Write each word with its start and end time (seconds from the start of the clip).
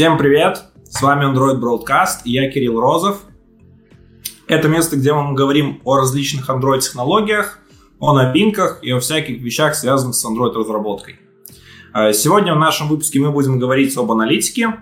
Всем 0.00 0.16
привет! 0.16 0.62
С 0.88 1.02
вами 1.02 1.26
Android 1.26 1.60
Broadcast 1.60 2.22
и 2.24 2.30
я 2.30 2.50
Кирилл 2.50 2.80
Розов. 2.80 3.20
Это 4.48 4.66
место, 4.66 4.96
где 4.96 5.12
мы 5.12 5.34
говорим 5.34 5.82
о 5.84 5.98
различных 5.98 6.48
Android-технологиях, 6.48 7.58
о 7.98 8.14
новинках 8.14 8.78
и 8.80 8.90
о 8.92 9.00
всяких 9.00 9.42
вещах, 9.42 9.74
связанных 9.74 10.14
с 10.14 10.24
Android-разработкой. 10.24 11.20
А, 11.92 12.14
сегодня 12.14 12.54
в 12.54 12.58
нашем 12.58 12.88
выпуске 12.88 13.20
мы 13.20 13.30
будем 13.30 13.58
говорить 13.58 13.94
об 13.98 14.10
аналитике, 14.10 14.76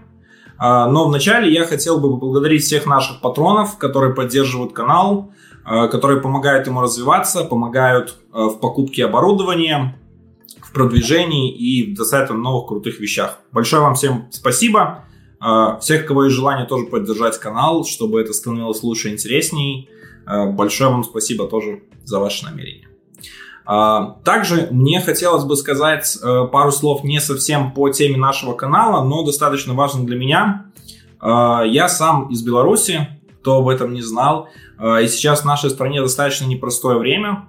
а, 0.57 0.87
но 0.87 1.09
вначале 1.09 1.53
я 1.53 1.65
хотел 1.65 1.99
бы 1.99 2.11
поблагодарить 2.11 2.63
всех 2.63 2.87
наших 2.87 3.21
патронов, 3.21 3.77
которые 3.77 4.15
поддерживают 4.15 4.73
канал, 4.73 5.33
а, 5.65 5.89
которые 5.89 6.21
помогают 6.21 6.69
ему 6.69 6.81
развиваться, 6.81 7.43
помогают 7.43 8.19
в 8.33 8.61
покупке 8.61 9.07
оборудования, 9.07 9.99
в 10.69 10.73
продвижении 10.73 11.51
и 11.51 11.95
достаточно 11.95 12.37
новых 12.37 12.69
крутых 12.69 13.01
вещах. 13.01 13.39
Большое 13.53 13.81
вам 13.81 13.95
всем 13.95 14.27
спасибо. 14.31 15.05
А, 15.41 15.79
всех, 15.79 16.05
кого 16.05 16.25
есть 16.25 16.37
желание 16.37 16.67
тоже 16.67 16.87
поддержать 16.87 17.39
канал, 17.39 17.87
чтобы 17.87 18.21
это 18.21 18.35
становилось 18.35 18.83
лучше 18.83 19.09
и 19.09 19.13
интересней. 19.13 19.89
А, 20.27 20.47
большое 20.47 20.91
вам 20.91 21.05
спасибо 21.05 21.49
тоже 21.49 21.85
за 22.05 22.19
ваше 22.19 22.45
намерение. 22.45 22.87
А, 23.65 24.19
также 24.25 24.69
мне 24.71 25.01
хотелось 25.01 25.45
бы 25.45 25.57
сказать 25.57 26.19
пару 26.53 26.71
слов 26.71 27.03
не 27.03 27.19
совсем 27.19 27.73
по 27.73 27.89
теме 27.89 28.19
нашего 28.19 28.53
канала, 28.53 29.03
но 29.03 29.25
достаточно 29.25 29.73
важно 29.73 30.05
для 30.05 30.17
меня. 30.17 30.67
Я 31.21 31.89
сам 31.89 32.29
из 32.29 32.43
Беларуси, 32.43 33.09
кто 33.41 33.57
об 33.57 33.69
этом 33.69 33.93
не 33.93 34.03
знал, 34.03 34.49
и 34.81 35.09
сейчас 35.09 35.41
в 35.41 35.45
нашей 35.47 35.71
стране 35.71 36.01
достаточно 36.01 36.45
непростое 36.45 36.97
время. 36.99 37.47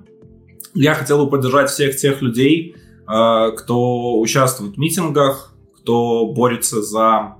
Я 0.73 0.95
хотел 0.95 1.23
бы 1.23 1.29
поддержать 1.29 1.69
всех 1.69 1.95
тех 1.95 2.23
людей, 2.23 2.75
кто 3.09 4.19
участвует 4.19 4.75
в 4.75 4.77
митингах, 4.77 5.49
кто 5.89 6.27
борется 6.27 6.81
за 6.81 7.38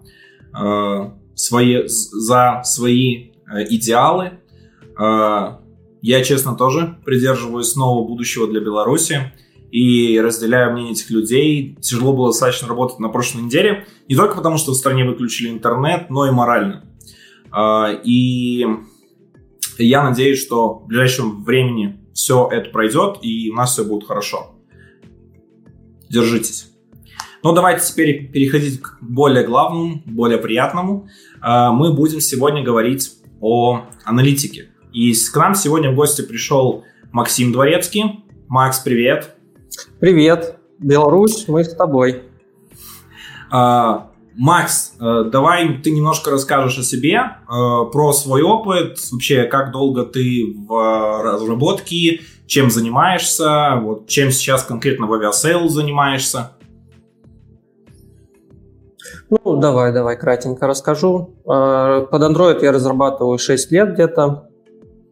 э, 0.58 1.12
свои, 1.36 1.88
за 1.88 2.62
свои 2.64 3.32
э, 3.48 3.66
идеалы. 3.70 4.40
Э, 5.00 5.58
я, 6.02 6.24
честно, 6.24 6.56
тоже 6.56 6.98
придерживаюсь 7.06 7.76
нового 7.76 8.08
будущего 8.08 8.48
для 8.48 8.60
Беларуси 8.62 9.34
и 9.72 10.20
разделяю 10.20 10.74
мнение 10.74 10.94
этих 10.94 11.12
людей. 11.12 11.78
Тяжело 11.82 12.14
было 12.14 12.30
достаточно 12.30 12.68
работать 12.68 13.00
на 13.00 13.10
прошлой 13.10 13.44
неделе, 13.44 13.86
не 14.08 14.16
только 14.16 14.36
потому, 14.36 14.58
что 14.58 14.72
в 14.72 14.76
стране 14.76 15.06
выключили 15.06 15.50
интернет, 15.50 16.10
но 16.10 16.28
и 16.28 16.32
морально. 16.32 16.86
Э, 17.56 18.00
и 18.04 18.66
я 19.78 20.04
надеюсь, 20.04 20.42
что 20.42 20.80
в 20.80 20.88
ближайшем 20.88 21.44
времени 21.44 22.00
все 22.14 22.50
это 22.52 22.70
пройдет, 22.70 23.20
и 23.22 23.52
у 23.52 23.56
нас 23.56 23.74
все 23.74 23.84
будет 23.84 24.08
хорошо. 24.08 24.59
Держитесь. 26.10 26.72
Но 27.44 27.54
давайте 27.54 27.86
теперь 27.86 28.30
переходить 28.30 28.82
к 28.82 28.98
более 29.02 29.46
главному, 29.46 30.02
более 30.06 30.38
приятному. 30.40 31.08
А, 31.40 31.72
мы 31.72 31.94
будем 31.94 32.20
сегодня 32.20 32.64
говорить 32.64 33.14
о 33.40 33.86
аналитике. 34.04 34.70
И 34.92 35.14
к 35.14 35.36
нам 35.36 35.56
сегодня 35.56 35.92
в 35.92 35.96
гости 35.96 36.22
пришел 36.22 36.84
Максим 37.12 37.52
Дворецкий. 37.52 38.26
Макс, 38.48 38.80
привет. 38.80 39.36
Привет. 40.00 40.58
Беларусь, 40.80 41.48
мы 41.48 41.64
с 41.64 41.74
тобой. 41.76 42.24
А, 43.52 44.10
Макс, 44.36 44.94
э, 45.02 45.26
давай 45.30 45.80
ты 45.80 45.92
немножко 45.92 46.32
расскажешь 46.32 46.80
о 46.80 46.84
себе, 46.84 47.16
э, 47.18 47.48
про 47.48 48.14
свой 48.14 48.42
опыт, 48.42 48.98
вообще 49.12 49.44
как 49.44 49.74
долго 49.74 50.06
ты 50.06 50.56
в 50.66 51.24
разработке, 51.24 52.22
чем 52.50 52.72
занимаешься, 52.72 53.80
вот 53.80 54.08
чем 54.08 54.32
сейчас 54.32 54.64
конкретно 54.64 55.06
в 55.06 55.14
Aviasales 55.14 55.70
занимаешься. 55.70 56.52
Ну, 59.30 59.58
давай, 59.58 59.94
давай, 59.94 60.18
кратенько 60.18 60.66
расскажу. 60.66 61.36
А, 61.48 62.02
под 62.02 62.22
Android 62.24 62.64
я 62.64 62.72
разрабатываю 62.72 63.38
6 63.38 63.72
лет 63.72 63.94
где-то. 63.94 64.50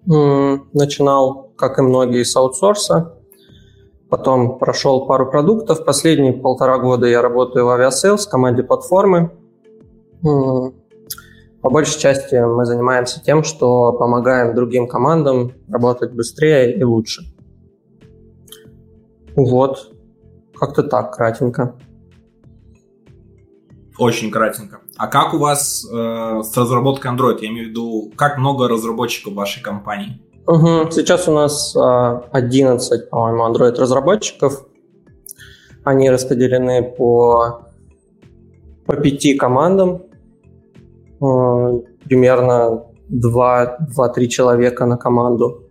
Начинал, 0.08 1.54
как 1.56 1.78
и 1.78 1.84
многие, 1.84 2.24
с 2.24 2.36
аутсорса. 2.36 3.14
Потом 4.10 4.58
прошел 4.58 5.06
пару 5.06 5.30
продуктов. 5.30 5.86
Последние 5.86 6.34
полтора 6.34 6.80
года 6.80 7.06
я 7.06 7.22
работаю 7.22 7.66
в 7.66 7.70
в 8.26 8.30
команде 8.30 8.64
платформы. 8.64 9.32
По 11.62 11.70
большей 11.70 12.00
части 12.00 12.36
мы 12.36 12.66
занимаемся 12.66 13.24
тем, 13.24 13.44
что 13.44 13.94
помогаем 13.94 14.56
другим 14.56 14.88
командам 14.88 15.54
работать 15.68 16.14
быстрее 16.14 16.78
и 16.78 16.84
лучше. 16.84 17.24
Вот, 19.36 19.92
как-то 20.56 20.84
так, 20.84 21.16
кратенько. 21.16 21.76
Очень 23.98 24.32
кратенько. 24.32 24.82
А 24.98 25.08
как 25.08 25.34
у 25.34 25.38
вас 25.38 25.86
э, 25.86 26.42
с 26.44 26.56
разработкой 26.56 27.12
Android? 27.12 27.40
Я 27.42 27.50
имею 27.50 27.68
в 27.68 27.70
виду, 27.70 28.12
как 28.16 28.38
много 28.38 28.68
разработчиков 28.68 29.34
в 29.34 29.36
вашей 29.36 29.62
компании? 29.62 30.22
Угу. 30.46 30.92
Сейчас 30.92 31.28
у 31.28 31.34
нас 31.34 31.76
э, 31.76 32.22
11, 32.32 33.10
по-моему, 33.10 33.44
Android-разработчиков. 33.44 34.66
Они 35.84 36.10
распределены 36.10 36.84
по, 36.84 37.64
по 38.86 38.96
пяти 38.96 39.36
командам. 39.36 40.04
Э, 41.20 41.80
примерно 42.06 42.84
2-3 43.10 44.28
человека 44.28 44.86
на 44.86 44.98
команду. 44.98 45.64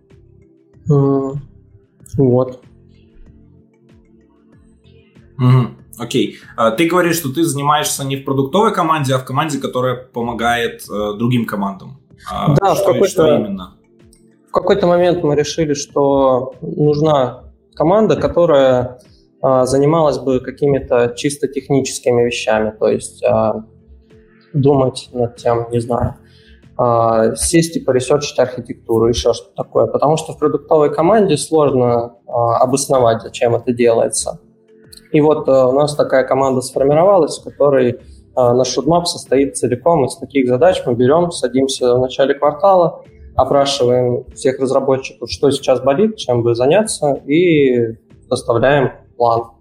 Э, 0.89 1.31
вот. 2.17 2.61
Угу. 5.37 5.67
Окей. 5.99 6.37
А, 6.55 6.71
ты 6.71 6.87
говоришь, 6.87 7.15
что 7.17 7.33
ты 7.33 7.43
занимаешься 7.43 8.03
не 8.03 8.17
в 8.17 8.25
продуктовой 8.25 8.73
команде, 8.73 9.13
а 9.15 9.19
в 9.19 9.25
команде, 9.25 9.59
которая 9.59 9.95
помогает 9.95 10.83
э, 10.89 11.17
другим 11.17 11.45
командам. 11.45 11.99
А 12.29 12.55
да, 12.55 12.75
что, 12.75 12.93
в 12.93 13.07
что 13.07 13.35
именно? 13.35 13.77
В 14.49 14.51
какой-то 14.51 14.87
момент 14.87 15.23
мы 15.23 15.35
решили, 15.35 15.73
что 15.73 16.55
нужна 16.61 17.43
команда, 17.75 18.15
которая 18.15 18.99
а, 19.41 19.65
занималась 19.65 20.17
бы 20.17 20.39
какими-то 20.39 21.13
чисто 21.15 21.47
техническими 21.47 22.23
вещами, 22.23 22.73
то 22.77 22.87
есть 22.87 23.23
думать 24.53 25.09
над 25.13 25.35
тем, 25.35 25.67
не 25.71 25.79
знаю, 25.79 26.15
а, 26.77 27.35
сесть 27.35 27.75
и 27.75 27.79
поресерчить 27.79 28.37
архитектуру, 28.39 29.07
еще 29.07 29.33
что-то 29.33 29.55
такое. 29.55 29.87
Потому 29.87 30.17
что 30.17 30.33
в 30.33 30.39
продуктовой 30.39 30.93
команде 30.93 31.37
сложно 31.37 32.15
а, 32.27 32.57
обосновать, 32.57 33.21
зачем 33.21 33.55
это 33.55 33.73
делается. 33.73 34.39
И 35.11 35.21
вот 35.21 35.47
э, 35.47 35.51
у 35.51 35.71
нас 35.71 35.95
такая 35.95 36.25
команда 36.25 36.61
сформировалась, 36.61 37.39
в 37.39 37.43
которой 37.43 37.91
э, 37.91 37.97
наш 38.35 38.67
шутмап 38.67 39.07
состоит 39.07 39.55
целиком 39.55 40.05
из 40.05 40.17
таких 40.17 40.47
задач. 40.47 40.81
Мы 40.85 40.95
берем, 40.95 41.31
садимся 41.31 41.95
в 41.95 41.99
начале 41.99 42.33
квартала, 42.33 43.03
опрашиваем 43.35 44.25
всех 44.33 44.59
разработчиков, 44.59 45.31
что 45.31 45.49
сейчас 45.51 45.81
болит, 45.81 46.17
чем 46.17 46.43
бы 46.43 46.55
заняться, 46.55 47.13
и 47.25 47.95
составляем 48.27 48.91
план. 49.15 49.51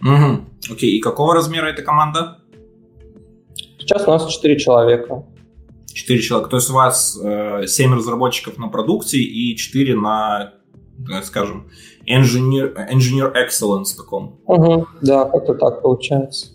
Угу. 0.00 0.74
Окей, 0.74 0.96
и 0.96 1.00
какого 1.00 1.34
размера 1.34 1.66
эта 1.66 1.82
команда? 1.82 2.37
Сейчас 3.88 4.06
у 4.06 4.10
нас 4.10 4.26
4 4.26 4.58
человека. 4.58 5.24
4 5.94 6.20
человека. 6.20 6.50
То 6.50 6.56
есть 6.56 6.68
у 6.68 6.74
вас 6.74 7.18
э, 7.22 7.66
7 7.66 7.94
разработчиков 7.94 8.58
на 8.58 8.68
продукте 8.68 9.16
и 9.16 9.56
4 9.56 9.96
на, 9.96 10.52
скажем, 11.22 11.70
engineer, 12.06 12.76
engineer 12.92 13.32
excellence 13.32 13.96
таком. 13.96 14.40
Угу, 14.44 14.86
да, 15.00 15.24
как-то 15.24 15.54
так 15.54 15.80
получается. 15.80 16.48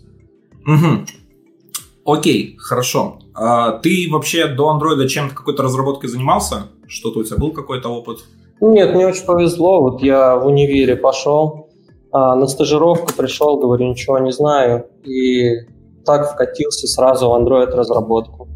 Угу. 0.64 2.14
Окей, 2.16 2.56
хорошо. 2.60 3.18
А, 3.34 3.78
ты 3.78 4.06
вообще 4.12 4.46
до 4.46 4.68
андроида 4.68 5.08
чем-то 5.08 5.34
какой-то 5.34 5.64
разработкой 5.64 6.10
занимался? 6.10 6.68
Что-то 6.86 7.18
у 7.18 7.24
тебя 7.24 7.38
был 7.38 7.50
какой-то 7.50 7.88
опыт? 7.88 8.18
Нет, 8.60 8.94
мне 8.94 9.08
очень 9.08 9.24
повезло. 9.24 9.80
Вот 9.80 10.02
я 10.02 10.36
в 10.36 10.46
универе 10.46 10.94
пошел, 10.94 11.68
а, 12.12 12.36
на 12.36 12.46
стажировку 12.46 13.12
пришел, 13.16 13.58
говорю, 13.58 13.88
ничего 13.88 14.20
не 14.20 14.30
знаю. 14.30 14.86
И 15.02 15.73
так 16.04 16.32
вкатился 16.32 16.86
сразу 16.86 17.28
в 17.28 17.32
Android 17.32 17.66
разработку. 17.66 18.48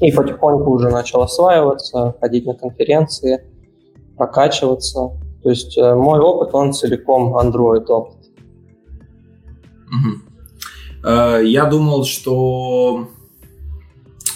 И 0.00 0.10
потихоньку 0.12 0.72
уже 0.72 0.90
начал 0.90 1.22
осваиваться, 1.22 2.16
ходить 2.20 2.46
на 2.46 2.54
конференции, 2.54 3.40
прокачиваться. 4.16 5.10
То 5.42 5.50
есть 5.50 5.78
э, 5.78 5.94
мой 5.94 6.20
опыт, 6.20 6.54
он 6.54 6.72
целиком 6.72 7.36
Android 7.36 7.86
опыт. 7.86 8.16
Угу. 9.86 11.10
Я 11.42 11.66
думал, 11.66 12.04
что... 12.04 13.08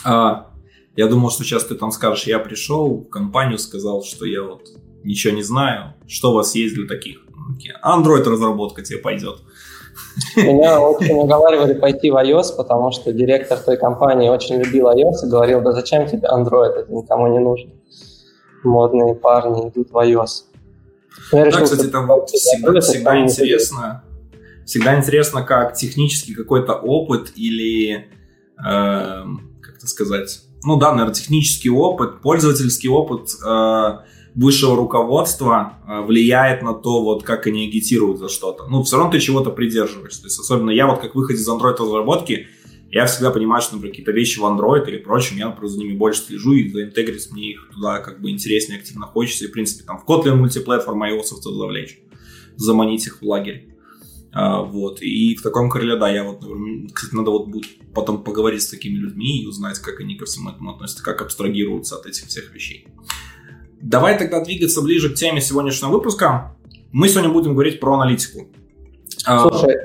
А, 0.05 0.49
я 0.97 1.07
думал, 1.07 1.31
что 1.31 1.45
сейчас 1.45 1.65
ты 1.65 1.75
там 1.75 1.91
скажешь, 1.91 2.27
я 2.27 2.39
пришел 2.39 3.05
в 3.05 3.09
компанию, 3.09 3.59
сказал, 3.59 4.03
что 4.03 4.27
я 4.27 4.43
вот 4.43 4.69
ничего 5.05 5.35
не 5.35 5.43
знаю. 5.43 5.95
Что 6.07 6.33
у 6.33 6.35
вас 6.35 6.55
есть 6.55 6.75
для 6.75 6.87
таких? 6.87 7.25
Android 7.85 8.25
разработка 8.25 8.83
тебе 8.83 8.99
пойдет. 8.99 9.43
Меня 10.37 10.81
очень 10.81 11.15
уговаривали 11.15 11.75
пойти 11.75 12.11
в 12.11 12.17
iOS, 12.17 12.57
потому 12.57 12.91
что 12.93 13.13
директор 13.13 13.59
той 13.59 13.77
компании 13.77 14.29
очень 14.29 14.57
любил 14.57 14.89
iOS 14.89 15.27
и 15.27 15.31
говорил, 15.31 15.61
да 15.61 15.73
зачем 15.73 16.07
тебе 16.07 16.29
Android, 16.29 16.73
это 16.73 16.93
никому 16.93 17.29
не 17.29 17.39
нужно. 17.39 17.71
Модные 18.65 19.15
парни 19.15 19.69
идут 19.69 19.91
в 19.91 19.97
iOS. 19.97 20.45
Я 21.33 21.45
решил, 21.45 21.61
да, 21.61 21.65
кстати, 21.65 21.87
там 21.89 22.09
всегда, 22.27 22.81
всегда 22.81 23.21
интересно. 23.21 24.05
всегда 24.65 24.97
интересно, 24.97 25.43
как 25.43 25.75
технический 25.75 26.35
какой-то 26.35 26.75
опыт 26.75 27.33
или, 27.37 27.97
э, 27.97 28.05
как 28.59 29.77
это 29.77 29.87
сказать, 29.87 30.43
ну 30.65 30.77
да, 30.77 30.91
наверное, 30.91 31.15
технический 31.15 31.71
опыт, 31.71 32.21
пользовательский 32.21 32.89
опыт 32.89 33.31
э, 33.45 33.99
высшего 34.35 34.77
руководства 34.77 35.79
э, 35.87 36.03
влияет 36.03 36.63
на 36.63 36.75
то, 36.75 37.03
вот 37.03 37.23
как 37.23 37.47
они 37.47 37.67
агитируют 37.67 38.19
за 38.19 38.29
что-то. 38.29 38.67
Ну, 38.69 38.83
все 38.83 38.97
равно 38.97 39.13
ты 39.13 39.21
чего-то 39.21 39.51
придерживаешься. 39.51 40.23
То 40.23 40.27
есть, 40.27 40.39
особенно 40.39 40.71
я 40.71 40.87
вот 40.87 41.01
как 41.01 41.15
выход 41.15 41.37
из 41.37 41.49
Android-разработки, 41.49 42.49
я 42.91 43.05
всегда 43.07 43.31
понимаю, 43.31 43.61
что, 43.61 43.75
например, 43.75 43.93
какие-то 43.93 44.13
вещи 44.13 44.39
в 44.39 44.45
Android 44.45 44.89
или 44.89 44.97
прочем, 44.97 45.37
я, 45.37 45.49
например, 45.49 45.69
за 45.69 45.79
ними 45.79 45.97
больше 45.97 46.23
слежу, 46.23 46.53
и 46.55 46.71
за 46.71 46.87
Integris 46.87 47.31
мне 47.33 47.53
их 47.53 47.71
туда 47.75 47.99
как 48.01 48.21
бы 48.21 48.31
интереснее, 48.31 48.79
активно 48.79 49.07
хочется, 49.07 49.45
и, 49.45 49.49
в 49.49 49.53
принципе, 49.53 49.85
там 49.85 49.99
в 49.99 50.09
Kotlin 50.09 50.37
мультиплатформ 50.37 51.03
iOS 51.03 51.43
туда 51.43 51.57
завлечь, 51.57 52.01
заманить 52.57 53.07
их 53.07 53.21
в 53.21 53.27
лагерь. 53.27 53.69
А, 54.33 54.63
вот. 54.63 55.03
И 55.03 55.35
в 55.35 55.43
таком 55.43 55.69
крыле, 55.69 55.97
да, 55.97 56.09
я 56.09 56.25
вот, 56.25 56.45
кстати, 56.93 57.15
надо 57.15 57.31
вот 57.31 57.49
будет 57.49 57.67
потом 57.95 58.23
поговорить 58.23 58.63
с 58.63 58.69
такими 58.69 58.97
людьми 58.97 59.43
и 59.43 59.47
узнать, 59.47 59.79
как 59.79 60.01
они 60.01 60.15
ко 60.17 60.25
всему 60.27 60.51
этому 60.51 60.71
относятся, 60.71 61.03
как 61.03 61.21
абстрагируются 61.23 61.97
от 61.97 62.07
этих 62.07 62.27
всех 62.27 62.55
вещей. 62.55 62.87
Давай 63.81 64.19
тогда 64.19 64.43
двигаться 64.43 64.83
ближе 64.83 65.11
к 65.11 65.15
теме 65.15 65.41
сегодняшнего 65.41 65.91
выпуска. 65.91 66.53
Мы 66.91 67.09
сегодня 67.09 67.31
будем 67.31 67.53
говорить 67.53 67.81
про 67.81 67.95
аналитику. 67.95 68.47
А, 69.25 69.49
Слушай, 69.49 69.77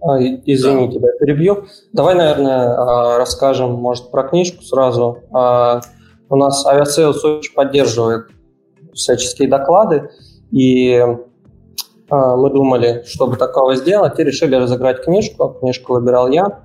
а, 0.00 0.18
извини, 0.18 0.86
да. 0.86 0.92
тебя 0.92 1.08
перебью. 1.18 1.66
Давай, 1.92 2.14
наверное, 2.14 2.74
а, 2.74 3.18
расскажем, 3.18 3.72
может, 3.72 4.10
про 4.10 4.22
книжку 4.24 4.62
сразу. 4.62 5.18
У 6.30 6.36
нас 6.36 6.66
Aviasales 6.66 7.18
очень 7.22 7.54
поддерживает 7.54 8.28
всяческие 8.94 9.48
доклады, 9.48 10.10
и 10.50 11.04
мы 12.10 12.50
думали, 12.50 13.02
чтобы 13.06 13.36
такого 13.36 13.76
сделать, 13.76 14.18
и 14.18 14.24
решили 14.24 14.54
разыграть 14.54 15.04
книжку. 15.04 15.56
Книжку 15.60 15.94
выбирал 15.94 16.28
я. 16.28 16.64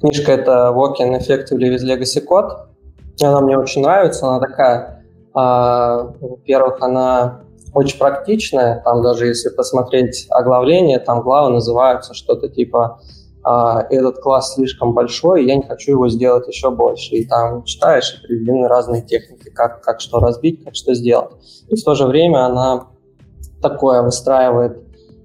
Книжка 0.00 0.32
это 0.32 0.72
Walking 0.74 1.18
Effectively 1.18 1.74
with 1.74 1.84
Legacy 1.84 2.24
Code. 2.24 2.66
Она 3.20 3.40
мне 3.40 3.58
очень 3.58 3.82
нравится, 3.82 4.28
она 4.28 4.40
такая 4.40 4.99
а, 5.34 6.12
во-первых, 6.20 6.80
она 6.80 7.42
очень 7.74 7.98
практичная, 7.98 8.82
там 8.84 9.02
даже 9.02 9.26
если 9.26 9.48
посмотреть 9.50 10.26
оглавление, 10.30 10.98
там 10.98 11.22
главы 11.22 11.50
называются 11.50 12.14
что-то 12.14 12.48
типа 12.48 13.00
а, 13.42 13.86
«этот 13.90 14.18
класс 14.20 14.54
слишком 14.54 14.92
большой, 14.92 15.46
я 15.46 15.56
не 15.56 15.62
хочу 15.62 15.92
его 15.92 16.08
сделать 16.08 16.48
еще 16.48 16.70
больше». 16.70 17.14
И 17.14 17.24
там 17.26 17.64
читаешь 17.64 18.14
и 18.14 18.26
приведены 18.26 18.66
разные 18.68 19.02
техники, 19.02 19.50
как, 19.50 19.82
как 19.82 20.00
что 20.00 20.18
разбить, 20.18 20.64
как 20.64 20.74
что 20.74 20.94
сделать. 20.94 21.32
И 21.68 21.76
в 21.76 21.84
то 21.84 21.94
же 21.94 22.06
время 22.06 22.44
она 22.44 22.88
такое 23.62 24.02
выстраивает 24.02 24.78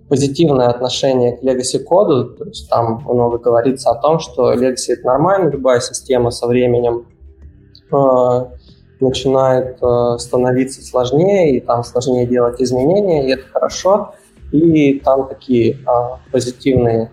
позитивное 0.08 0.68
отношение 0.68 1.38
к 1.38 1.44
legacy 1.44 1.80
коду, 1.80 2.36
то 2.36 2.46
есть 2.46 2.70
там 2.70 3.04
много 3.06 3.40
говорится 3.40 3.90
о 3.90 4.00
том, 4.00 4.20
что 4.20 4.54
legacy 4.54 4.94
это 4.94 5.08
нормально, 5.08 5.50
любая 5.50 5.80
система 5.80 6.30
со 6.30 6.46
временем 6.46 7.08
а, 7.92 8.52
начинает 9.00 9.78
э, 9.82 10.18
становиться 10.20 10.84
сложнее, 10.84 11.58
и 11.58 11.60
там 11.60 11.84
сложнее 11.84 12.26
делать 12.26 12.62
изменения, 12.62 13.28
и 13.28 13.32
это 13.32 13.44
хорошо. 13.52 14.14
И 14.52 15.00
там 15.00 15.28
такие 15.28 15.74
э, 15.74 15.78
позитивные 16.32 17.12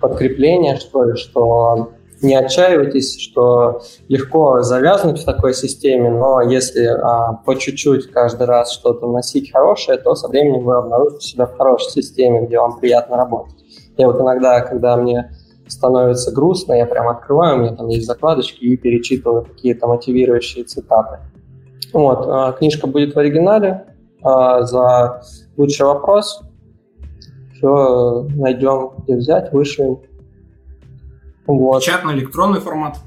подкрепления, 0.00 0.76
что 0.76 1.04
ли, 1.04 1.16
что 1.16 1.92
не 2.22 2.34
отчаивайтесь, 2.34 3.18
что 3.18 3.80
легко 4.08 4.62
завязнуть 4.62 5.20
в 5.20 5.24
такой 5.24 5.54
системе, 5.54 6.10
но 6.10 6.42
если 6.42 6.84
а, 6.84 7.34
по 7.44 7.56
чуть-чуть 7.56 8.10
каждый 8.10 8.46
раз 8.46 8.72
что-то 8.72 9.06
вносить 9.06 9.50
хорошее, 9.50 9.98
то 9.98 10.14
со 10.14 10.28
временем 10.28 10.64
вы 10.64 10.76
обнаружите 10.76 11.26
себя 11.26 11.46
в 11.46 11.56
хорошей 11.56 11.90
системе, 11.90 12.46
где 12.46 12.58
вам 12.58 12.78
приятно 12.78 13.16
работать. 13.16 13.64
Я 13.96 14.06
вот 14.06 14.20
иногда, 14.20 14.60
когда 14.60 14.96
мне 14.96 15.30
становится 15.70 16.32
грустно, 16.32 16.74
я 16.74 16.86
прям 16.86 17.08
открываю, 17.08 17.56
у 17.56 17.58
меня 17.60 17.74
там 17.74 17.88
есть 17.88 18.06
закладочки 18.06 18.64
и 18.64 18.76
перечитываю 18.76 19.44
какие-то 19.44 19.86
мотивирующие 19.86 20.64
цитаты. 20.64 21.18
Вот, 21.92 22.26
а, 22.28 22.52
книжка 22.52 22.86
будет 22.86 23.14
в 23.14 23.18
оригинале. 23.18 23.86
А, 24.22 24.62
за 24.62 25.22
лучший 25.56 25.86
вопрос 25.86 26.42
все 27.56 28.26
найдем, 28.34 28.92
где 28.98 29.16
взять, 29.16 29.52
вышлем. 29.52 30.00
Вот. 31.46 31.80
Печатный 31.80 32.14
электронный 32.14 32.60
формат? 32.60 32.98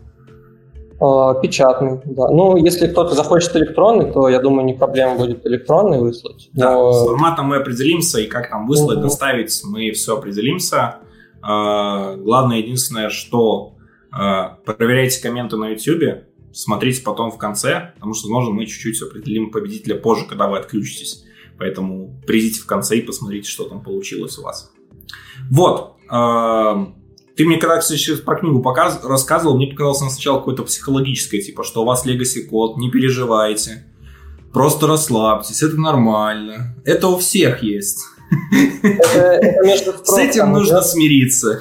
А, 0.99 1.33
печатный, 1.35 1.99
да. 2.05 2.29
Ну, 2.29 2.55
если 2.57 2.87
кто-то 2.87 3.15
захочет 3.15 3.55
электронный, 3.55 4.11
то, 4.11 4.29
я 4.29 4.39
думаю, 4.39 4.65
не 4.65 4.73
проблема 4.73 5.17
будет 5.17 5.45
электронный 5.45 5.99
выслать. 5.99 6.49
Да, 6.53 6.91
с 6.91 7.05
форматом 7.05 7.47
мы 7.47 7.57
определимся, 7.57 8.19
и 8.19 8.27
как 8.27 8.49
там 8.49 8.67
выслать, 8.67 8.97
угу. 8.97 9.03
доставить, 9.03 9.61
мы 9.65 9.91
все 9.91 10.17
определимся. 10.17 10.95
Главное, 11.43 12.59
единственное, 12.59 13.09
что 13.09 13.75
проверяйте 14.09 15.21
комменты 15.21 15.57
на 15.57 15.69
YouTube, 15.69 16.23
смотрите 16.53 17.01
потом 17.01 17.31
в 17.31 17.37
конце, 17.37 17.91
потому 17.95 18.13
что, 18.13 18.27
возможно, 18.27 18.53
мы 18.53 18.65
чуть-чуть 18.65 19.01
определим 19.01 19.51
победителя 19.51 19.95
позже, 19.95 20.25
когда 20.25 20.47
вы 20.47 20.57
отключитесь. 20.57 21.25
Поэтому 21.57 22.21
придите 22.25 22.61
в 22.61 22.65
конце 22.65 22.97
и 22.97 23.01
посмотрите, 23.01 23.49
что 23.49 23.65
там 23.65 23.83
получилось 23.83 24.37
у 24.37 24.43
вас. 24.43 24.71
Вот. 25.49 25.97
Эм, 26.09 26.95
ты 27.35 27.45
мне 27.45 27.57
когда, 27.57 27.77
кстати, 27.77 28.15
про 28.17 28.37
книгу 28.37 28.61
показ... 28.61 29.03
рассказывал, 29.03 29.57
мне 29.57 29.67
показалось 29.67 29.99
сначала 29.99 30.39
какое-то 30.39 30.63
психологическое, 30.63 31.41
типа, 31.41 31.63
что 31.63 31.81
у 31.81 31.85
вас 31.85 32.05
legacy 32.05 32.43
код, 32.43 32.77
не 32.77 32.89
переживайте, 32.89 33.87
просто 34.51 34.87
расслабьтесь, 34.87 35.63
это 35.63 35.79
нормально. 35.79 36.75
Это 36.85 37.07
у 37.07 37.17
всех 37.17 37.63
есть. 37.63 38.03
Это, 38.83 39.19
это 39.19 39.93
С 40.03 40.17
этим 40.17 40.51
нужно 40.51 40.81
смириться. 40.81 41.59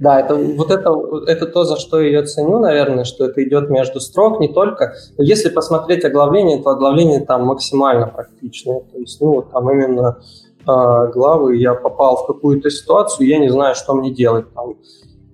Да, 0.00 0.18
это 0.18 0.34
вот 0.34 0.70
это, 0.70 0.90
это 1.26 1.46
то, 1.46 1.64
за 1.64 1.76
что 1.76 2.00
я 2.00 2.06
ее 2.06 2.22
ценю, 2.22 2.58
наверное, 2.58 3.04
что 3.04 3.26
это 3.26 3.44
идет 3.44 3.68
между 3.68 4.00
строк 4.00 4.40
не 4.40 4.48
только. 4.48 4.94
Но 5.18 5.24
если 5.24 5.50
посмотреть 5.50 6.06
оглавление, 6.06 6.62
то 6.62 6.70
оглавление 6.70 7.20
там 7.20 7.44
максимально 7.44 8.06
практичное. 8.06 8.80
То 8.80 8.98
есть, 8.98 9.20
ну, 9.20 9.42
там 9.42 9.70
именно 9.70 10.18
э, 10.66 11.12
главы 11.12 11.56
я 11.58 11.74
попал 11.74 12.16
в 12.16 12.26
какую-то 12.26 12.70
ситуацию, 12.70 13.28
я 13.28 13.38
не 13.38 13.50
знаю, 13.50 13.74
что 13.74 13.92
мне 13.94 14.10
делать. 14.10 14.46
Там, 14.54 14.76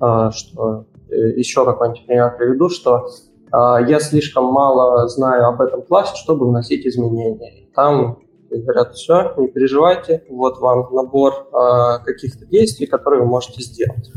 э, 0.00 0.31
что, 0.32 0.87
э, 1.11 1.14
еще 1.37 1.64
какой-нибудь 1.64 2.05
пример 2.05 2.37
приведу, 2.37 2.68
что 2.68 3.06
э, 3.52 3.87
я 3.87 4.00
слишком 4.00 4.47
мало 4.47 5.06
знаю 5.06 5.47
об 5.47 5.61
этом 5.61 5.83
классе, 5.83 6.16
чтобы 6.16 6.49
вносить 6.49 6.85
изменения. 6.85 7.68
Там 7.73 8.18
говорят, 8.50 8.94
все, 8.94 9.34
не 9.38 9.48
переживайте, 9.48 10.24
вот 10.28 10.58
вам 10.58 10.86
набор 10.92 11.48
э, 11.52 12.04
каких-то 12.04 12.46
действий, 12.46 12.86
которые 12.86 13.22
вы 13.22 13.28
можете 13.28 13.62
сделать. 13.62 14.10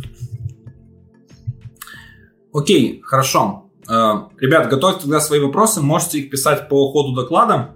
Окей, 2.53 3.01
хорошо. 3.03 3.69
Э, 3.89 4.27
ребят, 4.39 4.69
готовьте 4.69 5.01
тогда 5.01 5.19
свои 5.19 5.39
вопросы, 5.39 5.81
можете 5.81 6.19
их 6.19 6.29
писать 6.29 6.69
по 6.69 6.91
ходу 6.91 7.15
доклада. 7.15 7.75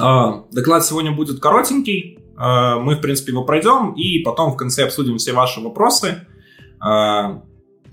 Э, 0.00 0.42
доклад 0.52 0.84
сегодня 0.84 1.12
будет 1.12 1.40
коротенький, 1.40 2.18
э, 2.18 2.74
мы, 2.80 2.96
в 2.96 3.00
принципе, 3.00 3.32
его 3.32 3.44
пройдем, 3.44 3.92
и 3.94 4.22
потом 4.22 4.52
в 4.52 4.56
конце 4.56 4.84
обсудим 4.84 5.18
все 5.18 5.32
ваши 5.32 5.60
вопросы 5.60 6.26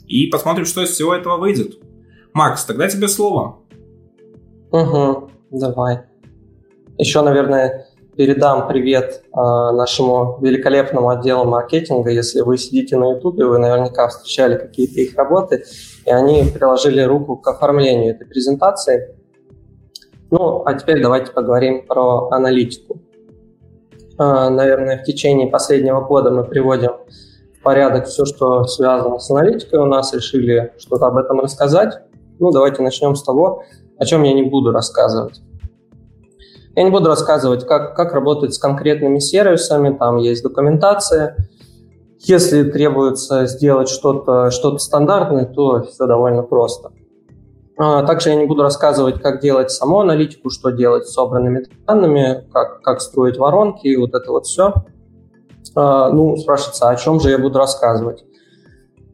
и 0.05 0.27
посмотрим, 0.27 0.65
что 0.65 0.83
из 0.83 0.89
всего 0.91 1.15
этого 1.15 1.37
выйдет. 1.37 1.79
Макс, 2.33 2.63
тогда 2.65 2.87
тебе 2.87 3.07
слово. 3.07 3.61
Угу, 4.71 5.31
давай. 5.49 6.03
Еще, 6.97 7.21
наверное, 7.21 7.87
передам 8.15 8.69
привет 8.69 9.23
э, 9.25 9.37
нашему 9.37 10.37
великолепному 10.41 11.09
отделу 11.09 11.43
маркетинга. 11.43 12.09
Если 12.09 12.39
вы 12.39 12.57
сидите 12.57 12.95
на 12.95 13.11
YouTube, 13.11 13.35
вы 13.35 13.57
наверняка 13.57 14.07
встречали 14.07 14.57
какие-то 14.57 15.01
их 15.01 15.17
работы, 15.17 15.65
и 16.05 16.09
они 16.09 16.45
приложили 16.53 17.01
руку 17.01 17.35
к 17.35 17.45
оформлению 17.49 18.15
этой 18.15 18.25
презентации. 18.25 19.13
Ну, 20.31 20.63
а 20.65 20.73
теперь 20.73 21.01
давайте 21.01 21.33
поговорим 21.33 21.85
про 21.85 22.29
аналитику. 22.29 23.01
Э, 24.17 24.47
наверное, 24.47 24.97
в 24.97 25.03
течение 25.03 25.47
последнего 25.47 25.99
года 25.99 26.31
мы 26.31 26.45
приводим 26.45 26.91
в 27.59 27.61
порядок 27.61 28.05
все, 28.05 28.23
что 28.23 28.63
связано 28.63 29.19
с 29.19 29.29
аналитикой 29.29 29.79
у 29.79 29.85
нас, 29.85 30.13
решили 30.13 30.71
что-то 30.77 31.07
об 31.07 31.17
этом 31.17 31.41
рассказать. 31.41 31.99
Ну, 32.39 32.51
давайте 32.51 32.81
начнем 32.81 33.15
с 33.15 33.23
того, 33.23 33.63
о 33.97 34.05
чем 34.05 34.23
я 34.23 34.31
не 34.31 34.43
буду 34.43 34.71
рассказывать. 34.71 35.41
Я 36.75 36.83
не 36.83 36.91
буду 36.91 37.07
рассказывать, 37.07 37.65
как, 37.65 37.95
как 37.95 38.13
работать 38.13 38.53
с 38.53 38.59
конкретными 38.59 39.19
сервисами, 39.19 39.95
там 39.95 40.17
есть 40.17 40.43
документация. 40.43 41.37
Если 42.19 42.69
требуется 42.69 43.45
сделать 43.45 43.87
что-то 43.87 44.51
что 44.51 44.77
стандартное, 44.77 45.45
то 45.45 45.83
все 45.83 46.05
довольно 46.05 46.43
просто. 46.43 46.91
А, 47.77 48.03
также 48.03 48.29
я 48.29 48.35
не 48.35 48.45
буду 48.45 48.63
рассказывать, 48.63 49.21
как 49.21 49.41
делать 49.41 49.71
саму 49.71 49.99
аналитику, 49.99 50.49
что 50.49 50.69
делать 50.69 51.07
с 51.07 51.13
собранными 51.13 51.65
данными, 51.87 52.45
как, 52.51 52.81
как 52.81 52.99
строить 53.01 53.37
воронки 53.37 53.87
и 53.87 53.95
вот 53.95 54.13
это 54.13 54.31
вот 54.31 54.45
все. 54.45 54.73
А, 55.75 56.09
ну, 56.09 56.35
спрашивается, 56.35 56.89
о 56.89 56.95
чем 56.97 57.21
же 57.21 57.29
я 57.29 57.37
буду 57.37 57.57
рассказывать? 57.57 58.25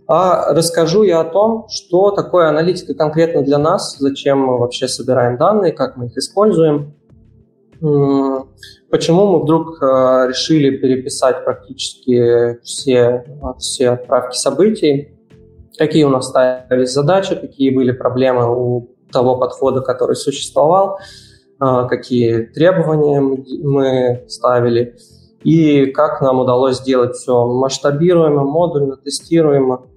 А 0.08 0.54
расскажу 0.54 1.04
я 1.04 1.22
о 1.22 1.26
том, 1.26 1.68
что 1.70 2.12
такое 2.12 2.50
аналитика 2.50 2.94
конкретно 2.94 3.44
для 3.44 3.58
нас, 3.58 3.98
зачем 3.98 4.40
мы 4.40 4.58
вообще 4.58 4.88
собираем 4.88 5.38
данные, 5.38 5.72
как 5.72 5.96
мы 5.96 6.08
их 6.08 6.18
используем, 6.18 6.96
Почему 7.82 9.26
мы 9.26 9.42
вдруг 9.42 9.82
э, 9.82 10.28
решили 10.28 10.78
переписать 10.78 11.44
практически 11.44 12.60
все, 12.62 13.26
все 13.58 13.90
отправки 13.90 14.38
событий? 14.38 15.18
Какие 15.78 16.04
у 16.04 16.10
нас 16.10 16.28
ставились 16.28 16.92
задачи, 16.92 17.36
какие 17.36 17.74
были 17.74 17.92
проблемы 17.92 18.56
у 18.56 18.90
того 19.12 19.38
подхода, 19.38 19.82
который 19.82 20.16
существовал, 20.16 21.00
э, 21.60 21.88
какие 21.90 22.44
требования 22.54 23.20
мы 23.20 24.26
ставили 24.28 24.96
и 25.44 25.88
как 25.88 26.22
нам 26.22 26.40
удалось 26.40 26.78
сделать 26.78 27.16
все 27.16 27.46
масштабируемо, 27.48 28.44
модульно, 28.44 28.98
тестируемо. 28.98 29.88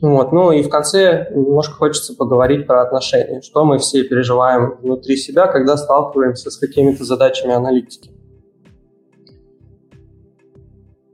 Вот. 0.00 0.32
Ну 0.32 0.52
и 0.52 0.62
в 0.62 0.68
конце 0.68 1.30
немножко 1.34 1.74
хочется 1.74 2.14
поговорить 2.14 2.66
про 2.66 2.82
отношения, 2.82 3.40
что 3.40 3.64
мы 3.64 3.78
все 3.78 4.04
переживаем 4.04 4.76
внутри 4.82 5.16
себя, 5.16 5.46
когда 5.46 5.76
сталкиваемся 5.76 6.50
с 6.50 6.58
какими-то 6.58 7.04
задачами 7.04 7.54
аналитики. 7.54 8.10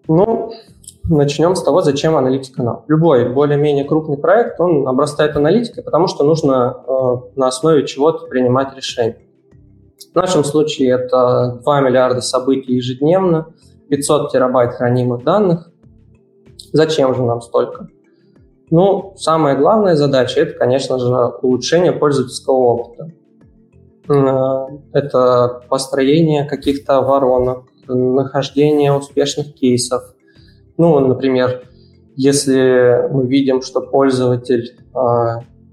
Ну, 0.08 0.52
начнем 1.04 1.54
с 1.54 1.62
того, 1.62 1.80
зачем 1.80 2.16
аналитика 2.16 2.62
нам. 2.62 2.84
Любой 2.88 3.28
более-менее 3.28 3.84
крупный 3.84 4.18
проект, 4.18 4.60
он 4.60 4.86
обрастает 4.88 5.36
аналитикой, 5.36 5.84
потому 5.84 6.08
что 6.08 6.24
нужно 6.24 6.76
э, 6.86 7.38
на 7.38 7.46
основе 7.48 7.86
чего-то 7.86 8.26
принимать 8.26 8.76
решения. 8.76 9.18
В 10.12 10.14
нашем 10.16 10.44
случае 10.44 10.90
это 10.90 11.60
2 11.62 11.80
миллиарда 11.80 12.20
событий 12.20 12.74
ежедневно, 12.74 13.54
500 13.88 14.32
терабайт 14.32 14.74
хранимых 14.74 15.22
данных. 15.22 15.70
Зачем 16.72 17.14
же 17.14 17.22
нам 17.22 17.40
столько? 17.40 17.88
Ну, 18.74 19.12
самая 19.18 19.54
главная 19.54 19.96
задача– 19.96 20.40
это, 20.42 20.58
конечно 20.58 20.98
же, 20.98 21.14
улучшение 21.42 21.92
пользовательского 21.92 22.54
опыта. 22.54 23.10
Э, 24.08 24.78
это 24.94 25.60
построение 25.68 26.46
каких-то 26.46 27.02
воронок, 27.02 27.66
нахождение 27.86 28.94
успешных 28.94 29.52
кейсов. 29.52 30.14
Ну, 30.78 30.98
например, 31.00 31.68
если 32.16 33.08
мы 33.10 33.26
видим, 33.26 33.60
что 33.60 33.82
пользователь 33.82 34.74
э, 34.74 34.98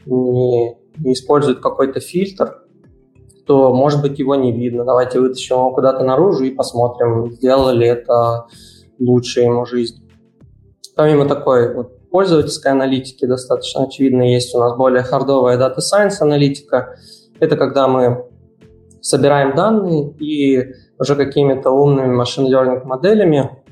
не, 0.05 0.75
не 0.97 1.13
использует 1.13 1.61
какой-то 1.61 2.01
фильтр, 2.01 2.63
то, 3.45 3.73
может 3.73 4.01
быть, 4.01 4.19
его 4.19 4.35
не 4.35 4.51
видно. 4.51 4.83
Давайте 4.83 5.21
вытащим 5.21 5.55
его 5.55 5.71
куда-то 5.71 6.03
наружу 6.03 6.43
и 6.43 6.51
посмотрим, 6.51 7.31
сделало 7.31 7.69
ли 7.69 7.87
это 7.87 8.47
лучше 8.99 9.39
ему 9.39 9.65
жизнь. 9.65 10.03
Помимо 10.97 11.29
такой 11.29 11.73
вот 11.73 11.98
пользовательской 12.11 12.71
аналитики 12.71 13.25
достаточно 13.25 13.83
очевидно 13.83 14.23
есть 14.23 14.53
у 14.55 14.59
нас 14.59 14.75
более 14.75 15.03
хардовая 15.03 15.57
Data 15.57 15.77
Science 15.77 16.21
аналитика. 16.21 16.95
Это 17.39 17.55
когда 17.55 17.87
мы 17.87 18.25
собираем 19.01 19.55
данные 19.55 20.11
и 20.19 20.73
уже 20.99 21.15
какими-то 21.15 21.71
умными 21.71 22.13
машин 22.13 22.45
learning 22.45 22.83
моделями 22.83 23.63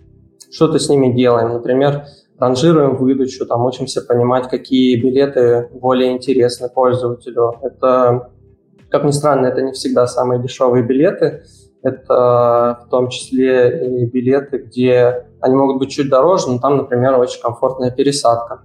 что-то 0.52 0.80
с 0.80 0.90
ними 0.90 1.14
делаем. 1.14 1.54
Например, 1.54 2.06
ранжируем 2.40 2.96
выдачу, 2.96 3.46
там 3.46 3.66
учимся 3.66 4.02
понимать, 4.02 4.48
какие 4.48 5.00
билеты 5.02 5.70
более 5.74 6.12
интересны 6.12 6.70
пользователю. 6.70 7.56
Это, 7.62 8.32
как 8.90 9.04
ни 9.04 9.12
странно, 9.12 9.48
это 9.48 9.62
не 9.62 9.74
всегда 9.74 10.08
самые 10.08 10.42
дешевые 10.42 10.84
билеты. 10.84 11.44
Это 11.84 12.80
в 12.86 12.90
том 12.90 13.10
числе 13.10 13.88
и 13.88 14.06
билеты, 14.06 14.58
где 14.58 15.27
они 15.42 15.56
могут 15.56 15.80
быть 15.80 15.90
чуть 15.90 16.10
дороже, 16.10 16.50
но 16.50 16.60
там, 16.60 16.78
например, 16.78 17.20
очень 17.20 17.42
комфортная 17.42 17.92
пересадка. 17.92 18.64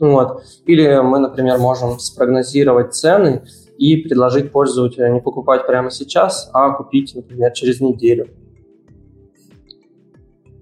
Вот. 0.00 0.42
Или 0.66 1.00
мы, 1.02 1.18
например, 1.18 1.58
можем 1.58 1.98
спрогнозировать 1.98 2.94
цены 2.94 3.44
и 3.78 3.96
предложить 3.96 4.52
пользователю 4.52 5.12
не 5.12 5.20
покупать 5.20 5.66
прямо 5.66 5.90
сейчас, 5.90 6.50
а 6.52 6.70
купить, 6.70 7.14
например, 7.14 7.52
через 7.52 7.80
неделю. 7.80 8.28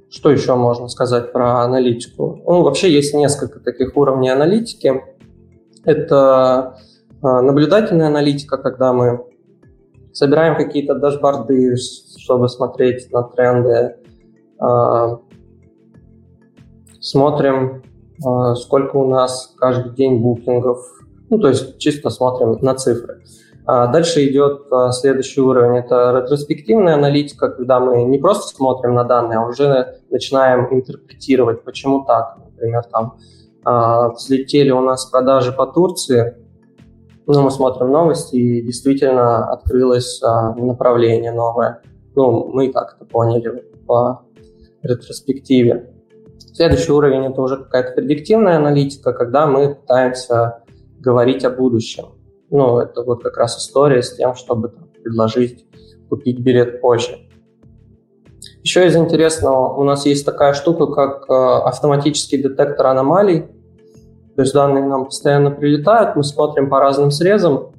Что 0.08 0.30
еще 0.30 0.54
можно 0.54 0.88
сказать 0.88 1.32
про 1.32 1.60
аналитику? 1.60 2.40
Ну, 2.46 2.62
вообще 2.62 2.90
есть 2.90 3.12
несколько 3.12 3.60
таких 3.60 3.96
уровней 3.96 4.30
аналитики. 4.30 5.02
Это 5.84 6.78
а, 7.22 7.42
наблюдательная 7.42 8.06
аналитика, 8.06 8.56
когда 8.56 8.92
мы 8.92 9.26
собираем 10.12 10.56
какие-то 10.56 10.94
дашборды, 10.94 11.76
чтобы 12.18 12.48
смотреть 12.48 13.12
на 13.12 13.24
тренды, 13.24 13.96
смотрим, 17.00 17.82
а, 18.24 18.54
сколько 18.54 18.96
у 18.96 19.08
нас 19.08 19.54
каждый 19.56 19.92
день 19.94 20.20
букингов, 20.20 20.78
ну, 21.28 21.38
то 21.38 21.48
есть 21.48 21.78
чисто 21.78 22.10
смотрим 22.10 22.58
на 22.60 22.74
цифры. 22.74 23.22
А 23.66 23.88
дальше 23.88 24.26
идет 24.26 24.66
следующий 24.92 25.40
уровень, 25.40 25.78
это 25.78 26.12
ретроспективная 26.16 26.94
аналитика, 26.94 27.48
когда 27.48 27.80
мы 27.80 28.04
не 28.04 28.18
просто 28.18 28.54
смотрим 28.54 28.94
на 28.94 29.04
данные, 29.04 29.38
а 29.40 29.46
уже 29.46 29.98
начинаем 30.08 30.72
интерпретировать, 30.72 31.64
почему 31.64 32.04
так. 32.04 32.38
Например, 32.38 32.84
там 32.84 33.18
взлетели 34.14 34.70
у 34.70 34.80
нас 34.80 35.06
продажи 35.06 35.50
по 35.50 35.66
Турции, 35.66 36.36
ну, 37.26 37.42
мы 37.42 37.50
смотрим 37.50 37.90
новости, 37.90 38.36
и 38.36 38.62
действительно 38.62 39.50
открылось 39.50 40.22
направление 40.22 41.32
новое. 41.32 41.82
Ну, 42.14 42.48
мы 42.52 42.66
и 42.66 42.72
так 42.72 42.94
это 42.96 43.04
поняли 43.04 43.64
по 43.84 44.25
ретроспективе. 44.86 45.92
Следующий 46.38 46.92
уровень– 46.92 47.26
это 47.30 47.42
уже 47.42 47.56
какая-то 47.58 47.92
предиктивная 47.92 48.56
аналитика, 48.56 49.12
когда 49.12 49.46
мы 49.46 49.74
пытаемся 49.74 50.62
говорить 50.98 51.44
о 51.44 51.50
будущем. 51.50 52.06
Ну, 52.50 52.78
это 52.78 53.02
вот 53.02 53.22
как 53.22 53.36
раз 53.36 53.58
история 53.58 54.02
с 54.02 54.16
тем, 54.16 54.34
чтобы 54.34 54.68
там, 54.68 54.88
предложить 55.02 55.66
купить 56.08 56.38
билет 56.38 56.80
позже. 56.80 57.18
Еще 58.62 58.86
из 58.86 58.96
интересного, 58.96 59.74
у 59.74 59.84
нас 59.84 60.06
есть 60.06 60.24
такая 60.24 60.54
штука, 60.54 60.86
как 60.86 61.28
э, 61.28 61.32
автоматический 61.32 62.42
детектор 62.42 62.86
аномалий. 62.86 63.46
То 64.34 64.42
есть 64.42 64.52
данные 64.52 64.84
нам 64.84 65.06
постоянно 65.06 65.50
прилетают, 65.50 66.16
мы 66.16 66.24
смотрим 66.24 66.68
по 66.68 66.80
разным 66.80 67.10
срезам 67.10 67.72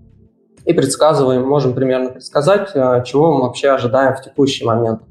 и 0.65 0.73
предсказываем, 0.73 1.47
можем 1.47 1.73
примерно 1.73 2.09
предсказать, 2.09 2.71
э, 2.73 3.03
чего 3.05 3.33
мы 3.33 3.41
вообще 3.41 3.69
ожидаем 3.69 4.15
в 4.15 4.21
текущий 4.21 4.65
момент. 4.65 5.01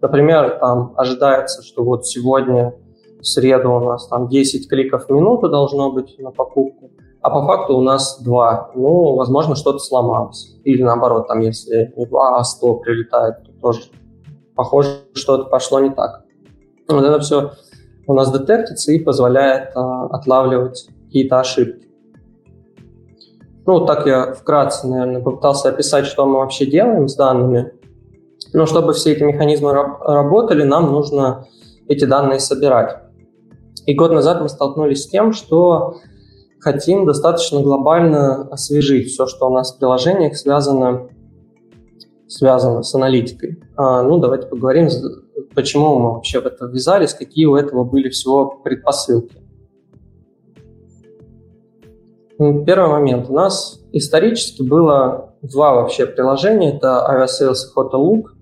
Например, 0.00 0.58
там 0.60 0.94
ожидается, 0.96 1.62
что 1.62 1.84
вот 1.84 2.06
сегодня 2.06 2.74
в 3.20 3.26
среду 3.26 3.72
у 3.72 3.80
нас 3.80 4.06
там 4.08 4.28
10 4.28 4.68
кликов 4.68 5.06
в 5.06 5.10
минуту 5.10 5.48
должно 5.48 5.90
быть 5.90 6.18
на 6.18 6.30
покупку, 6.30 6.90
а 7.20 7.30
по 7.30 7.44
факту 7.46 7.76
у 7.76 7.80
нас 7.80 8.20
2. 8.22 8.72
Ну, 8.74 9.14
возможно, 9.16 9.56
что-то 9.56 9.78
сломалось. 9.78 10.56
Или 10.64 10.82
наоборот, 10.82 11.26
там, 11.26 11.40
если 11.40 11.92
не 11.96 12.06
2, 12.06 12.38
а 12.38 12.44
100 12.44 12.74
прилетает, 12.76 13.42
то 13.44 13.52
тоже 13.60 13.82
похоже, 14.54 15.00
что-то 15.14 15.44
пошло 15.44 15.80
не 15.80 15.90
так. 15.90 16.24
Вот 16.88 17.04
это 17.04 17.18
все 17.20 17.52
у 18.06 18.14
нас 18.14 18.32
детектится 18.32 18.92
и 18.92 18.98
позволяет 18.98 19.76
а, 19.76 20.06
отлавливать 20.06 20.88
какие-то 21.04 21.40
ошибки. 21.40 21.86
Ну, 23.66 23.84
так 23.84 24.06
я 24.06 24.32
вкратце, 24.32 24.88
наверное, 24.88 25.22
попытался 25.22 25.68
описать, 25.68 26.06
что 26.06 26.24
мы 26.24 26.38
вообще 26.38 26.64
делаем 26.64 27.06
с 27.06 27.16
данными. 27.16 27.72
Но 28.52 28.66
чтобы 28.66 28.92
все 28.92 29.12
эти 29.12 29.22
механизмы 29.22 29.72
работали, 29.72 30.62
нам 30.62 30.90
нужно 30.90 31.46
эти 31.86 32.04
данные 32.04 32.40
собирать. 32.40 32.96
И 33.86 33.94
год 33.94 34.12
назад 34.12 34.42
мы 34.42 34.48
столкнулись 34.48 35.04
с 35.04 35.08
тем, 35.08 35.32
что 35.32 35.96
хотим 36.60 37.06
достаточно 37.06 37.62
глобально 37.62 38.48
освежить 38.50 39.08
все, 39.08 39.26
что 39.26 39.48
у 39.48 39.54
нас 39.54 39.74
в 39.74 39.78
приложениях 39.78 40.36
связано, 40.36 41.08
связано 42.26 42.82
с 42.82 42.94
аналитикой. 42.94 43.62
А, 43.76 44.02
ну, 44.02 44.18
давайте 44.18 44.46
поговорим, 44.46 44.88
почему 45.54 45.98
мы 45.98 46.14
вообще 46.14 46.40
в 46.40 46.46
это 46.46 46.66
ввязались, 46.66 47.14
какие 47.14 47.46
у 47.46 47.56
этого 47.56 47.84
были 47.84 48.08
всего 48.08 48.60
предпосылки. 48.62 49.36
Ну, 52.38 52.64
первый 52.64 52.90
момент. 52.90 53.28
У 53.28 53.32
нас 53.32 53.80
исторически 53.92 54.62
было 54.62 55.34
два 55.42 55.74
вообще 55.74 56.06
приложения. 56.06 56.76
Это 56.76 57.04
Aviasales 57.10 57.54
и 57.54 57.76
Photolook. 57.76 58.37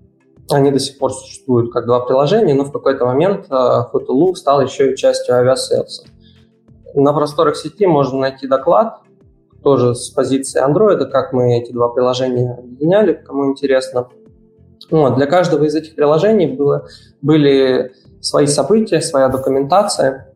Они 0.49 0.71
до 0.71 0.79
сих 0.79 0.97
пор 0.97 1.13
существуют 1.13 1.73
как 1.73 1.85
два 1.85 1.99
приложения, 1.99 2.53
но 2.53 2.63
в 2.63 2.71
какой-то 2.71 3.05
момент 3.05 3.47
э, 3.49 4.35
стал 4.35 4.61
еще 4.61 4.93
и 4.93 4.95
частью 4.95 5.35
Aviasales. 5.35 6.05
На 6.93 7.13
просторах 7.13 7.57
сети 7.57 7.85
можно 7.85 8.19
найти 8.19 8.47
доклад, 8.47 9.01
тоже 9.61 9.95
с 9.95 10.09
позиции 10.09 10.65
Android, 10.65 11.03
как 11.07 11.33
мы 11.33 11.57
эти 11.57 11.71
два 11.71 11.89
приложения 11.89 12.55
объединяли, 12.57 13.13
кому 13.13 13.51
интересно. 13.51 14.07
Вот, 14.89 15.15
для 15.15 15.25
каждого 15.25 15.65
из 15.65 15.75
этих 15.75 15.95
приложений 15.95 16.55
было, 16.55 16.87
были 17.21 17.91
свои 18.21 18.47
события, 18.47 19.01
своя 19.01 19.27
документация, 19.27 20.33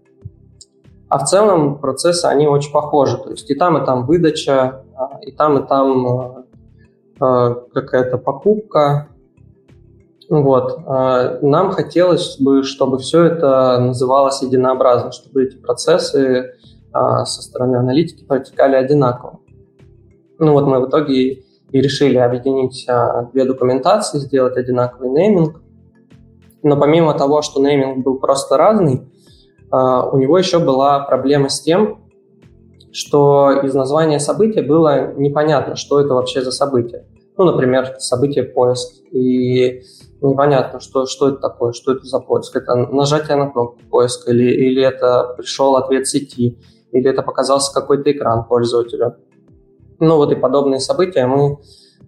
а 1.07 1.19
в 1.19 1.25
целом 1.25 1.79
процессы, 1.79 2.25
они 2.25 2.47
очень 2.47 2.71
похожи. 2.71 3.17
То 3.17 3.31
есть 3.31 3.49
и 3.49 3.55
там, 3.55 3.81
и 3.81 3.85
там 3.85 4.05
выдача, 4.05 4.83
а, 4.95 5.19
и 5.21 5.31
там, 5.31 5.57
и 5.57 5.67
там 5.67 6.07
э, 6.07 6.43
э, 7.19 7.55
какая-то 7.73 8.17
покупка, 8.17 9.09
вот. 10.31 10.79
А, 10.87 11.39
нам 11.41 11.71
хотелось 11.71 12.37
бы, 12.39 12.63
чтобы 12.63 12.99
все 12.99 13.25
это 13.25 13.79
называлось 13.81 14.41
единообразно, 14.41 15.11
чтобы 15.11 15.43
эти 15.43 15.57
процессы 15.57 16.53
а, 16.93 17.25
со 17.25 17.41
стороны 17.41 17.75
аналитики 17.75 18.23
протекали 18.23 18.77
одинаково. 18.77 19.41
Ну 20.39 20.53
вот 20.53 20.67
мы 20.67 20.79
в 20.79 20.87
итоге 20.87 21.43
и 21.71 21.81
решили 21.81 22.17
объединить 22.17 22.85
а, 22.87 23.23
две 23.33 23.43
документации, 23.43 24.19
сделать 24.19 24.55
одинаковый 24.55 25.09
нейминг. 25.09 25.61
Но 26.63 26.79
помимо 26.79 27.13
того, 27.13 27.41
что 27.41 27.61
нейминг 27.61 28.01
был 28.01 28.17
просто 28.17 28.55
разный, 28.55 29.11
у 29.69 30.17
него 30.17 30.37
еще 30.37 30.59
была 30.59 30.99
проблема 30.99 31.47
с 31.47 31.61
тем, 31.61 32.03
что 32.91 33.61
из 33.63 33.73
названия 33.73 34.19
события 34.19 34.61
было 34.61 35.13
непонятно, 35.13 35.75
что 35.75 35.99
это 35.99 36.13
вообще 36.13 36.41
за 36.41 36.51
событие. 36.51 37.05
Ну, 37.37 37.45
например, 37.45 37.95
событие 37.99 38.43
поиск. 38.43 39.01
И 39.11 39.81
непонятно, 40.21 40.79
что, 40.79 41.05
что 41.05 41.29
это 41.29 41.37
такое, 41.37 41.73
что 41.73 41.93
это 41.93 42.05
за 42.05 42.19
поиск. 42.19 42.55
Это 42.55 42.75
нажатие 42.75 43.35
на 43.37 43.49
кнопку 43.49 43.79
поиска, 43.89 44.31
или, 44.31 44.51
или 44.51 44.83
это 44.83 45.33
пришел 45.37 45.75
ответ 45.75 46.07
сети, 46.07 46.59
или 46.91 47.09
это 47.09 47.23
показался 47.23 47.73
какой-то 47.73 48.11
экран 48.11 48.45
пользователя. 48.45 49.17
Ну 49.99 50.17
вот 50.17 50.31
и 50.31 50.35
подобные 50.35 50.79
события 50.79 51.25
мы 51.25 51.57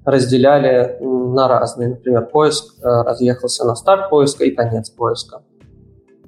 разделяли 0.06 0.98
на 1.02 1.48
разные. 1.48 1.90
Например, 1.90 2.26
поиск 2.26 2.76
э, 2.82 2.86
разъехался 2.86 3.66
на 3.66 3.76
старт 3.76 4.10
поиска 4.10 4.44
и 4.44 4.52
конец 4.52 4.90
поиска. 4.90 5.44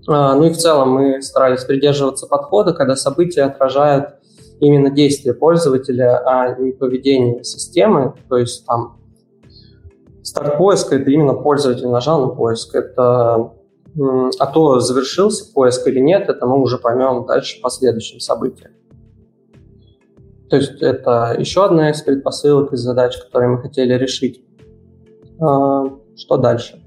А, 0.08 0.36
ну 0.36 0.46
и 0.46 0.51
в 0.51 0.58
целом 0.58 0.92
мы 0.92 1.22
старались 1.22 1.63
придерживаться 1.63 2.27
подхода, 2.27 2.74
когда 2.74 2.96
события 2.96 3.44
отражают 3.44 4.15
именно 4.60 4.89
действия 4.89 5.34
пользователя, 5.34 6.22
а 6.25 6.56
не 6.56 6.72
поведение 6.72 7.44
системы. 7.44 8.13
То 8.30 8.38
есть 8.38 8.65
там 8.65 8.98
старт 10.25 10.58
поиска– 10.58 10.96
это 10.98 11.10
именно 11.12 11.34
пользователь 11.34 11.88
нажал 11.88 12.22
на 12.22 12.36
поиск. 12.36 12.75
Это 12.75 13.51
а 14.39 14.48
то 14.48 14.82
завершился 14.82 15.53
поиск 15.53 15.88
или 15.88 16.00
нет, 16.00 16.27
это 16.27 16.46
мы 16.46 16.62
уже 16.62 16.77
поймем 16.77 17.25
дальше 17.25 17.62
по 17.62 17.70
следующим 17.70 18.20
событиям. 18.20 18.72
То 20.50 20.58
есть 20.58 20.82
это 20.82 21.36
еще 21.39 21.63
одна 21.63 21.91
из 21.91 22.01
предпосылок 22.01 22.74
и 22.74 22.75
задач, 22.75 23.17
которые 23.17 23.51
мы 23.51 23.62
хотели 23.62 23.94
решить. 23.94 24.44
А, 25.39 25.86
что 26.17 26.38
дальше? 26.38 26.84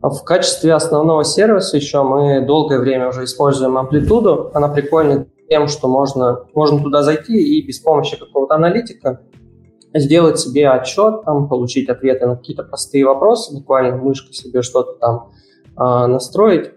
В 0.00 0.22
качестве 0.22 0.74
основного 0.74 1.24
сервиса 1.24 1.76
еще 1.76 2.04
мы 2.04 2.46
долгое 2.46 2.78
время 2.78 3.08
уже 3.08 3.24
используем 3.24 3.76
амплитуду. 3.76 4.52
Она 4.54 4.68
прикольна 4.68 5.26
тем, 5.48 5.66
что 5.66 5.88
можно, 5.88 6.46
можно 6.54 6.80
туда 6.80 7.02
зайти 7.02 7.36
и 7.36 7.66
без 7.66 7.80
помощи 7.80 8.16
какого-то 8.16 8.54
аналитика 8.54 9.22
сделать 9.98 10.38
себе 10.38 10.68
отчет, 10.70 11.24
там, 11.24 11.48
получить 11.48 11.88
ответы 11.88 12.26
на 12.26 12.36
какие-то 12.36 12.62
простые 12.62 13.04
вопросы, 13.06 13.54
буквально 13.54 13.96
мышкой 13.96 14.32
себе 14.34 14.62
что-то 14.62 14.92
там 14.94 15.30
э, 15.76 16.06
настроить 16.06 16.72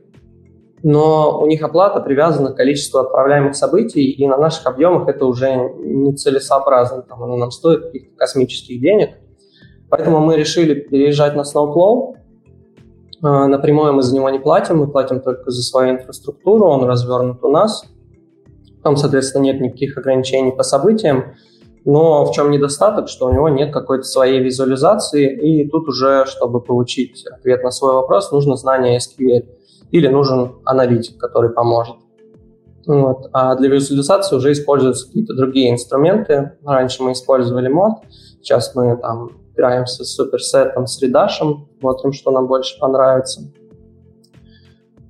но 0.83 1.39
у 1.41 1.45
них 1.45 1.61
оплата 1.61 1.99
привязана 1.99 2.51
к 2.51 2.55
количеству 2.55 2.99
отправляемых 2.99 3.55
событий, 3.55 4.09
и 4.09 4.27
на 4.27 4.37
наших 4.37 4.65
объемах 4.65 5.07
это 5.07 5.25
уже 5.25 5.55
нецелесообразно, 5.55 7.01
там 7.01 7.23
оно 7.23 7.35
нам 7.35 7.51
стоит 7.51 7.85
каких-то 7.85 8.15
космических 8.15 8.79
денег. 8.79 9.09
Поэтому 9.89 10.19
мы 10.19 10.37
решили 10.37 10.75
переезжать 10.75 11.35
на 11.35 11.41
Snowplow. 11.41 12.15
А, 13.21 13.47
напрямую 13.47 13.93
мы 13.93 14.03
за 14.03 14.15
него 14.15 14.29
не 14.29 14.39
платим, 14.39 14.77
мы 14.77 14.87
платим 14.87 15.19
только 15.19 15.51
за 15.51 15.61
свою 15.61 15.95
инфраструктуру, 15.95 16.65
он 16.65 16.83
развернут 16.85 17.43
у 17.43 17.49
нас. 17.49 17.83
Там, 18.83 18.95
соответственно, 18.95 19.43
нет 19.43 19.59
никаких 19.59 19.97
ограничений 19.97 20.51
по 20.51 20.63
событиям. 20.63 21.35
Но 21.89 22.23
в 22.23 22.31
чем 22.33 22.51
недостаток, 22.51 23.09
что 23.09 23.25
у 23.25 23.33
него 23.33 23.49
нет 23.49 23.73
какой-то 23.73 24.03
своей 24.03 24.39
визуализации, 24.43 25.25
и 25.27 25.67
тут 25.67 25.87
уже, 25.87 26.25
чтобы 26.27 26.61
получить 26.61 27.25
ответ 27.25 27.63
на 27.63 27.71
свой 27.71 27.93
вопрос, 27.93 28.31
нужно 28.31 28.55
знание 28.57 28.99
SQL 28.99 29.47
или 29.89 30.07
нужен 30.07 30.51
аналитик, 30.65 31.17
который 31.17 31.49
поможет. 31.49 31.95
Вот. 32.85 33.29
А 33.33 33.55
для 33.55 33.69
визуализации 33.69 34.35
уже 34.35 34.51
используются 34.51 35.07
какие-то 35.07 35.33
другие 35.33 35.71
инструменты. 35.71 36.51
Раньше 36.63 37.01
мы 37.01 37.13
использовали 37.13 37.69
мод, 37.69 37.93
сейчас 38.39 38.75
мы 38.75 38.95
там 38.97 39.31
играемся 39.55 40.03
с 40.03 40.13
суперсетом, 40.13 40.85
с 40.85 41.01
редашем, 41.01 41.69
смотрим, 41.79 42.13
что 42.13 42.29
нам 42.29 42.45
больше 42.45 42.79
понравится. 42.79 43.51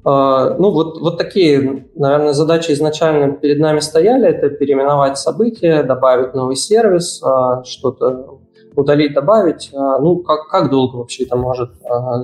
Uh, 0.03 0.55
ну, 0.57 0.71
вот, 0.71 1.01
вот 1.01 1.17
такие, 1.17 1.87
наверное, 1.93 2.31
задачи 2.31 2.71
изначально 2.71 3.33
перед 3.33 3.59
нами 3.59 3.79
стояли. 3.79 4.29
Это 4.29 4.49
переименовать 4.49 5.17
события, 5.17 5.83
добавить 5.83 6.33
новый 6.33 6.55
сервис, 6.55 7.21
uh, 7.21 7.63
что-то 7.65 8.39
удалить, 8.75 9.13
добавить. 9.13 9.71
Uh, 9.73 9.99
ну, 9.99 10.19
как, 10.19 10.47
как 10.47 10.69
долго 10.69 10.97
вообще 10.97 11.25
это 11.25 11.35
может 11.35 11.71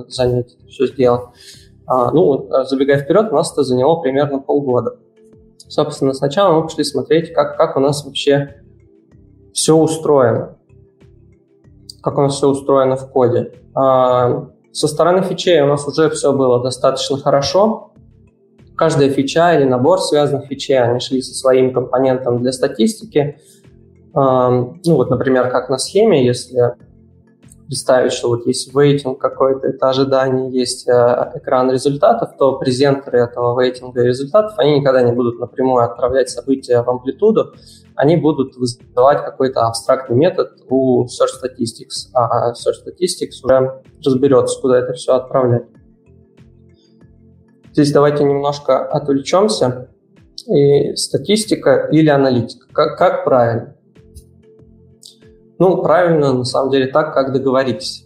занять 0.08 0.56
все 0.68 0.86
сделать? 0.86 1.28
А, 1.86 2.10
ну, 2.10 2.48
забегая 2.64 2.98
вперед, 2.98 3.28
у 3.30 3.34
нас 3.34 3.52
это 3.52 3.62
заняло 3.62 4.00
примерно 4.00 4.40
полгода. 4.40 4.96
Собственно, 5.68 6.12
сначала 6.14 6.56
мы 6.56 6.62
пошли 6.62 6.82
смотреть, 6.82 7.32
как, 7.32 7.56
как 7.56 7.76
у 7.76 7.80
нас 7.80 8.04
вообще 8.04 8.62
все 9.52 9.76
устроено. 9.76 10.58
Как 12.02 12.18
у 12.18 12.22
нас 12.22 12.34
все 12.34 12.48
устроено 12.48 12.96
в 12.96 13.10
коде. 13.10 13.52
Со 14.76 14.88
стороны 14.88 15.22
фичей 15.22 15.62
у 15.62 15.66
нас 15.68 15.88
уже 15.88 16.10
все 16.10 16.34
было 16.34 16.62
достаточно 16.62 17.16
хорошо. 17.16 17.92
Каждая 18.76 19.08
фича 19.08 19.54
или 19.54 19.64
набор 19.64 20.00
связанных 20.00 20.48
фичей, 20.48 20.78
они 20.78 21.00
шли 21.00 21.22
со 21.22 21.32
своим 21.32 21.72
компонентом 21.72 22.42
для 22.42 22.52
статистики. 22.52 23.38
А, 24.12 24.50
ну 24.50 24.94
вот, 24.96 25.08
например, 25.08 25.48
как 25.48 25.70
на 25.70 25.78
схеме, 25.78 26.26
если 26.26 26.74
представить, 27.66 28.12
что 28.12 28.28
вот 28.28 28.46
есть 28.46 28.74
вейтинг 28.74 29.18
какой-то, 29.18 29.66
это 29.68 29.88
ожидание, 29.88 30.50
есть 30.50 30.88
э, 30.88 31.32
экран 31.34 31.70
результатов, 31.70 32.36
то 32.38 32.58
презентеры 32.58 33.20
этого 33.20 33.60
вейтинга 33.60 34.02
и 34.02 34.06
результатов, 34.06 34.54
они 34.58 34.80
никогда 34.80 35.02
не 35.02 35.12
будут 35.12 35.38
напрямую 35.38 35.84
отправлять 35.84 36.30
события 36.30 36.82
в 36.82 36.88
амплитуду, 36.88 37.54
они 37.94 38.16
будут 38.16 38.56
вызывать 38.56 39.24
какой-то 39.24 39.66
абстрактный 39.66 40.16
метод 40.16 40.52
у 40.68 41.04
Search 41.06 41.42
Statistics, 41.42 42.10
а 42.12 42.52
Search 42.52 42.86
Statistics 42.86 43.42
уже 43.42 43.82
разберется, 44.04 44.60
куда 44.60 44.78
это 44.78 44.92
все 44.92 45.14
отправлять. 45.14 45.64
Здесь 47.72 47.92
давайте 47.92 48.24
немножко 48.24 48.86
отвлечемся. 48.86 49.90
И 50.46 50.94
статистика 50.94 51.88
или 51.90 52.08
аналитика. 52.08 52.66
Как, 52.72 52.96
как 52.96 53.24
правильно? 53.24 53.75
Ну, 55.58 55.82
правильно, 55.82 56.32
на 56.32 56.44
самом 56.44 56.70
деле, 56.70 56.88
так, 56.88 57.14
как 57.14 57.32
договорились. 57.32 58.04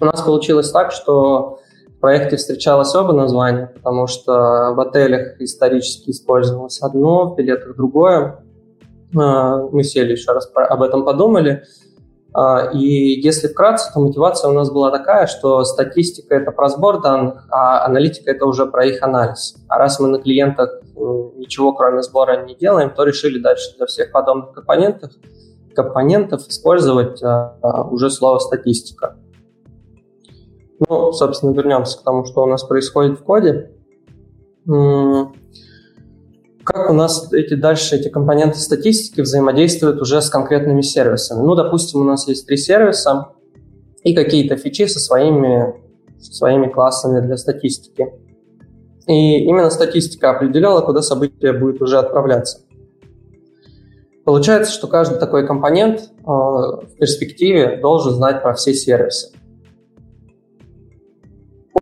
У 0.00 0.04
нас 0.04 0.20
получилось 0.20 0.70
так, 0.70 0.92
что 0.92 1.60
в 1.96 2.00
проекте 2.00 2.36
встречалось 2.36 2.94
оба 2.94 3.12
названия, 3.12 3.72
потому 3.74 4.06
что 4.06 4.74
в 4.74 4.80
отелях 4.80 5.40
исторически 5.40 6.10
использовалось 6.10 6.82
одно, 6.82 7.30
в 7.30 7.36
билетах 7.36 7.76
другое. 7.76 8.44
А, 9.16 9.58
мы 9.58 9.82
сели 9.82 10.12
еще 10.12 10.32
раз 10.32 10.50
об 10.54 10.82
этом 10.82 11.04
подумали. 11.04 11.62
А, 12.34 12.70
и 12.72 13.20
если 13.20 13.48
вкратце, 13.48 13.90
то 13.92 14.00
мотивация 14.00 14.50
у 14.50 14.54
нас 14.54 14.70
была 14.70 14.90
такая, 14.90 15.26
что 15.26 15.64
статистика– 15.64 16.34
это 16.36 16.50
про 16.50 16.68
сбор 16.68 17.00
данных, 17.00 17.46
а 17.50 17.86
аналитика– 17.86 18.30
это 18.32 18.44
уже 18.44 18.66
про 18.66 18.84
их 18.84 19.02
анализ. 19.02 19.54
А 19.68 19.78
раз 19.78 20.00
мы 20.00 20.08
на 20.08 20.18
клиентах 20.20 20.80
ничего 21.36 21.72
кроме 21.72 22.02
сбора 22.02 22.44
не 22.44 22.54
делаем, 22.54 22.90
то 22.90 23.04
решили 23.04 23.38
дальше 23.38 23.74
для 23.76 23.86
всех 23.86 24.12
подобных 24.12 24.52
компонентов– 24.52 25.12
компонентов 25.74 26.46
использовать 26.48 27.22
а, 27.22 27.56
а, 27.62 27.84
уже 27.84 28.10
слово 28.10 28.38
статистика. 28.38 29.16
Ну, 30.88 31.12
собственно, 31.12 31.52
вернемся 31.52 31.98
к 31.98 32.02
тому, 32.02 32.24
что 32.24 32.42
у 32.42 32.46
нас 32.46 32.64
происходит 32.64 33.20
в 33.20 33.22
коде. 33.22 33.70
Как 36.64 36.90
у 36.90 36.92
нас 36.92 37.32
эти 37.32 37.54
дальше 37.54 37.96
эти 37.96 38.08
компоненты 38.08 38.58
статистики 38.58 39.20
взаимодействуют 39.20 40.00
уже 40.00 40.20
с 40.22 40.28
конкретными 40.28 40.80
сервисами? 40.80 41.42
Ну, 41.42 41.54
допустим, 41.54 42.00
у 42.00 42.04
нас 42.04 42.28
есть 42.28 42.46
три 42.46 42.56
сервиса 42.56 43.32
и 44.04 44.14
какие-то 44.14 44.56
фичи 44.56 44.86
со 44.86 45.00
своими, 45.00 45.74
со 46.20 46.32
своими 46.32 46.68
классами 46.68 47.20
для 47.20 47.36
статистики. 47.36 48.12
И 49.06 49.44
именно 49.44 49.70
статистика 49.70 50.30
определяла, 50.30 50.80
куда 50.82 51.02
событие 51.02 51.52
будет 51.52 51.82
уже 51.82 51.98
отправляться. 51.98 52.60
Получается, 54.24 54.72
что 54.72 54.86
каждый 54.86 55.18
такой 55.18 55.46
компонент 55.46 56.00
э, 56.00 56.24
в 56.26 56.96
перспективе 56.98 57.78
должен 57.80 58.12
знать 58.12 58.42
про 58.42 58.54
все 58.54 58.72
сервисы. 58.72 59.36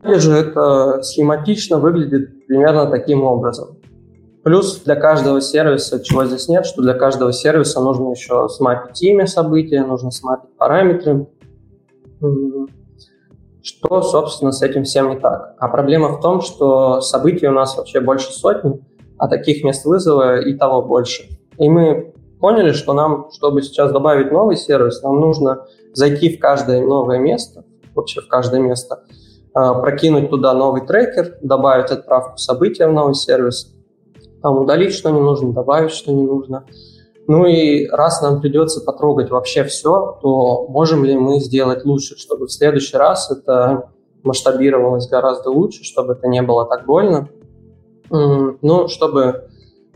Или 0.02 0.14
же 0.14 0.32
это 0.32 1.02
схематично 1.02 1.78
выглядит 1.78 2.46
примерно 2.46 2.86
таким 2.86 3.24
образом. 3.24 3.76
Плюс 4.42 4.80
для 4.80 4.96
каждого 4.96 5.42
сервиса, 5.42 6.02
чего 6.02 6.24
здесь 6.24 6.48
нет, 6.48 6.64
что 6.64 6.80
для 6.80 6.94
каждого 6.94 7.30
сервиса 7.30 7.80
нужно 7.80 8.10
еще 8.10 8.48
смапить 8.48 9.02
имя 9.02 9.26
события, 9.26 9.84
нужно 9.84 10.10
смапить 10.10 10.56
параметры, 10.56 11.26
что, 13.62 14.00
собственно, 14.00 14.52
с 14.52 14.62
этим 14.62 14.84
всем 14.84 15.10
не 15.10 15.18
так. 15.18 15.54
А 15.58 15.68
проблема 15.68 16.08
в 16.08 16.20
том, 16.20 16.40
что 16.40 17.02
событий 17.02 17.48
у 17.48 17.52
нас 17.52 17.76
вообще 17.76 18.00
больше 18.00 18.32
сотни, 18.32 18.80
а 19.18 19.28
таких 19.28 19.62
мест 19.62 19.84
вызова 19.84 20.40
и 20.40 20.54
того 20.54 20.80
больше. 20.80 21.24
И 21.58 21.68
мы 21.68 22.14
поняли, 22.40 22.72
что 22.72 22.92
нам, 22.92 23.30
чтобы 23.32 23.62
сейчас 23.62 23.92
добавить 23.92 24.32
новый 24.32 24.56
сервис, 24.56 25.02
нам 25.02 25.20
нужно 25.20 25.66
зайти 25.92 26.36
в 26.36 26.40
каждое 26.40 26.84
новое 26.84 27.18
место, 27.18 27.64
вообще 27.94 28.20
в 28.20 28.28
каждое 28.28 28.60
место, 28.60 29.04
а, 29.52 29.74
прокинуть 29.74 30.30
туда 30.30 30.54
новый 30.54 30.86
трекер, 30.86 31.38
добавить 31.42 31.90
отправку 31.90 32.38
события 32.38 32.86
в 32.86 32.92
новый 32.92 33.14
сервис, 33.14 33.72
там 34.42 34.58
удалить, 34.58 34.94
что 34.94 35.10
не 35.10 35.20
нужно, 35.20 35.52
добавить, 35.52 35.92
что 35.92 36.12
не 36.12 36.22
нужно. 36.22 36.64
Ну 37.26 37.46
и 37.46 37.86
раз 37.86 38.22
нам 38.22 38.40
придется 38.40 38.80
потрогать 38.80 39.30
вообще 39.30 39.64
все, 39.64 40.18
то 40.22 40.66
можем 40.68 41.04
ли 41.04 41.16
мы 41.16 41.38
сделать 41.40 41.84
лучше, 41.84 42.18
чтобы 42.18 42.46
в 42.46 42.52
следующий 42.52 42.96
раз 42.96 43.30
это 43.30 43.90
масштабировалось 44.22 45.08
гораздо 45.08 45.50
лучше, 45.50 45.84
чтобы 45.84 46.14
это 46.14 46.26
не 46.28 46.42
было 46.42 46.66
так 46.66 46.86
больно. 46.86 47.28
Ну, 48.10 48.88
чтобы, 48.88 49.49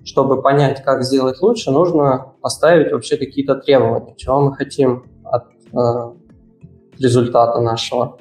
чтобы 0.05 0.43
понять, 0.43 0.83
как 0.85 1.03
сделать 1.03 1.41
лучше, 1.41 1.71
нужно 1.71 2.35
поставить 2.41 2.93
вообще 2.93 3.17
какие-то 3.17 3.57
требования, 3.57 4.15
чего 4.17 4.41
мы 4.41 4.55
хотим 4.55 5.05
от 5.25 5.45
э, 5.73 6.13
результата 6.99 7.61
нашего. 7.61 8.19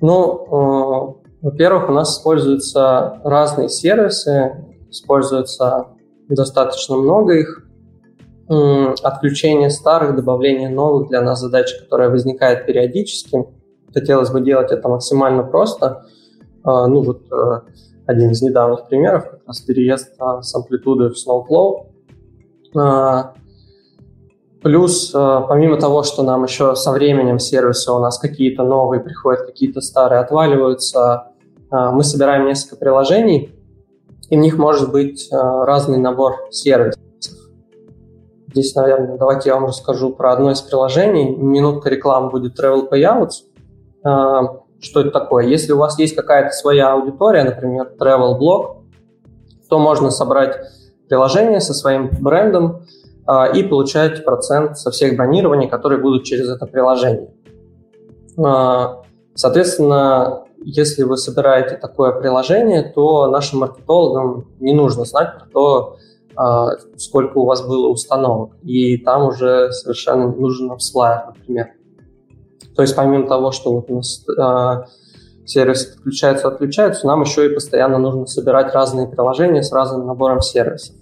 Ну, 0.00 1.18
э, 1.20 1.24
во-первых, 1.42 1.88
у 1.88 1.92
нас 1.92 2.18
используются 2.18 3.20
разные 3.22 3.68
сервисы, 3.68 4.66
используется 4.90 5.88
достаточно 6.28 6.96
много 6.96 7.34
их. 7.34 7.60
Отключение 8.46 9.70
старых, 9.70 10.16
добавление 10.16 10.68
новых 10.68 11.08
для 11.08 11.22
нас 11.22 11.40
задача, 11.40 11.78
которая 11.80 12.10
возникает 12.10 12.66
периодически. 12.66 13.46
Хотелось 13.92 14.30
бы 14.30 14.42
делать 14.42 14.70
это 14.70 14.86
максимально 14.88 15.42
просто. 15.44 16.04
А, 16.62 16.86
ну 16.86 17.02
вот 17.02 17.22
э, 17.30 17.60
один 18.06 18.30
из 18.30 18.42
недавних 18.42 18.86
примеров, 18.86 19.30
как 19.30 19.40
раз 19.46 19.60
переезд 19.60 20.14
а, 20.18 20.42
с 20.42 20.54
амплитуды 20.54 21.10
в 21.10 21.14
Snowflow. 21.14 21.86
А, 22.76 23.34
плюс, 24.62 25.10
помимо 25.12 25.78
того, 25.78 26.02
что 26.02 26.22
нам 26.22 26.44
еще 26.44 26.74
со 26.74 26.90
временем 26.92 27.38
сервисы 27.38 27.92
у 27.92 27.98
нас 27.98 28.18
какие-то 28.18 28.64
новые 28.64 29.00
приходят, 29.00 29.46
какие-то 29.46 29.80
старые 29.80 30.20
отваливаются, 30.20 31.32
мы 31.70 32.02
собираем 32.04 32.46
несколько 32.46 32.76
приложений, 32.76 33.54
и 34.30 34.36
в 34.36 34.40
них 34.40 34.58
может 34.58 34.90
быть 34.90 35.28
э, 35.30 35.36
разный 35.36 35.98
набор 35.98 36.48
сервисов. 36.50 37.00
Здесь, 38.48 38.74
наверное, 38.74 39.18
давайте 39.18 39.50
я 39.50 39.56
вам 39.56 39.66
расскажу 39.66 40.10
про 40.10 40.32
одно 40.32 40.52
из 40.52 40.60
приложений. 40.60 41.36
Минутка 41.36 41.90
рекламы 41.90 42.30
будет 42.30 42.58
Travel 42.58 42.88
Payouts. 42.88 43.32
Э, 44.84 44.86
что 44.86 45.00
это 45.00 45.10
такое? 45.10 45.46
Если 45.46 45.72
у 45.72 45.78
вас 45.78 45.98
есть 45.98 46.14
какая-то 46.14 46.50
своя 46.50 46.92
аудитория, 46.92 47.44
например, 47.44 47.92
Travel 47.98 48.38
Blog, 48.38 48.82
то 49.68 49.78
можно 49.78 50.10
собрать 50.10 50.56
приложение 51.08 51.60
со 51.60 51.74
своим 51.74 52.10
брендом 52.20 52.82
э, 53.26 53.56
и 53.56 53.62
получать 53.62 54.24
процент 54.24 54.78
со 54.78 54.90
всех 54.90 55.16
бронирований, 55.16 55.68
которые 55.68 56.00
будут 56.00 56.24
через 56.24 56.48
это 56.48 56.66
приложение. 56.66 57.30
Соответственно, 59.36 60.44
если 60.64 61.02
вы 61.02 61.16
собираете 61.16 61.76
такое 61.76 62.12
приложение, 62.12 62.82
то 62.82 63.28
нашим 63.28 63.60
маркетологам 63.60 64.48
не 64.60 64.72
нужно 64.72 65.04
знать 65.04 65.34
про 65.38 65.46
то, 65.52 65.96
а, 66.36 66.70
сколько 66.96 67.38
у 67.38 67.46
вас 67.46 67.66
было 67.66 67.88
установок. 67.88 68.52
И 68.62 68.96
там 68.98 69.28
уже 69.28 69.72
совершенно 69.72 70.32
не 70.32 70.40
нужен 70.40 70.72
AppsFlyer, 70.72 71.26
например. 71.26 71.68
То 72.74 72.82
есть 72.82 72.96
помимо 72.96 73.26
того, 73.26 73.52
что 73.52 73.74
вот 73.74 73.90
у 73.90 73.96
нас 73.96 74.24
а, 74.38 74.86
сервисы 75.44 75.94
подключаются, 75.94 76.48
отключаются, 76.48 77.06
нам 77.06 77.22
еще 77.22 77.46
и 77.46 77.54
постоянно 77.54 77.98
нужно 77.98 78.26
собирать 78.26 78.74
разные 78.74 79.06
приложения 79.06 79.62
с 79.62 79.72
разным 79.72 80.06
набором 80.06 80.40
сервисов. 80.40 80.96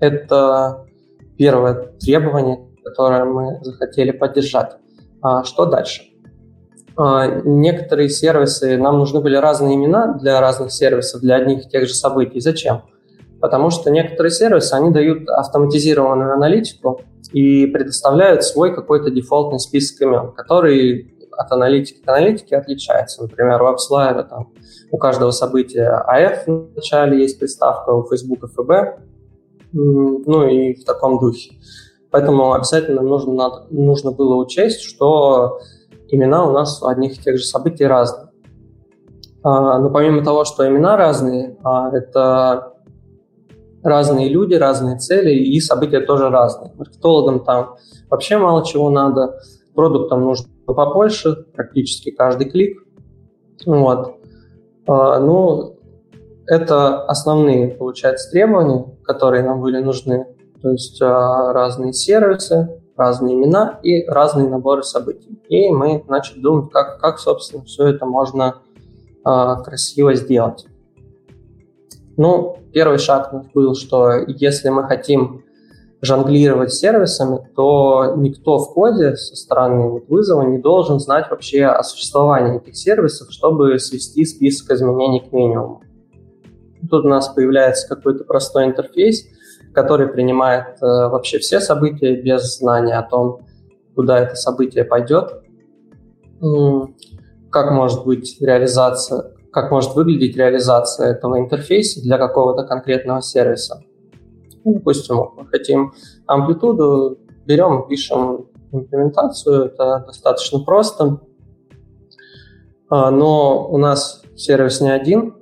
Это 0.00 0.86
первое 1.36 1.92
требование, 2.00 2.66
которое 2.84 3.24
мы 3.24 3.58
захотели 3.62 4.10
поддержать. 4.10 4.76
А 5.22 5.44
что 5.44 5.66
дальше? 5.66 6.02
А, 6.96 7.26
некоторые 7.26 8.08
сервисы, 8.08 8.76
нам 8.76 8.98
нужны 8.98 9.20
были 9.20 9.36
разные 9.36 9.76
имена 9.76 10.14
для 10.14 10.40
разных 10.40 10.72
сервисов, 10.72 11.20
для 11.20 11.36
одних 11.36 11.66
и 11.66 11.68
тех 11.68 11.86
же 11.86 11.94
событий. 11.94 12.40
Зачем? 12.40 12.82
Потому 13.40 13.70
что 13.70 13.90
некоторые 13.90 14.30
сервисы, 14.30 14.74
они 14.74 14.90
дают 14.90 15.28
автоматизированную 15.28 16.32
аналитику 16.34 17.02
и 17.32 17.66
предоставляют 17.66 18.42
свой 18.42 18.74
какой-то 18.74 19.10
дефолтный 19.10 19.60
список 19.60 20.02
имен, 20.02 20.32
который 20.32 21.14
от 21.38 21.52
аналитики 21.52 22.02
к 22.02 22.08
аналитике 22.08 22.56
отличается. 22.56 23.22
Например, 23.22 23.62
у 23.62 23.66
AppsLive 23.66 24.24
там 24.24 24.52
у 24.90 24.98
каждого 24.98 25.30
события 25.30 26.04
AF 26.08 26.46
в 26.46 26.74
начале 26.74 27.20
есть 27.22 27.38
приставка, 27.38 27.90
у 27.90 28.08
Facebook 28.08 28.40
FB, 28.42 28.98
ну 29.72 30.48
и 30.48 30.74
в 30.74 30.84
таком 30.84 31.20
духе. 31.20 31.52
Поэтому 32.10 32.54
обязательно 32.54 33.02
нужно, 33.02 33.66
нужно 33.70 34.10
было 34.10 34.34
учесть, 34.36 34.80
что 34.80 35.60
имена 36.08 36.44
у 36.44 36.52
нас 36.52 36.82
у 36.82 36.86
одних 36.86 37.18
и 37.18 37.22
тех 37.22 37.38
же 37.38 37.44
событий 37.44 37.84
разные. 37.84 38.28
А, 39.42 39.78
но 39.78 39.90
помимо 39.90 40.24
того, 40.24 40.44
что 40.44 40.66
имена 40.66 40.96
разные, 40.96 41.56
а, 41.62 41.90
это 41.94 42.72
разные 43.88 44.28
люди, 44.28 44.54
разные 44.54 44.98
цели 44.98 45.32
и 45.34 45.60
события 45.60 46.00
тоже 46.00 46.28
разные. 46.28 46.72
Маркетологам 46.76 47.44
там 47.44 47.76
вообще 48.10 48.38
мало 48.38 48.64
чего 48.64 48.90
надо, 48.90 49.40
продуктам 49.74 50.22
нужно 50.24 50.48
побольше, 50.66 51.34
практически 51.54 52.10
каждый 52.10 52.48
клик. 52.48 52.82
Вот. 53.66 54.16
А, 54.86 55.18
ну, 55.18 55.78
это 56.46 57.04
основные, 57.04 57.68
получается, 57.68 58.30
требования, 58.30 58.96
которые 59.04 59.42
нам 59.42 59.60
были 59.60 59.80
нужны. 59.80 60.26
То 60.62 60.70
есть 60.70 61.00
разные 61.00 61.92
сервисы, 61.92 62.80
разные 62.96 63.36
имена 63.36 63.78
и 63.82 64.04
разные 64.06 64.48
наборы 64.48 64.82
событий. 64.82 65.40
И 65.48 65.70
мы 65.70 66.04
начали 66.08 66.40
думать, 66.40 66.72
как, 66.72 67.00
как 67.00 67.18
собственно, 67.20 67.64
все 67.64 67.86
это 67.86 68.04
можно 68.04 68.56
э, 69.24 69.54
красиво 69.64 70.14
сделать. 70.14 70.66
Ну, 72.16 72.58
первый 72.72 72.98
шаг 72.98 73.32
был, 73.54 73.74
что 73.74 74.12
если 74.26 74.68
мы 74.68 74.84
хотим 74.84 75.44
жонглировать 76.00 76.72
сервисами, 76.72 77.40
то 77.56 78.14
никто 78.16 78.58
в 78.58 78.72
коде 78.72 79.16
со 79.16 79.34
стороны 79.34 80.00
вызова 80.08 80.42
не 80.42 80.58
должен 80.58 81.00
знать 81.00 81.28
вообще 81.30 81.64
о 81.64 81.82
существовании 81.82 82.60
этих 82.60 82.76
сервисов, 82.76 83.32
чтобы 83.32 83.78
свести 83.78 84.24
список 84.24 84.70
изменений 84.70 85.20
к 85.20 85.32
минимуму. 85.32 85.82
Тут 86.88 87.04
у 87.04 87.08
нас 87.08 87.28
появляется 87.28 87.88
какой-то 87.88 88.24
простой 88.24 88.66
интерфейс, 88.66 89.24
который 89.74 90.06
принимает 90.06 90.80
э, 90.80 90.86
вообще 90.86 91.38
все 91.38 91.60
события 91.60 92.14
без 92.14 92.58
знания 92.58 92.96
о 92.96 93.02
том, 93.02 93.40
куда 93.96 94.20
это 94.20 94.36
событие 94.36 94.84
пойдет, 94.84 95.42
как 97.50 97.72
может 97.72 98.04
быть 98.04 98.40
реализация, 98.40 99.32
как 99.52 99.70
может 99.70 99.94
выглядеть 99.94 100.36
реализация 100.36 101.08
этого 101.12 101.38
интерфейса 101.38 102.00
для 102.00 102.18
какого-то 102.18 102.64
конкретного 102.64 103.22
сервиса. 103.22 103.82
Ну, 104.64 104.74
допустим, 104.74 105.30
мы 105.36 105.46
хотим 105.46 105.92
амплитуду, 106.26 107.18
берем, 107.46 107.86
пишем 107.88 108.48
имплементацию, 108.72 109.66
это 109.66 110.04
достаточно 110.06 110.60
просто, 110.60 111.20
а, 112.90 113.10
но 113.10 113.68
у 113.68 113.78
нас 113.78 114.22
сервис 114.36 114.80
не 114.80 114.90
один, 114.90 115.34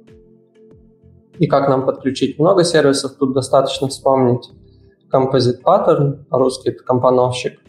и 1.39 1.47
как 1.47 1.69
нам 1.69 1.85
подключить 1.85 2.39
много 2.39 2.65
сервисов, 2.65 3.13
тут 3.19 3.35
достаточно 3.35 3.89
вспомнить 3.89 4.51
Composite 5.13 5.63
Pattern, 5.63 6.25
по-русски 6.29 6.69
это 6.71 6.83
компоновщик. 6.83 7.61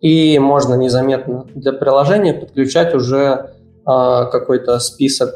И 0.00 0.38
можно 0.38 0.74
незаметно 0.74 1.46
для 1.54 1.72
приложения 1.72 2.34
подключать 2.34 2.94
уже 2.94 3.55
какой-то 3.86 4.78
список 4.80 5.30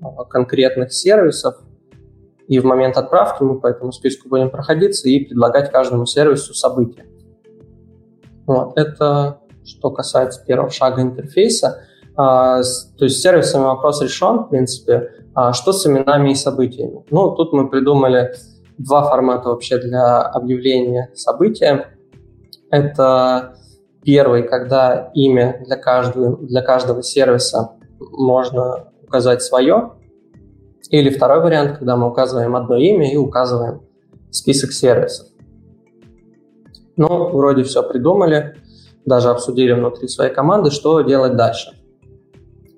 э, 0.00 0.04
конкретных 0.30 0.92
сервисов, 0.92 1.56
и 2.46 2.58
в 2.60 2.64
момент 2.64 2.96
отправки 2.96 3.42
мы 3.42 3.60
по 3.60 3.66
этому 3.66 3.92
списку 3.92 4.28
будем 4.28 4.50
проходиться 4.50 5.08
и 5.08 5.24
предлагать 5.24 5.70
каждому 5.70 6.06
сервису 6.06 6.54
события. 6.54 7.04
Вот. 8.46 8.78
Это 8.78 9.40
что 9.64 9.90
касается 9.90 10.42
первого 10.44 10.70
шага 10.70 11.02
интерфейса. 11.02 11.82
А, 12.16 12.62
то 12.96 13.04
есть 13.04 13.18
с 13.18 13.22
сервисами 13.22 13.64
вопрос 13.64 14.00
решен, 14.00 14.44
в 14.44 14.48
принципе. 14.48 15.12
А 15.34 15.52
что 15.52 15.72
с 15.72 15.86
именами 15.86 16.30
и 16.30 16.34
событиями? 16.34 17.04
Ну, 17.10 17.32
тут 17.32 17.52
мы 17.52 17.68
придумали 17.68 18.32
два 18.78 19.02
формата 19.08 19.50
вообще 19.50 19.78
для 19.78 20.22
объявления 20.22 21.10
события. 21.14 21.90
Это 22.70 23.54
первый, 24.02 24.42
когда 24.44 25.10
имя 25.14 25.62
для 25.66 25.76
каждого, 25.76 26.38
для 26.38 26.62
каждого 26.62 27.02
сервиса 27.02 27.77
можно 28.00 28.92
указать 29.02 29.42
свое. 29.42 29.92
Или 30.90 31.10
второй 31.10 31.40
вариант, 31.42 31.78
когда 31.78 31.96
мы 31.96 32.08
указываем 32.08 32.56
одно 32.56 32.76
имя 32.76 33.12
и 33.12 33.16
указываем 33.16 33.82
список 34.30 34.72
сервисов. 34.72 35.26
Ну, 36.96 37.28
вроде 37.28 37.62
все 37.62 37.82
придумали, 37.82 38.56
даже 39.04 39.28
обсудили 39.28 39.72
внутри 39.72 40.08
своей 40.08 40.32
команды, 40.32 40.70
что 40.70 41.00
делать 41.02 41.36
дальше. 41.36 41.72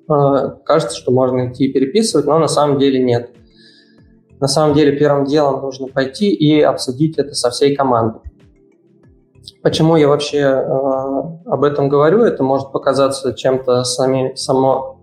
А, 0.09 0.50
кажется, 0.64 0.96
что 0.96 1.12
можно 1.12 1.50
идти 1.50 1.72
переписывать, 1.72 2.26
но 2.26 2.38
на 2.38 2.48
самом 2.48 2.78
деле 2.78 3.02
нет. 3.02 3.30
На 4.40 4.48
самом 4.48 4.74
деле 4.74 4.98
первым 4.98 5.24
делом 5.24 5.61
нужно 5.62 5.87
пойти 5.87 6.30
и 6.30 6.61
обсудить 6.61 7.18
это 7.18 7.35
со 7.35 7.50
всей 7.50 7.76
командой. 7.76 8.20
Почему 9.62 9.96
я 9.96 10.09
вообще 10.09 10.38
э, 10.38 10.62
об 11.46 11.64
этом 11.64 11.88
говорю? 11.88 12.22
Это 12.22 12.42
может 12.42 12.72
показаться 12.72 13.35
чем-то 13.35 13.85
сами, 13.85 14.35
само, 14.35 15.00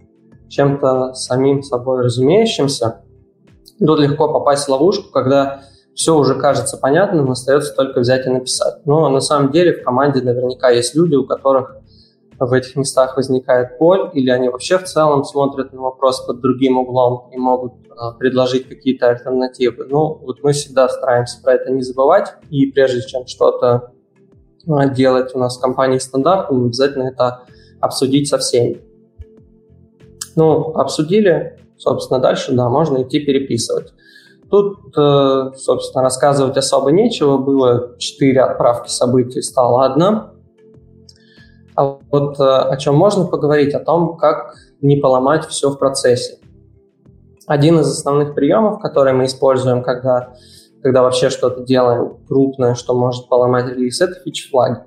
чем-то 0.50 1.14
самим 1.14 1.64
собой 1.64 2.04
разумеющимся. 2.04 3.02
Тут 3.80 4.00
легко 4.00 4.32
попасть 4.32 4.66
в 4.66 4.70
ловушку, 4.70 5.12
когда 5.12 5.62
все 5.94 6.16
уже 6.16 6.36
кажется 6.36 6.78
понятным, 6.78 7.32
остается 7.32 7.74
только 7.76 8.00
взять 8.00 8.26
и 8.28 8.30
написать. 8.30 8.86
Но 8.86 9.10
на 9.10 9.20
самом 9.20 9.52
деле 9.52 9.74
в 9.74 9.84
команде 9.84 10.22
наверняка 10.22 10.70
есть 10.70 10.96
люди, 10.96 11.16
у 11.16 11.26
которых 11.26 11.76
в 12.40 12.54
этих 12.54 12.76
местах 12.76 13.18
возникает 13.18 13.80
боль, 13.80 14.12
или 14.14 14.30
они 14.30 14.50
вообще 14.50 14.78
в 14.78 14.84
целом 14.84 15.24
смотрят 15.24 15.74
на 15.74 15.82
вопрос 15.82 16.22
под 16.26 16.40
другим 16.40 16.78
углом 16.78 17.30
и 17.34 17.38
могут 17.38 17.74
а, 17.98 18.12
предложить 18.12 18.70
какие-то 18.70 19.10
альтернативы. 19.10 19.86
Ну, 19.90 20.20
вот 20.22 20.44
мы 20.44 20.52
всегда 20.52 20.88
стараемся 20.88 21.42
про 21.42 21.54
это 21.54 21.72
не 21.72 21.82
забывать, 21.82 22.36
и 22.52 22.68
прежде 22.68 23.02
чем 23.02 23.26
что-то 23.26 23.92
а, 24.68 24.88
делать 24.88 25.34
у 25.34 25.40
нас 25.40 25.58
в 25.58 25.62
компании 25.62 25.98
стандарт, 25.98 26.52
мы 26.52 26.68
обязательно 26.68 27.08
это 27.08 27.44
обсудить 27.80 28.30
со 28.30 28.38
всеми. 28.38 28.82
Ну, 30.38 30.76
обсудили, 30.76 31.58
собственно, 31.78 32.20
дальше, 32.20 32.54
да, 32.54 32.70
можно 32.70 33.02
идти 33.02 33.20
переписывать. 33.20 33.92
Тут, 34.52 34.96
э, 34.96 35.52
собственно, 35.58 36.04
рассказывать 36.04 36.56
особо 36.58 36.92
нечего. 36.92 37.38
Было 37.38 37.98
четыре 37.98 38.42
отправки 38.42 38.90
событий, 38.90 39.42
стало 39.42 39.84
одна. 39.84 40.34
А 41.76 41.98
вот 42.12 42.40
э, 42.40 42.44
о 42.44 42.78
чем 42.78 42.96
можно 42.96 43.26
поговорить? 43.26 43.74
О 43.74 43.80
том, 43.80 44.16
как 44.16 44.54
не 44.80 44.98
поломать 44.98 45.48
все 45.48 45.72
в 45.72 45.78
процессе. 45.80 46.38
Один 47.48 47.80
из 47.80 47.90
основных 47.90 48.36
приемов, 48.36 48.80
который 48.80 49.14
мы 49.14 49.26
используем, 49.26 49.82
когда, 49.82 50.36
когда 50.84 51.02
вообще 51.02 51.32
что-то 51.32 51.64
делаем 51.64 52.18
крупное, 52.28 52.76
что 52.76 52.94
может 52.94 53.28
поломать 53.28 53.66
релиз, 53.66 54.02
это 54.02 54.14
фич-флаги. 54.22 54.84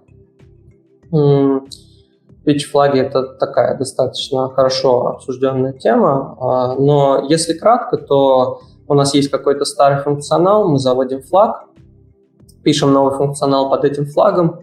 Фич-флаги— 2.44 2.98
это 3.00 3.22
такая 3.22 3.76
достаточно 3.76 4.48
хорошо 4.48 5.08
обсужденная 5.08 5.72
тема, 5.72 6.36
а, 6.40 6.74
но 6.74 7.26
если 7.28 7.52
кратко, 7.52 7.98
то 7.98 8.60
у 8.88 8.94
нас 8.94 9.14
есть 9.14 9.30
какой-то 9.30 9.64
старый 9.64 10.02
функционал, 10.02 10.68
мы 10.68 10.78
заводим 10.78 11.22
флаг, 11.22 11.64
пишем 12.62 12.92
новый 12.92 13.16
функционал 13.16 13.68
под 13.68 13.84
этим 13.84 14.06
флагом, 14.06 14.60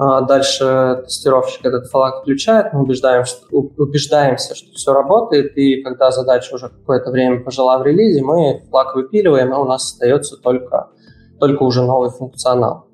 а, 0.00 0.20
Дальше 0.20 1.02
тестировщик 1.04 1.66
этот 1.66 1.86
флаг 1.90 2.20
включает, 2.20 2.72
мы 2.72 2.82
убеждаем, 2.82 3.24
что, 3.24 3.44
убеждаемся, 3.50 4.54
что 4.54 4.70
все 4.72 4.92
работает, 4.92 5.56
и 5.56 5.82
когда 5.82 6.12
задача 6.12 6.54
уже 6.54 6.68
какое-то 6.68 7.10
время 7.10 7.42
пожила 7.42 7.78
в 7.78 7.82
релизе, 7.82 8.22
мы 8.22 8.62
флаг 8.70 8.94
выпиливаем, 8.94 9.52
а 9.52 9.58
у 9.58 9.64
нас 9.64 9.92
остается 9.92 10.36
только, 10.36 10.90
только 11.40 11.64
уже 11.64 11.82
новый 11.82 12.10
функционал. 12.10 12.86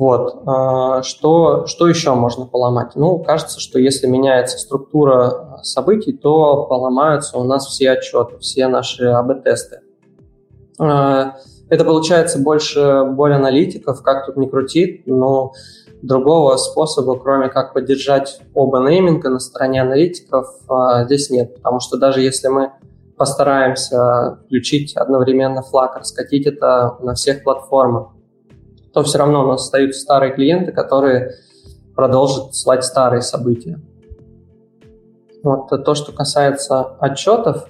Вот. 0.00 0.44
А, 0.46 1.02
что, 1.02 1.66
что 1.66 1.86
еще 1.86 2.14
можно 2.14 2.46
поломать? 2.46 2.92
Ну, 2.94 3.18
кажется, 3.18 3.60
что 3.60 3.78
если 3.78 4.06
меняется 4.06 4.56
структура 4.56 5.60
событий, 5.62 6.14
то 6.14 6.64
поломаются 6.64 7.36
у 7.36 7.44
нас 7.44 7.66
все 7.66 7.90
отчеты, 7.90 8.38
все 8.38 8.66
наши 8.68 9.04
АБ-тесты. 9.04 9.80
А, 10.78 11.36
это 11.68 11.84
получается 11.84 12.38
больше 12.38 13.04
боль 13.10 13.34
аналитиков, 13.34 14.02
как 14.02 14.24
тут 14.24 14.38
не 14.38 14.48
крутить, 14.48 15.06
но 15.06 15.52
другого 16.00 16.56
способа, 16.56 17.18
кроме 17.18 17.50
как 17.50 17.74
поддержать 17.74 18.40
оба 18.54 18.78
нейминга 18.78 19.28
на 19.28 19.38
стороне 19.38 19.82
аналитиков, 19.82 20.46
а, 20.70 21.04
здесь 21.04 21.28
нет. 21.28 21.56
Потому 21.56 21.78
что 21.80 21.98
даже 21.98 22.22
если 22.22 22.48
мы 22.48 22.72
постараемся 23.18 24.38
включить 24.46 24.96
одновременно 24.96 25.60
флаг, 25.60 25.96
раскатить 25.96 26.46
это 26.46 26.96
на 27.02 27.12
всех 27.12 27.42
платформах, 27.44 28.12
то 28.92 29.02
все 29.02 29.18
равно 29.18 29.44
у 29.44 29.48
нас 29.48 29.64
остаются 29.64 30.00
старые 30.00 30.32
клиенты, 30.32 30.72
которые 30.72 31.34
продолжат 31.94 32.54
слать 32.54 32.84
старые 32.84 33.22
события. 33.22 33.80
Вот 35.42 35.68
то, 35.68 35.94
что 35.94 36.12
касается 36.12 36.80
отчетов. 36.98 37.66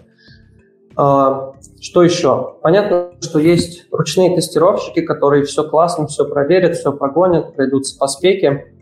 А, 0.97 1.53
что 1.81 2.03
еще? 2.03 2.57
Понятно, 2.63 3.13
что 3.21 3.39
есть 3.39 3.87
ручные 3.91 4.35
тестировщики, 4.35 5.01
которые 5.01 5.45
все 5.45 5.69
классно, 5.69 6.07
все 6.07 6.25
проверят, 6.29 6.77
все 6.77 6.93
прогонят, 6.93 7.55
пройдутся 7.55 7.97
по 7.99 8.07
спеке, 8.07 8.75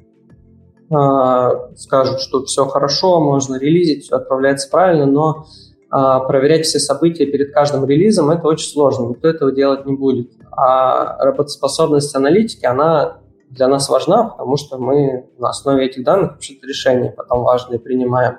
а, 0.90 1.68
скажут, 1.76 2.20
что 2.20 2.44
все 2.44 2.64
хорошо, 2.64 3.20
можно 3.20 3.56
релизить, 3.56 4.04
все 4.04 4.16
отправляется 4.16 4.70
правильно, 4.70 5.04
но 5.04 5.46
а, 5.90 6.20
проверять 6.20 6.64
все 6.64 6.78
события 6.78 7.26
перед 7.26 7.52
каждым 7.52 7.84
релизом 7.84 8.30
это 8.30 8.46
очень 8.48 8.70
сложно, 8.70 9.10
никто 9.10 9.28
этого 9.28 9.52
делать 9.52 9.84
не 9.84 9.94
будет. 9.94 10.30
А 10.60 11.16
работоспособность 11.24 12.16
аналитики, 12.16 12.66
она 12.66 13.18
для 13.48 13.68
нас 13.68 13.88
важна, 13.88 14.24
потому 14.24 14.56
что 14.56 14.76
мы 14.76 15.30
на 15.38 15.50
основе 15.50 15.86
этих 15.86 16.02
данных 16.02 16.32
вообще-то 16.32 16.66
решения 16.66 17.12
потом 17.16 17.44
важные 17.44 17.78
принимаем. 17.78 18.38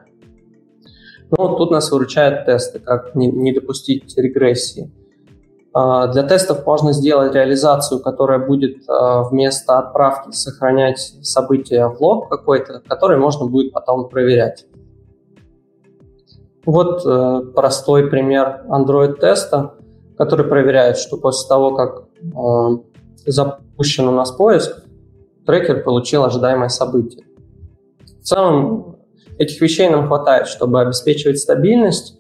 Ну, 1.32 1.56
тут 1.56 1.72
нас 1.72 1.90
выручают 1.92 2.46
тесты, 2.46 2.80
как 2.80 3.16
не, 3.16 3.28
не 3.28 3.54
допустить 3.54 4.18
регрессии. 4.18 4.92
А, 5.74 6.08
для 6.08 6.24
тестов 6.24 6.66
можно 6.66 6.92
сделать 6.92 7.34
реализацию, 7.34 8.02
которая 8.02 8.40
будет 8.40 8.84
а, 8.90 9.24
вместо 9.24 9.80
отправки 9.80 10.32
сохранять 10.32 11.00
события 11.22 11.88
в 11.88 12.02
лог 12.02 12.28
какой-то, 12.28 12.82
который 12.86 13.18
можно 13.18 13.46
будет 13.46 13.72
потом 13.72 14.10
проверять. 14.10 14.66
Вот 16.66 17.06
э, 17.06 17.42
простой 17.56 18.10
пример 18.10 18.66
Android-теста, 18.68 19.76
который 20.18 20.46
проверяет, 20.46 20.98
что 20.98 21.18
после 21.18 21.48
того, 21.48 21.74
как 21.74 22.09
запущен 23.26 24.08
у 24.08 24.12
нас 24.12 24.32
поиск, 24.32 24.84
трекер 25.46 25.84
получил 25.84 26.24
ожидаемое 26.24 26.70
событие. 26.70 27.26
В 28.22 28.24
целом 28.24 28.98
этих 29.38 29.60
вещей 29.62 29.90
нам 29.90 30.08
хватает, 30.08 30.48
чтобы 30.48 30.82
обеспечивать 30.82 31.40
стабильность. 31.40 32.20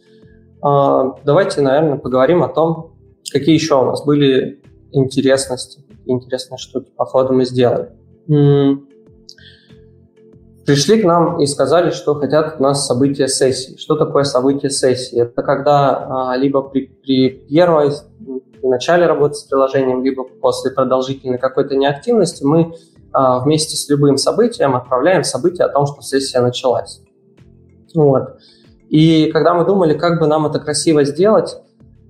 Э, 0.63 1.11
давайте, 1.23 1.61
наверное, 1.61 1.97
поговорим 1.97 2.43
о 2.43 2.47
том, 2.47 2.95
какие 3.31 3.55
еще 3.55 3.81
у 3.81 3.85
нас 3.85 4.03
были 4.03 4.61
интересности, 4.91 5.81
какие 5.87 6.15
интересные 6.15 6.57
штуки 6.57 6.91
по 6.95 7.05
ходу 7.05 7.33
мы 7.33 7.45
сделали. 7.45 7.89
Пришли 10.65 11.01
к 11.01 11.05
нам 11.05 11.41
и 11.41 11.47
сказали, 11.47 11.89
что 11.89 12.13
хотят 12.13 12.57
у 12.59 12.63
нас 12.63 12.85
события 12.85 13.27
сессии. 13.27 13.75
Что 13.77 13.95
такое 13.95 14.23
событие 14.23 14.69
сессии? 14.69 15.19
Это 15.19 15.41
когда 15.41 16.31
а, 16.31 16.37
либо 16.37 16.61
при, 16.61 16.85
при 16.85 17.29
первой 17.29 17.91
при 18.59 18.67
начале 18.67 19.05
работы 19.05 19.35
с 19.35 19.43
приложением, 19.43 20.03
либо 20.03 20.23
после 20.23 20.71
продолжительной 20.71 21.37
какой-то 21.37 21.75
неактивности 21.75 22.43
мы 22.43 22.73
а, 23.11 23.39
вместе 23.39 23.75
с 23.75 23.89
любым 23.89 24.17
событием 24.17 24.75
отправляем 24.75 25.23
событие 25.23 25.65
о 25.65 25.69
том, 25.69 25.85
что 25.85 26.01
сессия 26.01 26.41
началась. 26.41 27.01
Вот. 27.95 28.37
И 28.89 29.31
когда 29.31 29.53
мы 29.53 29.65
думали, 29.65 29.97
как 29.97 30.19
бы 30.19 30.27
нам 30.27 30.45
это 30.45 30.59
красиво 30.59 31.03
сделать, 31.03 31.57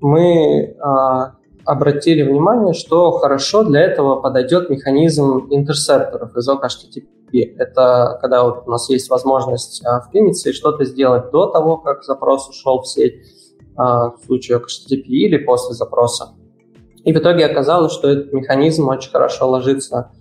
мы 0.01 0.75
а, 0.79 1.33
обратили 1.65 2.23
внимание, 2.23 2.73
что 2.73 3.11
хорошо 3.11 3.63
для 3.63 3.81
этого 3.81 4.19
подойдет 4.21 4.69
механизм 4.69 5.47
интерсепторов 5.51 6.35
из 6.35 6.49
HTTP. 6.49 7.55
Это 7.57 8.17
когда 8.21 8.43
вот 8.43 8.63
у 8.65 8.71
нас 8.71 8.89
есть 8.89 9.09
возможность 9.09 9.85
а, 9.85 10.01
вклиниться 10.01 10.49
и 10.49 10.53
что-то 10.53 10.85
сделать 10.85 11.31
до 11.31 11.47
того, 11.47 11.77
как 11.77 12.03
запрос 12.03 12.49
ушел 12.49 12.81
в 12.81 12.87
сеть, 12.87 13.21
а, 13.75 14.11
в 14.11 14.25
случае 14.25 14.57
HTTP 14.57 15.03
или 15.05 15.37
после 15.37 15.75
запроса. 15.75 16.29
И 17.09 17.11
в 17.11 17.17
итоге 17.17 17.47
оказалось, 17.47 17.91
что 17.91 18.07
этот 18.07 18.33
механизм 18.33 18.87
очень 18.87 19.09
хорошо 19.09 19.49
ложится 19.49 20.11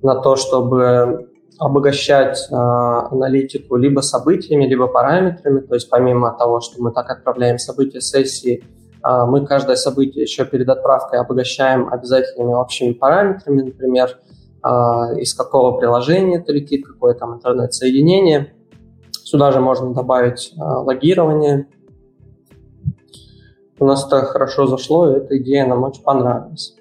на 0.00 0.14
то, 0.14 0.34
чтобы 0.36 1.28
обогащать 1.58 2.48
э, 2.50 2.54
аналитику 2.54 3.76
либо 3.76 4.00
событиями, 4.00 4.64
либо 4.64 4.86
параметрами. 4.86 5.60
То 5.60 5.74
есть 5.74 5.90
помимо 5.90 6.34
того, 6.38 6.60
что 6.60 6.82
мы 6.82 6.90
так 6.90 7.10
отправляем 7.10 7.58
события 7.58 8.00
сессии, 8.00 8.64
э, 9.06 9.24
мы 9.26 9.44
каждое 9.44 9.76
событие 9.76 10.22
еще 10.22 10.46
перед 10.46 10.70
отправкой 10.70 11.20
обогащаем 11.20 11.92
обязательными 11.92 12.54
общими 12.54 12.94
параметрами, 12.94 13.64
например, 13.64 14.18
э, 14.64 14.68
из 15.20 15.34
какого 15.34 15.76
приложения 15.78 16.38
это 16.38 16.50
летит, 16.50 16.86
какое 16.86 17.12
там 17.12 17.34
интернет-соединение. 17.34 18.54
Сюда 19.10 19.52
же 19.52 19.60
можно 19.60 19.92
добавить 19.92 20.54
э, 20.56 20.62
логирование, 20.62 21.68
у 23.82 23.84
нас 23.84 24.06
это 24.06 24.24
хорошо 24.26 24.66
зашло, 24.66 25.10
и 25.10 25.16
эта 25.16 25.36
идея 25.38 25.66
нам 25.66 25.82
очень 25.82 26.04
понравилась. 26.04 26.76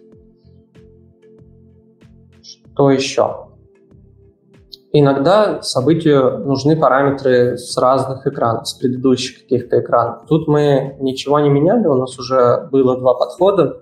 Что 2.43 2.91
еще? 2.91 3.47
Иногда 4.93 5.63
событию 5.63 6.45
нужны 6.45 6.79
параметры 6.79 7.57
с 7.57 7.75
разных 7.77 8.27
экранов, 8.27 8.67
с 8.67 8.75
предыдущих 8.75 9.41
каких-то 9.41 9.79
экранов. 9.79 10.27
Тут 10.27 10.47
мы 10.47 10.95
ничего 10.99 11.39
не 11.39 11.49
меняли, 11.49 11.87
у 11.87 11.95
нас 11.95 12.19
уже 12.19 12.67
было 12.71 12.99
два 12.99 13.15
подхода, 13.15 13.81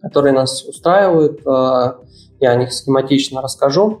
которые 0.00 0.32
нас 0.32 0.64
устраивают. 0.64 1.46
Э, 1.46 1.96
я 2.40 2.52
о 2.52 2.56
них 2.56 2.72
схематично 2.72 3.42
расскажу. 3.42 4.00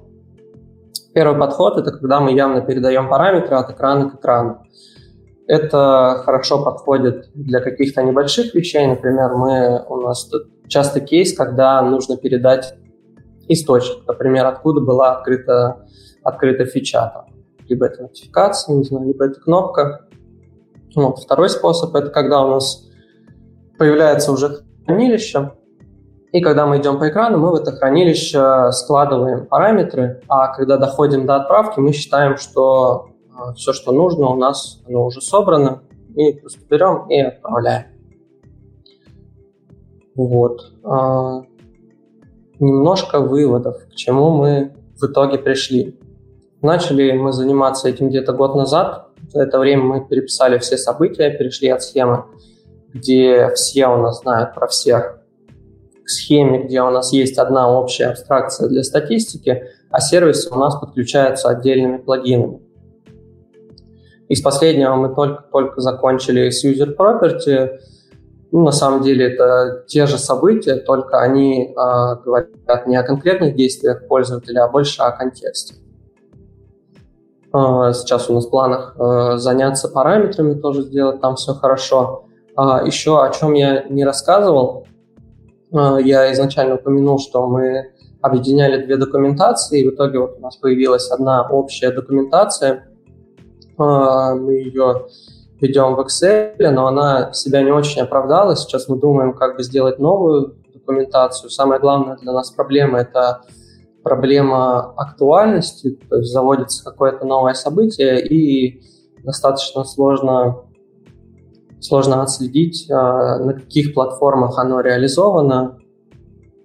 Первый 1.12 1.38
подход– 1.38 1.76
это 1.76 1.90
когда 1.90 2.20
мы 2.20 2.32
явно 2.32 2.62
передаем 2.62 3.10
параметры 3.10 3.56
от 3.56 3.70
экрана 3.70 4.08
к 4.08 4.14
экрану. 4.14 4.62
Это 5.48 6.22
хорошо 6.26 6.62
подходит 6.62 7.30
для 7.34 7.60
каких-то 7.60 8.02
небольших 8.02 8.54
вещей. 8.54 8.86
Например, 8.86 9.34
мы, 9.34 9.82
у 9.88 9.96
нас 10.02 10.26
тут 10.26 10.42
часто 10.68 11.00
кейс, 11.00 11.34
когда 11.34 11.80
нужно 11.80 12.18
передать 12.18 12.74
источник, 13.48 14.06
например, 14.06 14.44
откуда 14.44 14.82
была 14.82 15.16
открыта, 15.16 15.86
открыта 16.22 16.66
фича. 16.66 17.10
Там. 17.14 17.26
Либо 17.66 17.86
это 17.86 18.02
нотификация, 18.02 18.76
не 18.76 18.84
знаю, 18.84 19.06
либо 19.06 19.24
это 19.24 19.40
кнопка. 19.40 20.06
Вот. 20.94 21.20
Второй 21.20 21.48
способ– 21.48 21.94
это 21.96 22.10
когда 22.10 22.44
у 22.44 22.50
нас 22.50 22.86
появляется 23.78 24.32
уже 24.32 24.60
хранилище, 24.84 25.52
И 26.32 26.42
когда 26.42 26.66
мы 26.66 26.76
идем 26.76 26.98
по 26.98 27.08
экрану, 27.08 27.38
мы 27.38 27.52
в 27.52 27.54
это 27.54 27.72
хранилище 27.72 28.70
складываем 28.72 29.46
параметры, 29.46 30.20
а 30.28 30.54
когда 30.54 30.76
доходим 30.76 31.24
до 31.24 31.36
отправки, 31.36 31.80
мы 31.80 31.92
считаем, 31.92 32.36
что 32.36 33.08
все, 33.56 33.72
что 33.72 33.92
нужно, 33.92 34.28
у 34.28 34.36
нас 34.36 34.82
оно 34.86 35.06
уже 35.06 35.20
собрано, 35.20 35.82
и 36.14 36.32
просто 36.32 36.60
берем 36.68 37.08
и 37.08 37.20
отправляем. 37.20 37.86
Вот. 40.14 40.72
А, 40.82 41.42
немножко 42.58 43.20
выводов, 43.20 43.86
к 43.86 43.94
чему 43.94 44.30
мы 44.30 44.74
в 45.00 45.04
итоге 45.04 45.38
пришли. 45.38 45.98
Начали 46.60 47.12
мы 47.12 47.32
заниматься 47.32 47.88
этим 47.88 48.08
где-то 48.08 48.32
год 48.32 48.56
назад. 48.56 49.06
За 49.32 49.42
это 49.42 49.58
время 49.58 49.82
мы 49.84 50.04
переписали 50.04 50.58
все 50.58 50.76
события, 50.76 51.30
перешли 51.30 51.68
от 51.68 51.82
схемы, 51.82 52.24
где 52.92 53.50
все 53.54 53.86
у 53.86 53.98
нас 53.98 54.20
знают 54.22 54.54
про 54.54 54.66
всех, 54.66 55.20
к 56.04 56.08
схеме, 56.08 56.64
где 56.64 56.82
у 56.82 56.90
нас 56.90 57.12
есть 57.12 57.38
одна 57.38 57.70
общая 57.70 58.06
абстракция 58.06 58.68
для 58.68 58.82
статистики, 58.82 59.64
а 59.90 60.00
сервисы 60.00 60.50
у 60.50 60.58
нас 60.58 60.74
подключаются 60.80 61.48
отдельными 61.48 61.98
плагинами. 61.98 62.60
Из 64.28 64.42
последнего 64.42 64.94
мы 64.94 65.14
только-только 65.14 65.80
закончили 65.80 66.50
с 66.50 66.64
User 66.64 66.94
Property. 66.94 67.78
Ну, 68.50 68.62
на 68.62 68.72
самом 68.72 69.02
деле 69.02 69.32
это 69.32 69.84
те 69.86 70.06
же 70.06 70.18
события, 70.18 70.76
только 70.76 71.18
они 71.20 71.68
э, 71.68 72.16
говорят 72.24 72.86
не 72.86 72.96
о 72.96 73.02
конкретных 73.02 73.56
действиях 73.56 74.06
пользователя, 74.06 74.64
а 74.64 74.68
больше 74.68 75.00
о 75.02 75.12
контексте. 75.12 75.76
Э, 77.54 77.92
сейчас 77.94 78.28
у 78.28 78.34
нас 78.34 78.46
в 78.46 78.50
планах 78.50 78.96
э, 78.98 79.36
заняться 79.38 79.88
параметрами, 79.88 80.54
тоже 80.54 80.82
сделать 80.82 81.20
там 81.20 81.36
все 81.36 81.54
хорошо. 81.54 82.26
А 82.54 82.84
еще 82.84 83.22
о 83.22 83.30
чем 83.30 83.54
я 83.54 83.84
не 83.84 84.04
рассказывал, 84.04 84.86
э, 85.72 85.98
я 86.02 86.30
изначально 86.32 86.74
упомянул, 86.74 87.18
что 87.18 87.46
мы 87.46 87.92
объединяли 88.20 88.84
две 88.84 88.96
документации, 88.96 89.80
и 89.80 89.88
в 89.88 89.94
итоге 89.94 90.18
вот 90.18 90.36
у 90.38 90.40
нас 90.40 90.56
появилась 90.56 91.10
одна 91.10 91.48
общая 91.48 91.92
документация– 91.92 92.84
мы 93.78 94.52
ее 94.54 95.06
ведем 95.60 95.94
в 95.94 96.00
Excel, 96.00 96.70
но 96.70 96.86
она 96.86 97.32
себя 97.32 97.62
не 97.62 97.70
очень 97.70 98.02
оправдала. 98.02 98.56
Сейчас 98.56 98.88
мы 98.88 98.98
думаем, 98.98 99.34
как 99.34 99.56
бы 99.56 99.62
сделать 99.62 99.98
новую 99.98 100.56
документацию. 100.72 101.50
Самая 101.50 101.80
главная 101.80 102.16
для 102.16 102.32
нас 102.32 102.50
проблема– 102.50 102.98
это 103.00 103.42
проблема 104.02 104.92
актуальности, 104.96 105.98
то 106.08 106.16
есть 106.16 106.32
заводится 106.32 106.84
какое-то 106.84 107.26
новое 107.26 107.54
событие, 107.54 108.26
и 108.26 108.82
достаточно 109.22 109.84
сложно, 109.84 110.64
сложно 111.80 112.22
отследить, 112.22 112.90
а, 112.90 113.38
на 113.38 113.54
каких 113.54 113.94
платформах 113.94 114.58
оно 114.58 114.80
реализовано, 114.80 115.78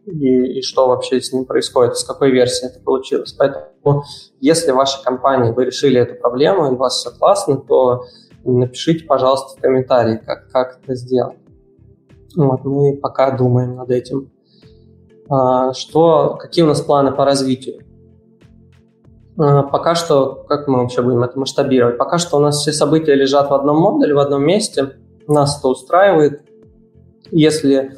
и, 0.06 0.60
и 0.60 0.62
что 0.62 0.88
вообще 0.88 1.21
с 1.21 1.34
ним 1.34 1.45
происходит, 1.45 1.97
с 1.97 2.04
какой 2.04 2.32
версии 2.32 2.67
это 2.67 2.80
получилось. 2.80 3.34
Поэтому, 3.34 3.65
если 4.39 4.71
в 4.71 4.75
вашей 4.75 5.03
компании 5.03 5.51
вы 5.51 5.65
решили 5.65 5.99
эту 5.99 6.15
проблему, 6.15 6.67
и 6.67 6.71
у 6.71 6.77
вас 6.77 6.97
все 6.97 7.11
классно, 7.11 7.57
то 7.57 8.05
напишите, 8.43 9.05
пожалуйста, 9.05 9.57
в 9.57 9.61
комментарии, 9.61 10.21
как, 10.25 10.49
как 10.49 10.79
это 10.83 10.95
сделать. 10.95 11.37
Вот, 12.35 12.63
мы 12.63 12.97
пока 12.97 13.31
думаем 13.31 13.75
над 13.75 13.89
этим. 13.91 14.31
А, 15.29 15.73
что, 15.73 16.37
какие 16.39 16.63
у 16.63 16.67
нас 16.67 16.81
планы 16.81 17.11
по 17.11 17.25
развитию? 17.25 17.83
А, 19.37 19.63
пока 19.63 19.95
что, 19.95 20.45
как 20.47 20.67
мы 20.67 20.79
вообще 20.79 21.01
будем 21.01 21.23
это 21.23 21.39
масштабировать? 21.39 21.97
Пока 21.97 22.17
что 22.17 22.37
у 22.37 22.39
нас 22.39 22.59
все 22.59 22.71
события 22.71 23.15
лежат 23.15 23.49
в 23.49 23.53
одном 23.53 23.77
модуле, 23.77 24.13
в 24.13 24.19
одном 24.19 24.43
месте. 24.43 24.97
Нас 25.27 25.59
это 25.59 25.69
устраивает. 25.69 26.41
Если 27.31 27.97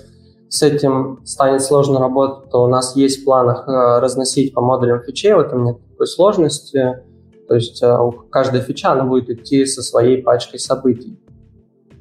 с 0.56 0.62
этим 0.62 1.20
станет 1.26 1.62
сложно 1.62 2.00
работать, 2.00 2.50
то 2.50 2.64
у 2.64 2.68
нас 2.68 2.96
есть 2.96 3.22
в 3.22 3.26
планах 3.26 3.68
э, 3.68 4.00
разносить 4.00 4.54
по 4.54 4.62
модулям 4.62 5.04
фичей, 5.04 5.34
в 5.34 5.40
этом 5.40 5.66
нет 5.66 5.78
такой 5.92 6.08
сложности. 6.08 7.04
То 7.50 7.56
есть 7.56 7.84
э, 7.84 7.98
каждая 8.30 8.62
фича 8.62 8.94
она 8.94 9.04
будет 9.04 9.30
идти 9.30 9.66
со 9.66 9.82
своей 9.82 10.24
пачкой 10.24 10.60
событий. 10.60 11.20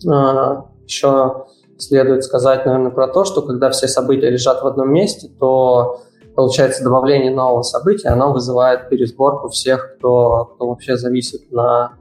Э, 0.07 0.63
Еще 0.85 1.47
следует 1.79 2.23
сказать, 2.23 2.65
наверное, 2.65 2.93
про 2.93 3.09
то, 3.09 3.25
что 3.25 3.43
когда 3.43 3.71
все 3.71 3.89
события 3.89 4.31
лежат 4.31 4.63
в 4.63 4.67
одном 4.69 4.93
месте, 4.93 5.29
то 5.41 6.03
получается 6.37 6.85
добавление 6.85 7.35
нового 7.35 7.63
события, 7.63 8.11
оно 8.11 8.33
вызывает 8.33 8.89
пересборку 8.89 9.49
всех, 9.49 9.97
кто, 9.97 10.53
кто 10.55 10.69
вообще 10.69 10.97
зависит 10.97 11.51
на, 11.51 11.95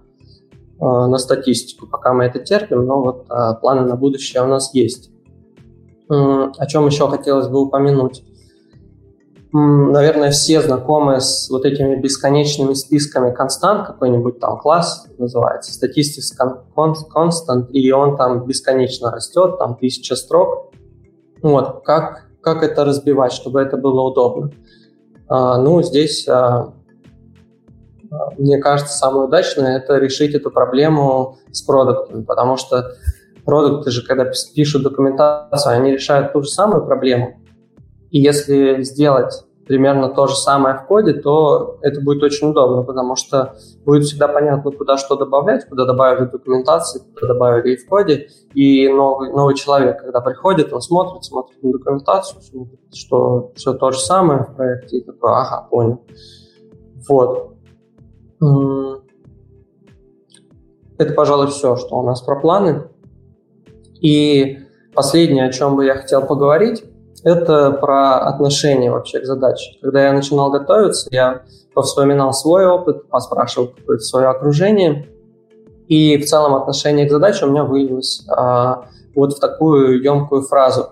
на 0.80 1.18
статистику. 1.18 1.88
Пока 1.88 2.14
мы 2.14 2.26
это 2.26 2.38
терпим, 2.38 2.86
но 2.86 3.02
вот 3.02 3.28
планы 3.62 3.82
на 3.82 3.96
будущее 3.96 4.44
у 4.44 4.48
нас 4.48 4.74
есть. 4.76 5.13
О 6.10 6.66
чем 6.68 6.86
еще 6.86 7.08
хотелось 7.08 7.48
бы 7.48 7.62
упомянуть? 7.62 8.24
Наверное, 9.56 10.32
все 10.32 10.62
знакомы 10.62 11.22
с 11.22 11.48
вот 11.52 11.64
этими 11.66 11.96
бесконечными 11.96 12.74
списками 12.74 13.32
констант, 13.32 13.86
какой-нибудь 13.86 14.40
там 14.40 14.58
класс 14.58 15.06
называется, 15.20 15.72
Statistics 15.72 16.36
Constant, 16.76 17.70
и 17.70 17.92
он 17.92 18.18
там 18.18 18.48
бесконечно 18.48 19.12
растет, 19.12 19.60
там 19.60 19.76
тысяча 19.76 20.16
строк. 20.16 20.74
Вот, 21.44 21.84
как, 21.86 22.24
как 22.42 22.64
это 22.64 22.84
разбивать, 22.84 23.32
чтобы 23.32 23.62
это 23.62 23.78
было 23.78 24.02
удобно? 24.02 24.50
А, 25.28 25.60
ну, 25.60 25.84
здесь, 25.84 26.28
а, 26.28 26.74
мне 28.40 28.58
кажется, 28.58 28.98
самое 28.98 29.28
удачное– 29.28 29.78
это 29.80 29.98
решить 29.98 30.34
эту 30.34 30.50
проблему 30.50 31.38
с 31.52 31.62
продуктами, 31.62 32.24
потому 32.24 32.58
что 32.58 32.94
продукты 33.46 33.92
же, 33.92 34.06
когда 34.06 34.32
пишут 34.56 34.84
документацию, 34.84 35.74
они 35.74 35.92
решают 35.92 36.34
ту 36.34 36.42
же 36.42 36.50
самую 36.50 36.86
проблему. 36.86 37.42
И 38.12 38.20
если 38.20 38.82
сделать 38.84 39.44
примерно 39.66 40.10
то 40.10 40.28
же 40.28 40.36
самое 40.36 40.76
в 40.76 40.86
коде, 40.86 41.14
то 41.14 41.78
это 41.82 42.02
будет 42.02 42.22
очень 42.24 42.50
удобно, 42.50 42.84
потому 42.84 43.16
что 43.16 43.56
будет 43.86 44.04
всегда 44.04 44.28
понятно, 44.28 44.72
куда 44.72 44.98
что 44.98 45.16
добавлять, 45.16 45.68
куда 45.68 45.86
добавили 45.86 46.26
документации, 46.26 47.02
куда 47.14 47.34
добавили 47.34 47.74
и 47.74 47.78
в 47.78 47.88
коде. 47.88 48.28
И 48.54 48.90
новый, 48.90 49.32
новый 49.32 49.56
человек, 49.56 50.02
когда 50.02 50.22
приходит, 50.22 50.74
он 50.74 50.82
смотрит, 50.82 51.24
смотрит 51.24 51.64
на 51.64 51.72
документацию, 51.72 52.42
смотрит, 52.42 52.80
что 52.94 53.52
все 53.56 53.74
то 53.74 53.92
же 53.92 54.00
самое 54.00 54.44
в 54.44 54.56
проекте, 54.56 54.98
и 54.98 55.04
такой, 55.04 55.32
ага, 55.32 55.68
понял. 55.70 56.02
Вот. 57.08 57.54
Это, 60.98 61.14
пожалуй, 61.14 61.48
все, 61.48 61.76
что 61.78 61.98
у 61.98 62.04
нас 62.04 62.22
про 62.22 62.40
планы. 62.40 62.84
И 64.04 64.60
последнее, 64.94 65.46
о 65.48 65.52
чем 65.52 65.78
бы 65.78 65.86
я 65.86 65.96
хотел 65.96 66.22
поговорить, 66.22 66.84
это 67.24 67.72
про 67.72 68.20
отношение 68.20 68.92
вообще 68.92 69.22
к 69.22 69.26
задаче. 69.26 69.78
Когда 69.82 70.06
я 70.06 70.14
начинал 70.14 70.52
готовиться, 70.52 71.08
я 71.10 71.44
повспоминал 71.74 72.34
свой 72.34 72.68
опыт, 72.68 73.08
поспрашивал 73.08 73.70
какое-то 73.70 74.04
свое 74.04 74.28
окружение, 74.28 75.08
и 75.88 76.18
в 76.18 76.26
целом 76.26 76.54
отношение 76.54 77.08
к 77.08 77.12
задаче 77.12 77.46
у 77.46 77.50
меня 77.50 77.64
вылилось 77.64 78.26
а, 78.30 78.90
вот 79.16 79.38
в 79.38 79.40
такую 79.40 80.04
емкую 80.04 80.42
фразу. 80.42 80.90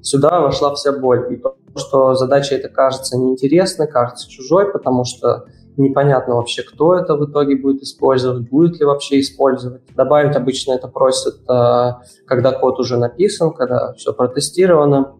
Сюда 0.00 0.40
вошла 0.40 0.72
вся 0.74 0.92
боль. 0.92 1.32
И 1.32 1.36
то, 1.36 1.56
что 1.76 2.14
задача 2.14 2.54
эта 2.54 2.68
кажется 2.68 3.18
неинтересной, 3.18 3.88
кажется 3.88 4.30
чужой, 4.30 4.70
потому 4.70 5.04
что 5.04 5.46
непонятно 5.76 6.36
вообще, 6.36 6.62
кто 6.62 6.94
это 6.94 7.16
в 7.16 7.30
итоге 7.30 7.56
будет 7.56 7.82
использовать, 7.82 8.48
будет 8.48 8.78
ли 8.78 8.86
вообще 8.86 9.20
использовать. 9.20 9.82
Добавить 9.94 10.36
обычно 10.36 10.72
это 10.72 10.88
просят, 10.88 11.36
э, 11.48 11.92
когда 12.26 12.52
код 12.52 12.78
уже 12.80 12.96
написан, 12.96 13.52
когда 13.52 13.92
все 13.94 14.12
протестировано. 14.12 15.14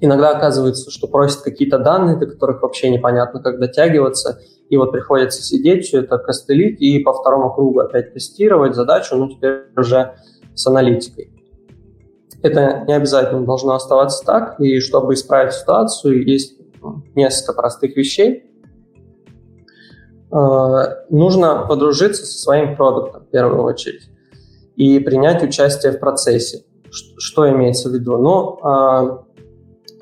Иногда 0.00 0.30
оказывается, 0.30 0.90
что 0.90 1.08
просят 1.08 1.42
какие-то 1.42 1.78
данные, 1.78 2.16
до 2.16 2.26
которых 2.26 2.62
вообще 2.62 2.90
непонятно, 2.90 3.40
как 3.42 3.58
дотягиваться, 3.58 4.40
и 4.68 4.76
вот 4.76 4.92
приходится 4.92 5.42
сидеть, 5.42 5.86
все 5.86 6.00
это 6.00 6.18
костылить 6.18 6.80
и 6.80 7.00
по 7.00 7.12
второму 7.12 7.52
кругу 7.52 7.80
опять 7.80 8.12
тестировать 8.12 8.74
задачу, 8.74 9.16
ну 9.16 9.28
теперь 9.28 9.64
уже 9.76 10.14
с 10.54 10.66
аналитикой. 10.66 11.32
Это 12.42 12.84
не 12.86 12.94
обязательно 12.94 13.44
должно 13.44 13.74
оставаться 13.74 14.24
так, 14.24 14.60
и 14.60 14.78
чтобы 14.78 15.14
исправить 15.14 15.54
ситуацию, 15.54 16.24
есть 16.24 16.58
несколько 17.16 17.54
простых 17.54 17.96
вещей, 17.96 18.44
нужно 20.30 21.66
подружиться 21.66 22.26
со 22.26 22.38
своим 22.38 22.76
продуктом 22.76 23.22
в 23.22 23.30
первую 23.30 23.62
очередь 23.62 24.10
и 24.76 25.00
принять 25.00 25.42
участие 25.42 25.92
в 25.92 25.98
процессе. 25.98 26.64
Что 26.90 27.50
имеется 27.50 27.88
в 27.88 27.92
виду? 27.92 28.16
Ну, 28.16 28.58
э, 28.62 29.18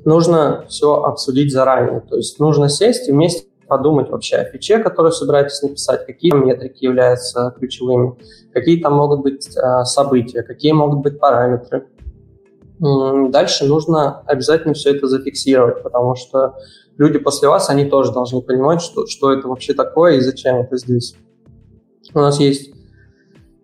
нужно 0.04 0.66
все 0.68 1.02
обсудить 1.02 1.52
заранее. 1.52 2.00
То 2.00 2.16
есть 2.16 2.38
нужно 2.38 2.68
сесть 2.68 3.08
и 3.08 3.12
вместе 3.12 3.48
подумать 3.66 4.10
вообще 4.10 4.36
о 4.36 4.44
фиче, 4.44 4.78
которую 4.78 5.12
собираетесь 5.12 5.62
написать, 5.62 6.06
какие 6.06 6.32
метрики 6.32 6.84
являются 6.84 7.54
ключевыми, 7.58 8.16
какие 8.52 8.80
там 8.80 8.94
могут 8.94 9.22
быть 9.22 9.48
э, 9.56 9.84
события, 9.84 10.42
какие 10.42 10.72
могут 10.72 11.00
быть 11.00 11.18
параметры. 11.18 11.88
Дальше 12.78 13.64
нужно 13.64 14.20
обязательно 14.26 14.74
все 14.74 14.94
это 14.94 15.06
зафиксировать, 15.06 15.82
потому 15.82 16.14
что 16.14 16.56
люди 16.98 17.18
после 17.18 17.48
вас, 17.48 17.70
они 17.70 17.84
тоже 17.84 18.12
должны 18.12 18.40
понимать, 18.42 18.80
что, 18.80 19.06
что 19.06 19.32
это 19.32 19.48
вообще 19.48 19.74
такое 19.74 20.16
и 20.16 20.20
зачем 20.20 20.56
это 20.56 20.76
здесь. 20.76 21.14
У 22.14 22.18
нас 22.18 22.38
есть 22.40 22.72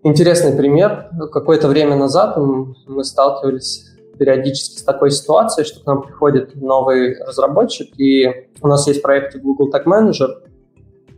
интересный 0.03 0.57
пример. 0.57 1.11
Какое-то 1.33 1.69
время 1.69 1.97
назад 1.97 2.37
мы 2.37 3.05
сталкивались 3.05 3.89
периодически 4.19 4.79
с 4.79 4.83
такой 4.83 5.11
ситуацией, 5.11 5.67
что 5.67 5.83
к 5.83 5.87
нам 5.87 6.03
приходит 6.03 6.55
новый 6.55 7.19
разработчик, 7.19 7.89
и 7.99 8.49
у 8.61 8.69
нас 8.69 8.87
есть 8.87 9.03
проект 9.03 9.37
Google 9.37 9.71
Tag 9.71 9.85
Manager, 9.85 10.29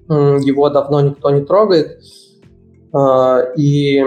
его 0.08 0.70
давно 0.70 1.00
никто 1.00 1.30
не 1.30 1.42
трогает, 1.42 2.00
а, 2.92 3.40
и 3.56 4.02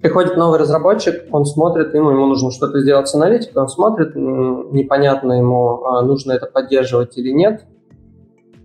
приходит 0.00 0.36
новый 0.36 0.58
разработчик, 0.58 1.24
он 1.32 1.44
смотрит, 1.44 1.94
ему, 1.94 2.10
ему 2.10 2.26
нужно 2.26 2.50
что-то 2.50 2.80
сделать 2.80 3.08
с 3.08 3.14
аналитикой, 3.14 3.62
он 3.62 3.68
смотрит, 3.68 4.14
непонятно 4.14 5.32
ему, 5.34 5.84
а, 5.84 6.02
нужно 6.02 6.32
это 6.32 6.46
поддерживать 6.46 7.16
или 7.18 7.30
нет. 7.30 7.64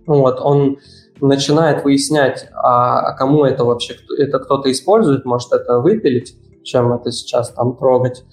Вот, 0.06 0.38
он 0.40 0.78
начинает 1.20 1.84
выяснять, 1.84 2.48
а, 2.52 3.00
а 3.00 3.16
кому 3.16 3.44
это 3.44 3.64
вообще, 3.64 3.96
это 4.18 4.38
кто-то 4.38 4.70
использует, 4.70 5.24
может 5.24 5.52
это 5.52 5.80
выпилить, 5.80 6.36
чем 6.62 6.92
это 6.92 7.10
сейчас 7.10 7.50
там 7.50 7.76
трогать. 7.76 8.24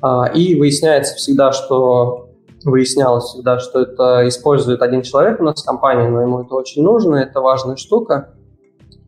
А, 0.00 0.26
и 0.26 0.58
выясняется 0.58 1.14
всегда, 1.16 1.52
что 1.52 2.30
выяснялось 2.64 3.24
всегда, 3.24 3.58
что 3.58 3.82
это 3.82 4.26
использует 4.26 4.82
один 4.82 5.02
человек 5.02 5.40
у 5.40 5.44
нас 5.44 5.62
в 5.62 5.66
компании, 5.66 6.08
но 6.08 6.22
ему 6.22 6.40
это 6.42 6.54
очень 6.54 6.82
нужно, 6.82 7.16
это 7.16 7.40
важная 7.40 7.76
штука. 7.76 8.32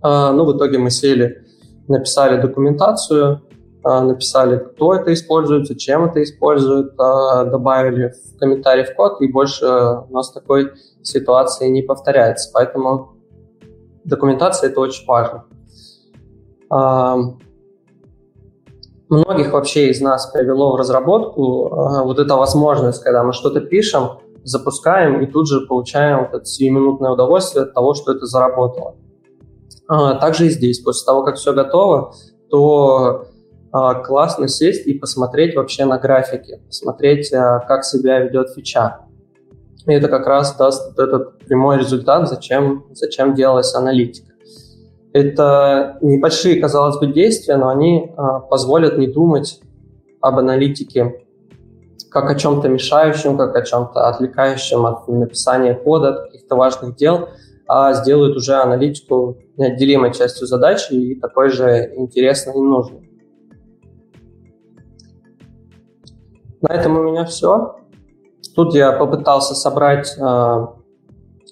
Ну, 0.01 0.45
в 0.45 0.57
итоге 0.57 0.79
мы 0.79 0.91
сели, 0.91 1.45
написали 1.89 2.41
документацию, 2.41 3.43
а, 3.83 4.03
написали, 4.03 4.59
кто 4.59 4.95
это 4.95 5.13
использует, 5.13 5.67
зачем 5.67 6.05
это 6.05 6.23
используют, 6.23 6.97
добавили 6.97 8.13
в 8.13 8.39
комментарий 8.39 8.85
в 8.85 8.95
код, 8.95 9.21
и 9.21 9.33
больше 9.33 9.67
у 9.67 10.13
нас 10.13 10.31
такой 10.33 10.73
ситуации 11.03 11.69
не 11.69 11.83
повторяется. 11.83 12.51
Поэтому 12.53 13.15
документация– 14.05 14.71
это 14.71 14.81
очень 14.81 15.07
важно. 15.07 15.45
Многих 19.09 19.53
вообще 19.53 19.89
из 19.89 20.03
нас 20.03 20.27
привело 20.27 20.73
в 20.73 20.77
разработку 20.77 21.69
вот 22.05 22.19
эта 22.19 22.37
возможность, 22.37 23.03
когда 23.03 23.23
мы 23.23 23.33
что-то 23.33 23.61
пишем, 23.61 24.19
запускаем 24.45 25.21
и 25.23 25.27
тут 25.27 25.49
же 25.49 25.61
получаем 25.67 26.21
вот 26.21 26.35
это 26.35 26.45
сиюминутное 26.45 27.11
удовольствие 27.11 27.65
от 27.65 27.75
того, 27.75 27.95
что 27.95 28.13
это 28.13 28.27
заработало. 28.27 28.97
Также 29.89 30.47
и 30.47 30.51
здесь, 30.51 30.81
после 30.81 31.07
того, 31.07 31.25
как 31.25 31.37
все 31.37 31.53
готово, 31.53 32.13
то 32.51 33.27
классно 34.05 34.49
сесть 34.49 34.87
и 34.87 34.95
посмотреть 34.95 35.57
вообще 35.57 35.85
на 35.85 35.99
графики, 35.99 36.61
посмотреть, 36.67 37.31
как 37.31 37.85
себя 37.85 38.21
ведет 38.21 38.51
фича. 38.51 38.99
И 39.87 39.93
это 39.93 40.09
как 40.09 40.27
раз 40.27 40.55
даст 40.57 40.99
этот 40.99 41.39
прямой 41.39 41.79
результат, 41.79 42.29
зачем, 42.29 42.85
зачем 42.93 43.35
делалась 43.35 43.75
аналитика. 43.75 44.35
Это 45.15 45.97
небольшие, 46.03 46.61
казалось 46.61 46.99
бы, 46.99 47.07
действия, 47.07 47.57
но 47.57 47.71
они 47.71 48.13
а, 48.17 48.41
позволят 48.41 48.99
не 48.99 49.07
думать 49.07 49.61
об 50.21 50.39
аналитике 50.39 51.25
как 52.11 52.31
о 52.31 52.35
чем-то 52.35 52.69
мешающем, 52.69 53.37
как 53.37 53.57
о 53.57 53.63
чем-то 53.63 54.09
отвлекающем 54.09 54.85
от 54.87 55.09
написания 55.09 55.75
кода, 55.75 56.11
от 56.11 56.23
каких-то 56.27 56.57
важных 56.57 56.97
дел, 56.97 57.31
а 57.67 57.95
сделают 57.95 58.37
уже 58.37 58.55
аналитику 58.55 59.39
неотделимой 59.59 60.13
частью 60.15 60.47
задачи 60.47 60.93
и 60.93 61.15
такой 61.19 61.51
же 61.51 61.93
интересной 61.97 62.55
и 62.55 62.61
нужной. 62.61 63.11
На 66.61 66.75
этом 66.75 66.97
у 66.97 67.03
меня 67.03 67.25
все. 67.25 67.77
Тут 68.55 68.75
я 68.75 68.93
попытался 68.93 69.55
собрать 69.55 70.17
э, 70.19 70.67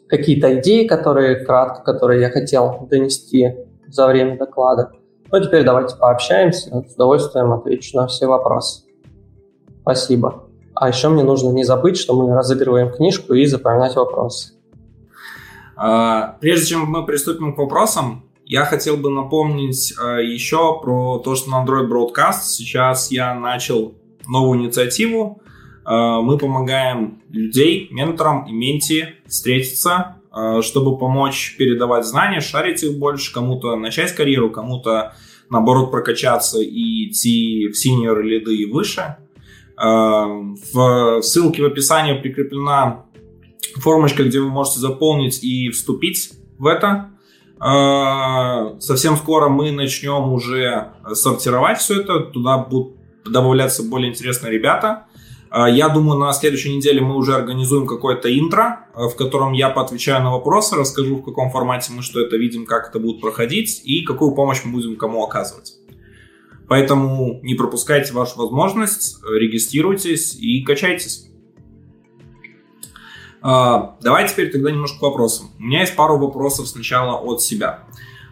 какие-то 0.08 0.58
идеи, 0.60 0.86
которые 0.86 1.44
кратко, 1.44 1.84
которые 1.84 2.20
я 2.20 2.30
хотел 2.30 2.86
донести 2.90 3.54
за 3.88 4.06
время 4.06 4.36
доклада. 4.36 4.90
Ну, 5.30 5.40
теперь 5.40 5.64
давайте 5.64 5.96
пообщаемся, 5.96 6.70
с 6.88 6.94
удовольствием 6.94 7.52
отвечу 7.52 7.96
на 7.96 8.06
все 8.06 8.26
вопросы. 8.26 8.84
Спасибо. 9.82 10.44
А 10.74 10.88
еще 10.88 11.08
мне 11.08 11.22
нужно 11.22 11.50
не 11.50 11.64
забыть, 11.64 11.96
что 11.96 12.14
мы 12.14 12.34
разыгрываем 12.34 12.90
книжку 12.90 13.34
и 13.34 13.46
запоминать 13.46 13.96
вопросы. 13.96 14.55
А, 15.76 16.36
прежде 16.40 16.70
чем 16.70 16.86
мы 16.86 17.04
приступим 17.04 17.54
к 17.54 17.58
вопросам, 17.58 18.24
я 18.44 18.64
хотел 18.64 18.96
бы 18.96 19.10
напомнить 19.10 19.94
а, 20.00 20.18
еще 20.18 20.80
про 20.80 21.18
то, 21.18 21.34
что 21.34 21.50
на 21.50 21.64
Android 21.64 21.88
Broadcast 21.88 22.44
сейчас 22.44 23.10
я 23.10 23.34
начал 23.34 23.94
новую 24.26 24.60
инициативу, 24.60 25.42
Э, 25.86 26.20
мы 26.20 26.36
помогаем 26.36 27.22
людей, 27.30 27.88
менторам 27.90 28.46
и 28.46 28.52
менти 28.52 29.14
встретиться, 29.26 30.16
чтобы 30.60 30.98
помочь 30.98 31.54
передавать 31.56 32.04
знания, 32.04 32.40
шарить 32.40 32.82
их 32.82 32.98
больше, 32.98 33.32
кому-то 33.32 33.74
начать 33.76 34.14
карьеру, 34.14 34.50
кому-то 34.50 35.14
наоборот 35.48 35.90
прокачаться 35.90 36.60
и 36.60 37.08
идти 37.08 37.68
в 37.68 37.74
синьор 37.74 38.22
лиды 38.22 38.54
и 38.54 38.70
выше. 38.70 39.16
В 39.78 41.22
ссылке 41.22 41.62
в 41.62 41.64
описании 41.64 42.20
прикреплена 42.20 43.05
формочка, 43.80 44.24
где 44.24 44.40
вы 44.40 44.48
можете 44.48 44.80
заполнить 44.80 45.42
и 45.42 45.70
вступить 45.70 46.32
в 46.58 46.66
это. 46.66 47.10
Совсем 48.80 49.16
скоро 49.16 49.48
мы 49.48 49.72
начнем 49.72 50.32
уже 50.32 50.92
сортировать 51.12 51.78
все 51.78 52.02
это. 52.02 52.20
Туда 52.20 52.58
будут 52.58 52.96
добавляться 53.24 53.82
более 53.82 54.10
интересные 54.10 54.52
ребята. 54.52 55.06
А, 55.50 55.70
я 55.70 55.88
думаю, 55.88 56.18
на 56.18 56.32
следующей 56.32 56.74
неделе 56.76 57.00
мы 57.00 57.16
уже 57.16 57.34
организуем 57.34 57.86
какое-то 57.86 58.28
интро, 58.36 58.86
э, 58.94 59.08
в 59.08 59.16
котором 59.16 59.52
я 59.52 59.70
поотвечаю 59.70 60.22
на 60.22 60.32
вопросы, 60.32 60.76
расскажу, 60.76 61.16
в 61.16 61.24
каком 61.24 61.50
формате 61.50 61.92
мы 61.94 62.02
что 62.02 62.20
это 62.20 62.36
видим, 62.36 62.66
как 62.66 62.90
это 62.90 62.98
будет 62.98 63.20
проходить 63.20 63.80
и 63.84 64.02
какую 64.02 64.34
помощь 64.34 64.62
мы 64.64 64.72
будем 64.72 64.96
кому 64.96 65.24
оказывать. 65.24 65.74
Поэтому 66.68 67.40
не 67.42 67.54
пропускайте 67.54 68.12
вашу 68.12 68.38
возможность, 68.38 69.18
регистрируйтесь 69.24 70.34
и 70.34 70.62
качайтесь. 70.62 71.28
А, 73.48 73.94
давай 74.02 74.26
теперь 74.26 74.50
тогда 74.50 74.72
немножко 74.72 74.98
к 74.98 75.02
вопросам. 75.02 75.50
У 75.60 75.62
меня 75.62 75.82
есть 75.82 75.94
пару 75.94 76.18
вопросов 76.18 76.66
сначала 76.66 77.16
от 77.16 77.40
себя. 77.40 77.84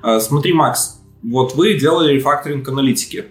А, 0.03 0.19
смотри, 0.19 0.53
Макс, 0.53 1.01
вот 1.23 1.55
вы 1.55 1.75
делали 1.75 2.15
рефакторинг 2.15 2.69
аналитики. 2.69 3.27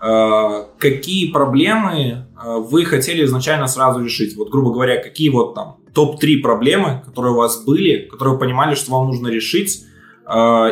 Э, 0.00 0.66
какие 0.78 1.32
проблемы 1.32 2.26
вы 2.44 2.84
хотели 2.84 3.24
изначально 3.24 3.66
сразу 3.66 4.00
решить? 4.00 4.36
Вот, 4.36 4.48
грубо 4.50 4.72
говоря, 4.72 5.02
какие 5.02 5.28
вот 5.30 5.54
там 5.54 5.78
топ-3 5.92 6.40
проблемы, 6.40 7.02
которые 7.04 7.32
у 7.32 7.36
вас 7.36 7.64
были, 7.64 8.06
которые 8.08 8.34
вы 8.34 8.40
понимали, 8.40 8.76
что 8.76 8.92
вам 8.92 9.06
нужно 9.06 9.28
решить, 9.28 9.84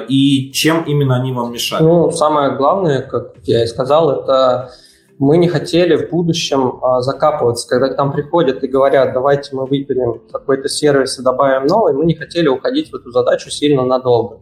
и 0.08 0.50
чем 0.52 0.84
именно 0.84 1.16
они 1.16 1.32
вам 1.32 1.52
мешали? 1.52 1.82
Ну, 1.82 2.10
самое 2.10 2.56
главное, 2.56 3.02
как 3.02 3.34
я 3.44 3.64
и 3.64 3.66
сказал, 3.66 4.10
это 4.10 4.72
мы 5.18 5.36
не 5.36 5.48
хотели 5.48 5.96
в 5.96 6.10
будущем 6.10 6.80
закапываться. 7.00 7.68
Когда 7.68 7.88
к 7.88 7.98
нам 7.98 8.12
приходят 8.12 8.64
и 8.64 8.66
говорят, 8.66 9.12
давайте 9.12 9.54
мы 9.54 9.66
выпилим 9.66 10.22
какой-то 10.32 10.68
сервис 10.68 11.18
и 11.18 11.22
добавим 11.22 11.66
новый, 11.66 11.92
мы 11.92 12.04
не 12.04 12.14
хотели 12.14 12.48
уходить 12.48 12.90
в 12.90 12.96
эту 12.96 13.10
задачу 13.10 13.50
сильно 13.50 13.84
надолго. 13.84 14.40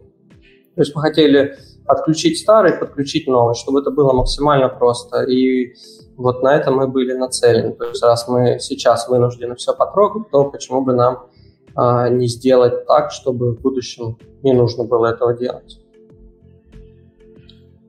То 0.75 0.81
есть 0.81 0.95
мы 0.95 1.01
хотели 1.01 1.57
отключить 1.85 2.39
старый, 2.39 2.73
подключить 2.73 3.27
новый, 3.27 3.55
чтобы 3.55 3.81
это 3.81 3.91
было 3.91 4.13
максимально 4.13 4.69
просто. 4.69 5.23
И 5.23 5.73
вот 6.15 6.41
на 6.43 6.55
это 6.55 6.71
мы 6.71 6.87
были 6.87 7.13
нацелены. 7.13 7.73
То 7.73 7.85
есть 7.85 8.03
раз 8.03 8.27
мы 8.27 8.59
сейчас 8.59 9.09
вынуждены 9.09 9.55
все 9.55 9.73
потрогать, 9.73 10.29
то 10.31 10.45
почему 10.45 10.83
бы 10.83 10.93
нам 10.93 11.27
а, 11.75 12.09
не 12.09 12.27
сделать 12.27 12.85
так, 12.85 13.11
чтобы 13.11 13.55
в 13.55 13.61
будущем 13.61 14.17
не 14.43 14.53
нужно 14.53 14.85
было 14.85 15.07
этого 15.07 15.33
делать. 15.33 15.79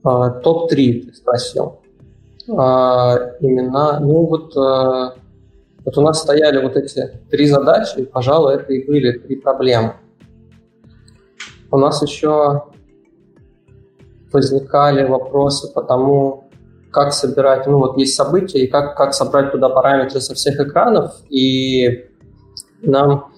А, 0.05 0.31
Топ-3 0.31 1.03
ты 1.03 1.15
спросил. 1.15 1.82
А, 2.49 3.17
имена, 3.41 4.01
ну 4.01 4.27
вот, 4.27 4.57
а, 4.57 5.15
вот 5.85 5.99
у 5.99 6.01
нас 6.01 6.21
стояли 6.21 6.63
вот 6.63 6.77
эти 6.77 7.21
три 7.31 7.47
задачи, 7.47 8.01
и, 8.01 8.05
пожалуй, 8.05 8.55
это 8.55 8.73
и 8.73 8.87
были 8.87 9.19
три 9.19 9.37
проблемы. 9.37 9.95
У 11.71 11.79
нас 11.79 12.03
еще 12.03 12.65
возникали 14.33 15.07
вопросы 15.07 15.73
по 15.73 15.83
тому, 15.83 16.51
как 16.91 17.13
собирать, 17.13 17.67
ну 17.67 17.79
вот 17.79 17.97
есть 17.97 18.15
события, 18.15 18.59
и 18.59 18.67
как, 18.67 18.97
как 18.97 19.15
собрать 19.15 19.53
туда 19.53 19.69
параметры 19.69 20.21
со 20.21 20.35
всех 20.35 20.61
экранов, 20.61 21.15
и 21.31 22.07
нам 22.83 23.33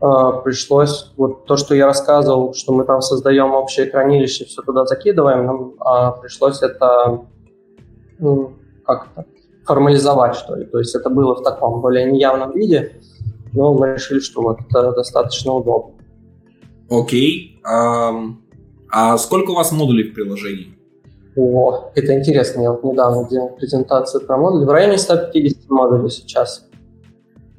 э, 0.00 0.06
пришлось, 0.44 1.12
вот 1.16 1.46
то, 1.46 1.56
что 1.56 1.74
я 1.74 1.86
рассказывал, 1.86 2.54
что 2.54 2.72
мы 2.72 2.84
там 2.84 3.00
создаем 3.00 3.54
общее 3.54 3.90
хранилище, 3.90 4.44
все 4.44 4.62
туда 4.62 4.84
закидываем, 4.84 5.46
нам 5.46 5.74
э, 5.80 6.20
пришлось 6.20 6.62
это, 6.62 7.22
ну, 8.22 8.52
как 8.86 9.08
то 9.14 9.24
формализовать, 9.64 10.34
что 10.36 10.54
ли. 10.54 10.64
То 10.64 10.78
есть 10.78 10.94
это 10.94 11.10
было 11.10 11.34
в 11.34 11.42
таком 11.42 11.80
более 11.80 12.10
неявном 12.10 12.52
виде, 12.52 13.00
но 13.52 13.74
мы 13.74 13.94
решили, 13.94 14.20
что 14.20 14.42
вот 14.42 14.58
это 14.70 14.92
достаточно 14.92 15.52
удобно. 15.52 15.94
Окей. 16.90 17.60
Okay. 17.64 17.70
Um, 17.70 18.34
а 18.90 19.16
сколько 19.18 19.50
у 19.50 19.54
вас 19.54 19.72
модулей 19.72 20.10
в 20.10 20.14
приложении? 20.14 20.74
О, 21.36 21.90
это 21.94 22.18
интересно. 22.18 22.62
Я 22.62 22.72
вот 22.72 22.84
недавно 22.84 23.28
делал 23.28 23.50
презентацию 23.50 24.26
про 24.26 24.36
модули. 24.36 24.66
В 24.66 24.70
районе 24.70 24.98
150 24.98 25.70
модулей 25.70 26.10
сейчас. 26.10 26.68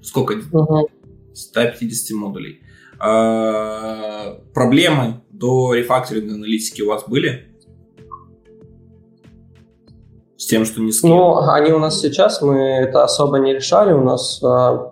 Сколько? 0.01 0.34
Угу. 0.51 0.89
150 1.34 2.18
модулей. 2.18 2.61
А, 2.99 4.38
проблемы 4.53 5.22
до 5.32 5.74
рефакторинга 5.74 6.36
аналитики 6.36 6.82
у 6.84 6.89
вас 6.89 7.05
были? 7.07 7.53
Тем, 10.54 10.66
что 10.66 10.82
не 10.82 10.91
Ну, 11.04 11.38
они 11.39 11.72
у 11.72 11.80
нас 11.80 11.99
сейчас, 11.99 12.41
мы 12.41 12.60
это 12.60 13.04
особо 13.04 13.39
не 13.39 13.54
решали. 13.54 13.93
У 13.93 14.04
нас, 14.04 14.41
а, 14.43 14.91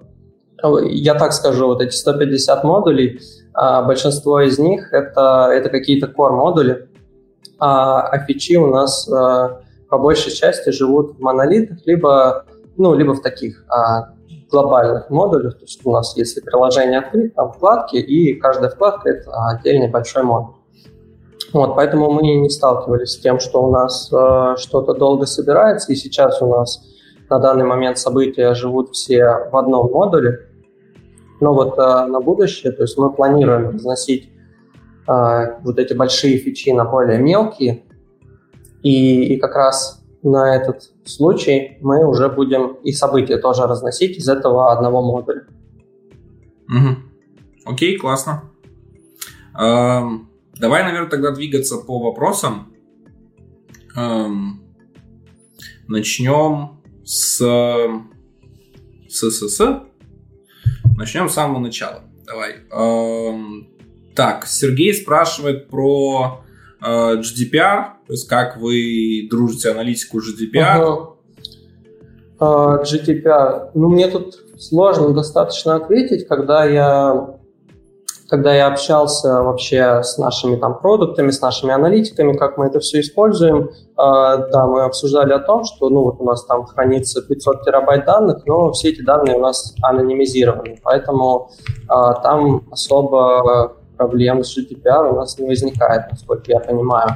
я 0.83 1.13
так 1.15 1.33
скажу, 1.33 1.67
вот 1.67 1.81
эти 1.81 1.95
150 1.95 2.63
модулей, 2.63 3.19
а, 3.53 3.83
большинство 3.83 4.41
из 4.41 4.57
них 4.57 4.91
это, 4.91 5.49
это 5.51 5.69
какие-то 5.69 6.07
core 6.07 6.31
модули, 6.31 6.89
а, 7.59 8.01
а 8.01 8.25
фичи 8.25 8.57
у 8.57 8.67
нас 8.67 9.05
по 9.05 9.97
большей 9.97 10.31
части 10.31 10.69
живут 10.71 11.17
в 11.17 11.19
монолитах, 11.19 11.79
либо, 11.85 12.45
ну, 12.77 12.95
либо 12.95 13.13
в 13.13 13.21
таких 13.21 13.65
глобальных 14.49 15.09
модулях. 15.09 15.55
То 15.55 15.61
есть 15.61 15.81
у 15.85 15.91
нас, 15.91 16.15
если 16.17 16.41
приложение 16.41 16.99
открыть, 16.99 17.35
там 17.35 17.51
вкладки, 17.51 17.97
и 17.97 18.33
каждая 18.39 18.69
вкладка– 18.69 19.09
это 19.11 19.31
отдельный 19.49 19.89
большой 19.89 20.23
модуль. 20.23 20.60
Вот, 21.53 21.75
поэтому 21.75 22.11
мы 22.11 22.21
не 22.21 22.49
сталкивались 22.49 23.11
с 23.11 23.19
тем, 23.19 23.39
что 23.39 23.63
у 23.63 23.71
нас 23.71 24.09
э, 24.11 24.55
что-то 24.57 24.93
долго 24.93 25.25
собирается, 25.25 25.91
и 25.91 25.95
сейчас 25.95 26.41
у 26.41 26.47
нас 26.47 26.81
на 27.29 27.39
данный 27.39 27.65
момент 27.65 27.97
события 27.97 28.53
живут 28.53 28.91
все 28.91 29.49
в 29.51 29.57
одном 29.57 29.91
модуле. 29.91 30.47
Но 31.41 31.53
вот 31.53 31.77
э, 31.77 32.05
на 32.05 32.21
будущее, 32.21 32.71
то 32.71 32.83
есть 32.83 32.97
мы 32.97 33.11
планируем 33.11 33.71
разносить 33.71 34.29
э, 35.07 35.61
вот 35.63 35.77
эти 35.77 35.93
большие 35.93 36.37
фичи 36.37 36.69
на 36.69 36.85
более 36.85 37.19
мелкие, 37.19 37.83
и, 38.81 39.33
и 39.33 39.37
как 39.37 39.55
раз 39.55 40.01
на 40.23 40.55
этот 40.55 40.91
случай 41.05 41.77
мы 41.81 42.05
уже 42.05 42.29
будем 42.29 42.75
и 42.83 42.93
события 42.93 43.37
тоже 43.37 43.63
разносить 43.63 44.17
из 44.17 44.29
этого 44.29 44.71
одного 44.71 45.01
модуля. 45.01 45.47
Угу. 46.69 47.73
Окей, 47.73 47.97
классно. 47.97 48.43
Эм, 49.59 50.30
Давай, 50.61 50.83
наверное, 50.83 51.09
тогда 51.09 51.31
двигаться 51.31 51.77
по 51.77 51.97
вопросам. 51.97 52.71
Эм, 53.97 54.61
начнем 55.87 56.83
с, 57.03 57.41
с. 59.09 59.81
Начнем 60.95 61.29
с 61.29 61.33
самого 61.33 61.57
начала. 61.57 62.03
Давай. 62.27 62.57
Эм, 62.71 63.69
так, 64.15 64.45
Сергей 64.45 64.93
спрашивает 64.93 65.67
про 65.67 66.43
э, 66.79 66.85
GDPR, 66.85 67.93
то 68.05 68.13
есть 68.13 68.27
как 68.27 68.57
вы 68.57 69.27
дружите 69.31 69.71
аналитику 69.71 70.19
GDPR. 70.19 71.15
Uh, 72.39 72.83
GDPR. 72.83 73.71
Ну, 73.73 73.89
мне 73.89 74.07
тут 74.07 74.43
сложно 74.59 75.11
достаточно 75.13 75.75
ответить, 75.75 76.27
когда 76.27 76.65
я 76.65 77.30
когда 78.31 78.55
я 78.55 78.67
общался 78.67 79.43
вообще 79.43 80.01
с 80.03 80.17
нашими 80.17 80.55
там 80.55 80.79
продуктами, 80.79 81.31
с 81.31 81.41
нашими 81.41 81.73
аналитиками, 81.73 82.31
как 82.31 82.57
мы 82.57 82.67
это 82.67 82.79
все 82.79 83.01
используем, 83.01 83.67
э, 83.67 83.71
да, 83.97 84.67
мы 84.67 84.85
обсуждали 84.85 85.33
о 85.33 85.39
том, 85.39 85.65
что 85.65 85.89
ну 85.89 86.03
вот 86.03 86.21
у 86.21 86.23
нас 86.23 86.45
там 86.45 86.65
хранится 86.65 87.21
500 87.21 87.63
терабайт 87.63 88.05
данных, 88.05 88.43
но 88.45 88.71
все 88.71 88.91
эти 88.91 89.01
данные 89.01 89.35
у 89.35 89.41
нас 89.41 89.75
анонимизированы, 89.81 90.79
поэтому 90.81 91.51
э, 91.89 92.13
там 92.23 92.63
особо 92.71 93.73
проблем 93.97 94.45
с 94.45 94.57
GDPR 94.57 95.11
у 95.11 95.15
нас 95.17 95.37
не 95.37 95.45
возникает, 95.45 96.09
насколько 96.09 96.53
я 96.53 96.61
понимаю. 96.61 97.09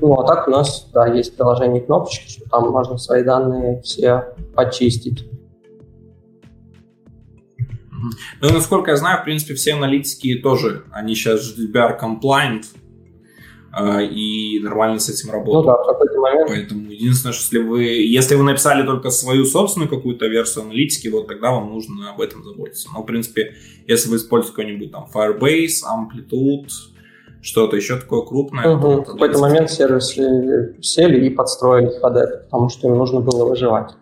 Ну, 0.00 0.20
а 0.20 0.24
так 0.24 0.46
у 0.46 0.52
нас, 0.52 0.88
да, 0.94 1.08
есть 1.08 1.36
приложение 1.36 1.82
кнопочки, 1.82 2.30
что 2.30 2.48
там 2.48 2.70
можно 2.70 2.96
свои 2.96 3.24
данные 3.24 3.82
все 3.82 4.36
почистить. 4.54 5.28
Ну, 8.40 8.52
насколько 8.52 8.90
я 8.90 8.96
знаю, 8.96 9.20
в 9.20 9.24
принципе, 9.24 9.54
все 9.54 9.74
аналитики 9.74 10.36
тоже, 10.36 10.84
они 10.92 11.14
сейчас 11.14 11.56
GDPR 11.56 11.98
compliant, 12.00 12.64
э, 13.78 14.04
и 14.06 14.60
нормально 14.60 14.98
с 14.98 15.08
этим 15.08 15.30
работают. 15.30 15.66
Ну 15.66 15.72
да, 15.72 15.82
в 15.82 15.86
какой-то 15.86 16.20
момент. 16.20 16.48
Поэтому 16.48 16.90
единственное, 16.90 17.32
что 17.32 17.56
если 17.56 17.68
вы, 17.68 17.84
если 17.84 18.34
вы 18.34 18.44
написали 18.44 18.84
только 18.84 19.10
свою 19.10 19.44
собственную 19.44 19.88
какую-то 19.88 20.26
версию 20.26 20.64
аналитики, 20.64 21.08
вот 21.08 21.26
тогда 21.28 21.50
вам 21.50 21.70
нужно 21.70 22.10
об 22.10 22.20
этом 22.20 22.44
заботиться. 22.44 22.88
Но, 22.92 23.02
в 23.02 23.06
принципе, 23.06 23.54
если 23.86 24.08
вы 24.08 24.16
используете 24.16 24.56
какой-нибудь 24.56 24.92
там 24.92 25.08
Firebase, 25.12 25.82
Amplitude, 25.86 26.68
что-то 27.42 27.76
еще 27.76 27.96
такое 27.96 28.22
крупное. 28.22 28.76
Угу. 28.76 29.02
В 29.02 29.04
какой-то 29.04 29.38
момент 29.38 29.70
сервисы 29.70 30.76
сели 30.82 31.26
и 31.26 31.30
подстроились 31.30 31.96
под 31.96 32.16
это, 32.16 32.38
потому 32.44 32.68
что 32.68 32.88
им 32.88 32.98
нужно 32.98 33.20
было 33.20 33.44
выживать. 33.44 33.92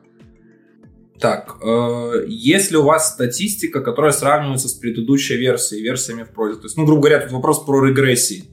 Так, 1.20 1.56
э, 1.62 2.24
есть 2.26 2.70
ли 2.70 2.76
у 2.76 2.82
вас 2.82 3.12
статистика, 3.12 3.80
которая 3.80 4.12
сравнивается 4.12 4.68
с 4.68 4.74
предыдущей 4.74 5.36
версией, 5.36 5.82
версиями 5.82 6.24
в 6.24 6.30
прозе? 6.30 6.56
То 6.56 6.64
есть, 6.64 6.76
ну, 6.76 6.84
грубо 6.84 7.02
говоря, 7.02 7.20
тут 7.20 7.32
вопрос 7.32 7.64
про 7.64 7.84
регрессии. 7.84 8.44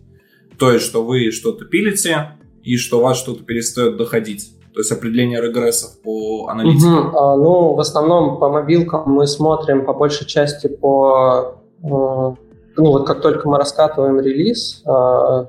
То 0.57 0.71
есть, 0.71 0.85
что 0.85 1.03
вы 1.03 1.31
что-то 1.31 1.65
пилите, 1.65 2.37
и 2.63 2.77
что 2.77 2.99
у 2.99 3.01
вас 3.01 3.17
что-то 3.17 3.43
перестает 3.43 3.97
доходить. 3.97 4.51
То 4.73 4.79
есть 4.79 4.91
определение 4.91 5.41
регрессов 5.41 5.99
по 6.01 6.47
аналитике. 6.47 6.87
Угу. 6.87 7.17
А, 7.17 7.35
ну, 7.35 7.73
в 7.73 7.79
основном 7.79 8.39
по 8.39 8.49
мобилкам 8.49 9.03
мы 9.05 9.27
смотрим 9.27 9.85
по 9.85 9.93
большей 9.93 10.25
части 10.27 10.67
по... 10.67 11.55
Э, 11.83 11.87
ну, 11.87 12.37
вот 12.77 13.05
как 13.05 13.21
только 13.21 13.49
мы 13.49 13.57
раскатываем 13.57 14.19
релиз, 14.21 14.81
э, 14.85 15.45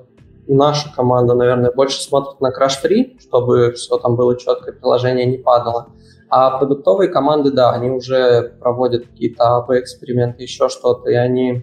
наша 0.49 0.93
команда, 0.95 1.35
наверное, 1.35 1.71
больше 1.71 2.03
смотрит 2.03 2.41
на 2.41 2.51
crash-free, 2.51 3.21
чтобы 3.21 3.73
все 3.73 3.97
там 3.99 4.17
было 4.17 4.37
четко, 4.37 4.73
приложение 4.73 5.27
не 5.27 5.39
падало. 5.39 5.89
А 6.35 6.57
продуктовые 6.57 7.11
команды, 7.11 7.51
да, 7.51 7.73
они 7.73 7.91
уже 7.91 8.55
проводят 8.59 9.07
какие-то 9.07 9.59
АБ-эксперименты, 9.59 10.45
еще 10.45 10.71
что-то, 10.71 11.11
и 11.11 11.15
они 11.15 11.63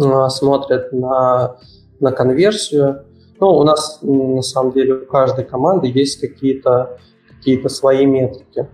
э, 0.00 0.28
смотрят 0.28 0.92
на, 0.92 1.58
на 2.00 2.10
конверсию. 2.10 3.04
Ну, 3.38 3.46
у 3.46 3.62
нас, 3.62 4.00
на 4.02 4.42
самом 4.42 4.72
деле, 4.72 4.94
у 4.94 5.06
каждой 5.06 5.44
команды 5.44 5.86
есть 5.86 6.20
какие-то 6.20 6.98
какие 7.28 7.64
свои 7.68 8.06
метрики. 8.06 8.68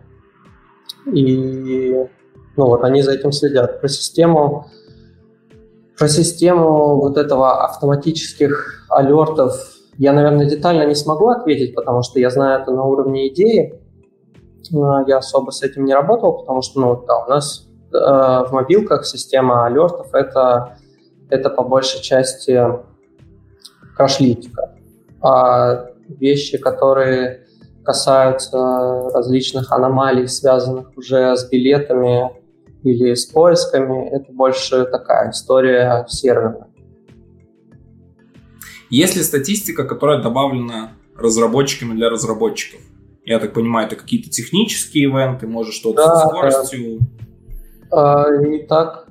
И 1.13 1.95
ну, 2.57 2.67
вот 2.67 2.83
они 2.83 3.03
за 3.03 3.13
этим 3.13 3.33
следят. 3.33 3.83
Про 3.83 3.89
систему, 3.89 4.69
про 5.99 6.09
систему 6.09 6.97
вот 6.97 7.19
этого 7.19 7.65
автоматических 7.65 8.87
алертов 8.89 9.53
я, 9.99 10.15
наверное, 10.15 10.49
детально 10.49 10.87
не 10.87 10.95
смогу 10.95 11.29
ответить, 11.29 11.75
потому 11.75 12.01
что 12.01 12.19
я 12.19 12.31
знаю 12.31 12.63
это 12.63 12.71
на 12.71 12.85
уровне 12.85 13.29
идеи. 13.29 13.82
А, 14.75 15.05
я 15.07 15.19
особо 15.19 15.51
с 15.51 15.63
этим 15.63 15.85
не 15.85 15.95
работал, 15.95 16.39
потому 16.39 16.63
что 16.63 16.81
ну, 16.81 17.05
да, 17.07 17.25
у 17.25 17.29
нас 17.29 17.69
э, 17.93 17.97
в 17.97 18.49
мобилках 18.53 19.05
система 19.07 19.67
алертов 19.67 20.15
это, 20.15 20.79
это 21.29 21.51
по 21.51 21.63
большей 21.63 22.01
части 22.01 22.61
крашлитика. 23.97 24.75
А 25.21 25.87
вещи, 26.09 26.59
которые 26.59 27.47
касаются 27.85 28.59
различных 29.13 29.73
аномалий, 29.73 30.27
связанных 30.29 30.97
уже 30.97 31.37
с 31.37 31.49
билетами 31.49 32.31
или 32.83 33.15
с 33.15 33.27
поисками, 33.27 34.09
это 34.09 34.33
больше 34.33 34.85
такая 34.85 35.31
история 35.31 36.05
серверная. 36.09 36.69
Есть 38.91 39.17
ли 39.17 39.23
статистика, 39.23 39.85
которая 39.85 40.23
добавлена 40.23 40.93
разработчиками 41.17 41.95
для 41.95 42.11
разработчиков? 42.11 42.81
Я 43.25 43.39
так 43.39 43.55
понимаю, 43.55 43.87
это 43.87 43.97
какие-то 43.97 44.31
технические 44.31 45.05
ивенты, 45.05 45.47
может 45.47 45.75
что-то 45.75 46.05
да, 46.05 46.17
со 46.17 46.29
скоростью? 46.29 46.99
Да. 47.91 48.25
А, 48.25 48.37
не 48.37 48.59
так, 48.61 49.07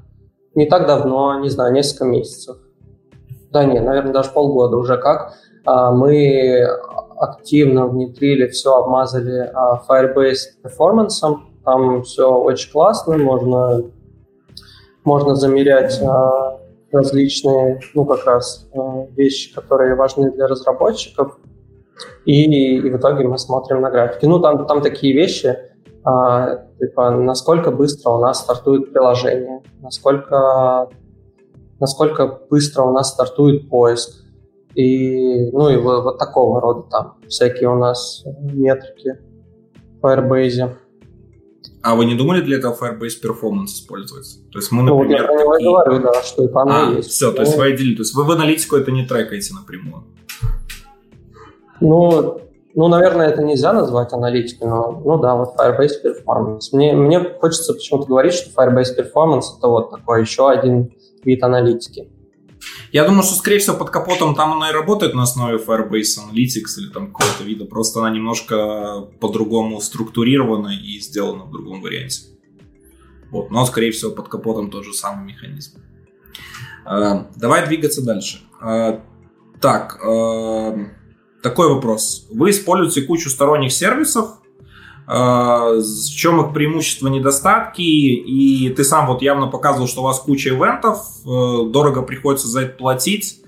не 0.53 0.66
так 0.66 0.88
давно, 0.88 1.39
не 1.39 1.49
знаю, 1.49 1.74
несколько 1.74 2.05
месяцев. 2.05 2.57
Да 3.51 3.64
нет, 3.64 3.84
наверное, 3.84 4.14
даже 4.14 4.32
полгода 4.32 4.78
уже 4.78 4.97
как. 4.97 5.34
А, 5.66 5.91
мы 5.91 6.66
активно 7.18 7.88
внедрили 7.88 8.47
все, 8.47 8.74
обмазали 8.74 9.49
а, 9.53 9.82
Firebase 9.88 10.55
Performance. 10.64 11.38
Там 11.64 12.03
все 12.03 12.34
очень 12.34 12.72
классно, 12.72 13.18
можно, 13.18 13.84
можно 15.03 15.36
замерять 15.36 16.01
а, 16.01 16.59
различные, 16.91 17.80
ну, 17.93 18.05
как 18.05 18.26
раз 18.26 18.68
а, 18.74 19.05
вещи, 19.16 19.53
которые 19.53 19.95
важны 19.95 20.32
для 20.32 20.47
разработчиков. 20.47 21.38
И, 22.26 22.78
и 22.78 22.89
в 22.89 22.97
итоге 22.97 23.28
мы 23.28 23.38
смотрим 23.38 23.82
на 23.82 23.89
графики. 23.89 24.26
Ну, 24.26 24.39
там, 24.39 24.65
там 24.67 24.82
такие 24.82 25.13
вещи, 25.13 25.57
а, 26.03 26.67
типа, 26.80 27.11
насколько 27.11 27.72
быстро 27.72 28.11
у 28.11 28.19
нас 28.19 28.41
стартует 28.41 28.91
приложение, 28.91 29.61
насколько, 29.82 30.89
насколько 31.80 32.39
быстро 32.49 32.84
у 32.84 32.91
нас 32.91 33.09
стартует 33.09 33.69
поиск. 33.69 34.24
И, 34.76 35.51
ну, 35.51 35.69
и 35.69 35.78
вот, 35.78 36.03
вот 36.03 36.17
такого 36.17 36.61
рода 36.61 36.84
там 36.89 37.17
всякие 37.28 37.69
у 37.69 37.76
нас 37.76 38.24
метрики 38.39 39.17
в 39.99 40.05
Firebase. 40.05 40.76
А 41.84 41.95
вы 41.95 42.05
не 42.05 42.15
думали 42.15 42.41
для 42.41 42.57
этого 42.57 42.74
Firebase 42.74 43.22
Performance 43.22 43.65
использовать? 43.65 44.39
То 44.51 44.59
есть 44.59 44.72
мы, 44.72 44.84
например... 44.84 44.93
Ну, 44.93 44.97
вот 44.97 45.09
я 45.09 45.24
про 45.24 45.41
него 45.41 45.53
такие... 45.55 45.72
говорю, 45.72 46.03
да, 46.03 46.24
что 46.24 46.45
и 46.45 46.47
там 46.47 46.69
а, 46.69 46.91
есть. 46.95 47.09
все, 47.09 47.32
то 47.32 47.41
есть 47.41 47.57
вы 47.57 47.65
отделили. 47.65 47.95
То 47.95 48.01
есть 48.01 48.13
вы 48.13 48.24
в 48.24 48.32
аналитику 48.32 48.76
это 48.76 48.91
не 48.91 49.05
трекаете 49.05 49.53
напрямую? 49.53 50.05
Ну, 51.82 52.41
ну, 52.73 52.88
наверное, 52.88 53.27
это 53.27 53.43
нельзя 53.43 53.73
назвать 53.73 54.13
аналитикой, 54.13 54.69
но, 54.69 55.01
ну 55.03 55.17
да, 55.19 55.36
вот 55.36 55.55
Firebase 55.59 56.01
Performance. 56.03 56.69
Мне, 56.71 56.93
мне 56.93 57.19
хочется 57.19 57.73
почему-то 57.73 58.07
говорить, 58.07 58.34
что 58.34 58.49
Firebase 58.49 58.97
Performance 58.97 59.57
это 59.57 59.67
вот 59.67 59.91
такой 59.91 60.21
еще 60.21 60.49
один 60.49 60.93
вид 61.23 61.43
аналитики. 61.43 62.07
Я 62.91 63.05
думаю, 63.05 63.23
что, 63.23 63.36
скорее 63.36 63.59
всего, 63.59 63.75
под 63.75 63.89
капотом 63.89 64.36
там 64.36 64.53
она 64.53 64.69
и 64.69 64.73
работает 64.73 65.13
на 65.13 65.23
основе 65.23 65.57
Firebase 65.57 66.19
Analytics 66.19 66.79
или 66.79 66.91
там 66.93 67.11
какого-то 67.11 67.43
вида. 67.43 67.65
Просто 67.65 67.99
она 67.99 68.11
немножко 68.11 69.07
по-другому 69.19 69.82
структурирована 69.82 70.69
и 70.69 70.99
сделана 70.99 71.45
в 71.45 71.51
другом 71.51 71.82
варианте. 71.82 72.21
Вот. 73.32 73.49
Но, 73.49 73.65
скорее 73.65 73.91
всего, 73.91 74.11
под 74.11 74.27
капотом 74.27 74.69
тот 74.69 74.86
же 74.86 74.93
самый 74.93 75.34
механизм. 75.34 75.79
Э, 76.86 77.25
давай 77.36 77.65
двигаться 77.65 78.05
дальше. 78.05 78.41
Э, 78.61 78.99
так, 79.59 79.99
э, 80.03 80.86
такой 81.41 81.73
вопрос. 81.73 82.27
Вы 82.31 82.51
используете 82.51 83.01
кучу 83.07 83.29
сторонних 83.29 83.71
сервисов, 83.71 84.37
в 85.07 86.09
чем 86.15 86.45
их 86.45 86.53
преимущества, 86.53 87.07
недостатки, 87.07 87.81
и 87.81 88.69
ты 88.69 88.83
сам 88.83 89.07
вот 89.07 89.21
явно 89.21 89.47
показывал, 89.47 89.87
что 89.87 90.01
у 90.01 90.03
вас 90.03 90.19
куча 90.19 90.49
ивентов, 90.49 90.99
дорого 91.25 92.03
приходится 92.03 92.47
за 92.47 92.61
это 92.61 92.77
платить. 92.77 93.39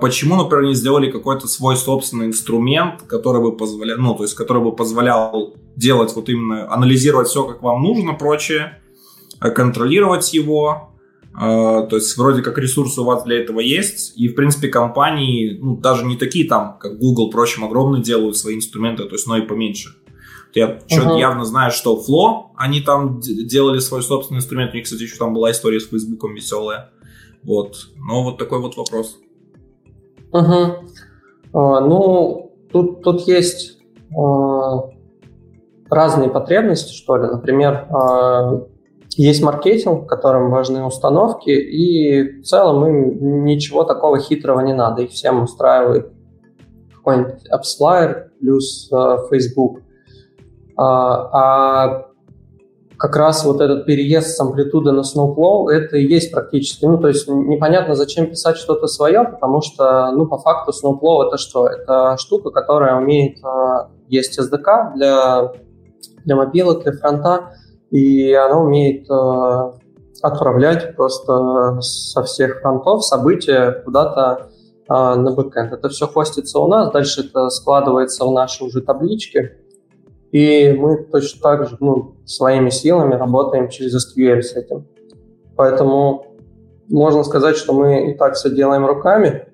Почему, 0.00 0.36
например, 0.36 0.64
не 0.64 0.74
сделали 0.74 1.10
какой-то 1.10 1.46
свой 1.46 1.76
собственный 1.76 2.26
инструмент, 2.26 3.02
который 3.02 3.40
бы 3.40 3.56
позволял, 3.56 3.98
ну, 3.98 4.14
то 4.14 4.24
есть, 4.24 4.34
который 4.34 4.62
бы 4.62 4.74
позволял 4.74 5.54
делать 5.76 6.12
вот 6.16 6.28
именно, 6.28 6.72
анализировать 6.72 7.28
все, 7.28 7.44
как 7.44 7.62
вам 7.62 7.82
нужно, 7.82 8.14
прочее, 8.14 8.80
контролировать 9.38 10.32
его, 10.32 10.68
а, 10.70 10.89
то 11.32 11.88
есть 11.92 12.16
вроде 12.16 12.42
как 12.42 12.58
ресурсы 12.58 13.00
у 13.00 13.04
вас 13.04 13.24
для 13.24 13.40
этого 13.40 13.60
есть, 13.60 14.12
и 14.16 14.28
в 14.28 14.34
принципе 14.34 14.68
компании, 14.68 15.58
ну 15.60 15.76
даже 15.76 16.04
не 16.04 16.16
такие 16.16 16.48
там, 16.48 16.76
как 16.78 16.98
Google, 16.98 17.30
прочим, 17.30 17.64
огромные 17.64 18.02
делают 18.02 18.36
свои 18.36 18.56
инструменты, 18.56 19.04
то 19.04 19.14
есть, 19.14 19.26
но 19.26 19.36
и 19.36 19.42
поменьше. 19.42 19.94
Я 20.54 20.78
uh-huh. 20.88 21.18
явно 21.18 21.44
знаю, 21.44 21.70
что 21.70 21.96
Flow, 21.96 22.50
они 22.56 22.80
там 22.80 23.20
делали 23.20 23.78
свой 23.78 24.02
собственный 24.02 24.38
инструмент. 24.38 24.72
У 24.72 24.76
них, 24.76 24.84
кстати, 24.84 25.02
еще 25.02 25.16
там 25.16 25.32
была 25.32 25.50
история 25.50 25.80
с 25.80 25.88
Фейсбуком 25.88 26.34
веселая. 26.34 26.90
Вот. 27.42 27.76
Но 27.96 28.24
вот 28.24 28.38
такой 28.38 28.60
вот 28.60 28.76
вопрос. 28.76 29.18
Угу. 30.32 30.90
А, 31.52 31.80
ну, 31.80 32.52
тут, 32.72 33.02
тут 33.02 33.26
есть 33.28 33.78
а, 34.16 34.90
разные 35.88 36.30
потребности, 36.30 36.92
что 36.94 37.16
ли. 37.16 37.28
Например, 37.28 37.86
а, 37.90 38.62
есть 39.16 39.42
маркетинг, 39.42 40.04
в 40.04 40.06
котором 40.06 40.50
важны 40.50 40.84
установки, 40.84 41.50
и 41.50 42.40
в 42.40 42.44
целом 42.44 42.86
им 42.86 43.44
ничего 43.44 43.84
такого 43.84 44.18
хитрого 44.18 44.60
не 44.60 44.74
надо. 44.74 45.02
Их 45.02 45.10
всем 45.10 45.42
устраивает 45.42 46.12
какой-нибудь 46.94 47.42
AppsFlyer 47.50 48.28
плюс 48.40 48.90
э, 48.92 49.16
Facebook. 49.30 49.80
А, 50.76 51.28
а 51.32 52.06
как 53.00 53.16
раз 53.16 53.44
вот 53.44 53.60
этот 53.62 53.86
переезд 53.86 54.36
с 54.36 54.40
амплитуды 54.40 54.92
на 54.92 55.00
Snowflow, 55.00 55.70
это 55.70 55.96
и 55.96 56.06
есть 56.06 56.30
практически, 56.30 56.84
ну, 56.84 56.98
то 56.98 57.08
есть 57.08 57.26
непонятно, 57.28 57.94
зачем 57.94 58.26
писать 58.26 58.58
что-то 58.58 58.86
свое, 58.88 59.24
потому 59.24 59.62
что, 59.62 60.10
ну, 60.12 60.26
по 60.26 60.36
факту 60.36 60.72
Snowflow 60.72 61.26
это 61.26 61.38
что? 61.38 61.66
Это 61.66 62.16
штука, 62.18 62.50
которая 62.50 62.96
умеет, 62.96 63.38
э, 63.42 63.88
есть 64.08 64.38
SDK 64.38 64.94
для, 64.96 65.52
для 66.24 66.36
мобилок, 66.36 66.82
для 66.82 66.92
фронта, 66.92 67.54
и 67.90 68.32
она 68.32 68.60
умеет 68.60 69.10
э, 69.10 69.72
отправлять 70.22 70.96
просто 70.96 71.80
со 71.80 72.22
всех 72.22 72.60
фронтов 72.60 73.04
события 73.04 73.82
куда-то 73.84 74.50
э, 74.88 74.92
на 74.92 75.32
бэкэнд. 75.32 75.72
Это 75.72 75.88
все 75.88 76.06
хостится 76.06 76.58
у 76.58 76.68
нас, 76.68 76.92
дальше 76.92 77.22
это 77.22 77.48
складывается 77.50 78.24
в 78.24 78.32
наши 78.32 78.64
уже 78.64 78.80
таблички, 78.80 79.56
и 80.32 80.72
мы 80.72 81.04
точно 81.04 81.40
так 81.42 81.68
же 81.68 81.76
ну, 81.80 82.16
своими 82.24 82.70
силами 82.70 83.14
работаем 83.14 83.68
через 83.68 83.94
SQL 83.96 84.42
с 84.42 84.52
этим. 84.54 84.86
Поэтому 85.56 86.26
можно 86.88 87.24
сказать, 87.24 87.56
что 87.56 87.72
мы 87.72 88.10
и 88.10 88.14
так 88.14 88.34
все 88.34 88.50
делаем 88.50 88.86
руками, 88.86 89.46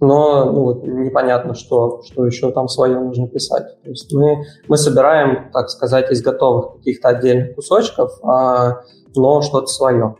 но 0.00 0.44
ну, 0.44 0.62
вот, 0.62 0.84
непонятно, 0.84 1.54
что, 1.54 2.02
что 2.04 2.24
еще 2.24 2.52
там 2.52 2.68
свое 2.68 3.00
нужно 3.00 3.26
писать. 3.26 3.82
То 3.82 3.90
есть 3.90 4.12
мы, 4.12 4.44
мы 4.68 4.76
собираем, 4.76 5.50
так 5.52 5.70
сказать, 5.70 6.10
из 6.10 6.22
готовых 6.22 6.76
каких-то 6.76 7.08
отдельных 7.08 7.56
кусочков, 7.56 8.12
а, 8.22 8.82
но 9.16 9.42
что-то 9.42 9.66
свое. 9.66 10.16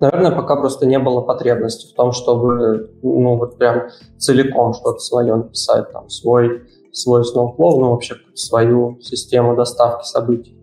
Наверное, 0.00 0.30
пока 0.30 0.54
просто 0.54 0.86
не 0.86 0.98
было 1.00 1.22
потребности 1.22 1.92
в 1.92 1.96
том, 1.96 2.12
чтобы 2.12 2.92
ну, 3.02 3.36
вот 3.36 3.58
прям 3.58 3.88
целиком 4.16 4.74
что-то 4.74 5.00
свое 5.00 5.34
написать, 5.34 5.90
там, 5.90 6.08
свой, 6.08 6.62
свой 6.92 7.22
Snowflow, 7.22 7.80
ну, 7.80 7.90
вообще 7.90 8.14
свою 8.34 9.00
систему 9.00 9.56
доставки 9.56 10.06
событий. 10.06 10.54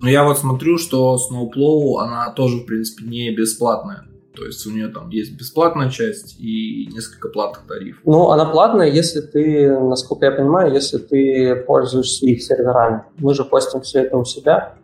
Ну, 0.00 0.08
я 0.08 0.24
вот 0.24 0.36
смотрю, 0.36 0.78
что 0.78 1.16
Snowplow, 1.16 2.00
она 2.00 2.32
тоже, 2.32 2.56
в 2.56 2.66
принципе, 2.66 3.08
не 3.08 3.30
бесплатная. 3.30 4.11
То 4.34 4.46
есть 4.46 4.66
у 4.66 4.70
нее 4.70 4.88
там 4.88 5.10
есть 5.10 5.36
бесплатная 5.36 5.90
часть 5.90 6.40
и 6.40 6.88
несколько 6.92 7.28
платных 7.28 7.66
тарифов. 7.66 8.02
Ну, 8.04 8.30
она 8.30 8.46
платная, 8.46 8.90
если 8.90 9.20
ты, 9.20 9.78
насколько 9.78 10.24
я 10.24 10.32
понимаю, 10.32 10.72
если 10.72 10.98
ты 10.98 11.56
пользуешься 11.56 12.26
их 12.26 12.42
серверами. 12.42 13.02
Мы 13.18 13.34
же 13.34 13.44
постим 13.44 13.82
все 13.82 14.00
это 14.00 14.16
у 14.16 14.24
себя. 14.24 14.78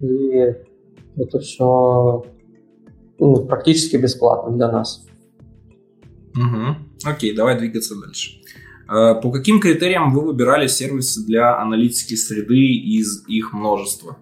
И 0.00 0.54
это 1.16 1.38
все 1.40 2.24
ну, 3.18 3.44
практически 3.46 3.96
бесплатно 3.96 4.56
для 4.56 4.72
нас. 4.72 5.06
Угу. 6.34 7.10
Окей, 7.10 7.34
давай 7.36 7.58
двигаться 7.58 7.94
дальше. 8.00 8.40
А, 8.88 9.14
по 9.14 9.30
каким 9.30 9.60
критериям 9.60 10.12
вы 10.12 10.22
выбирали 10.22 10.66
сервисы 10.66 11.24
для 11.24 11.60
аналитики 11.60 12.14
среды 12.14 12.58
из 12.58 13.26
их 13.28 13.52
множества? 13.52 14.16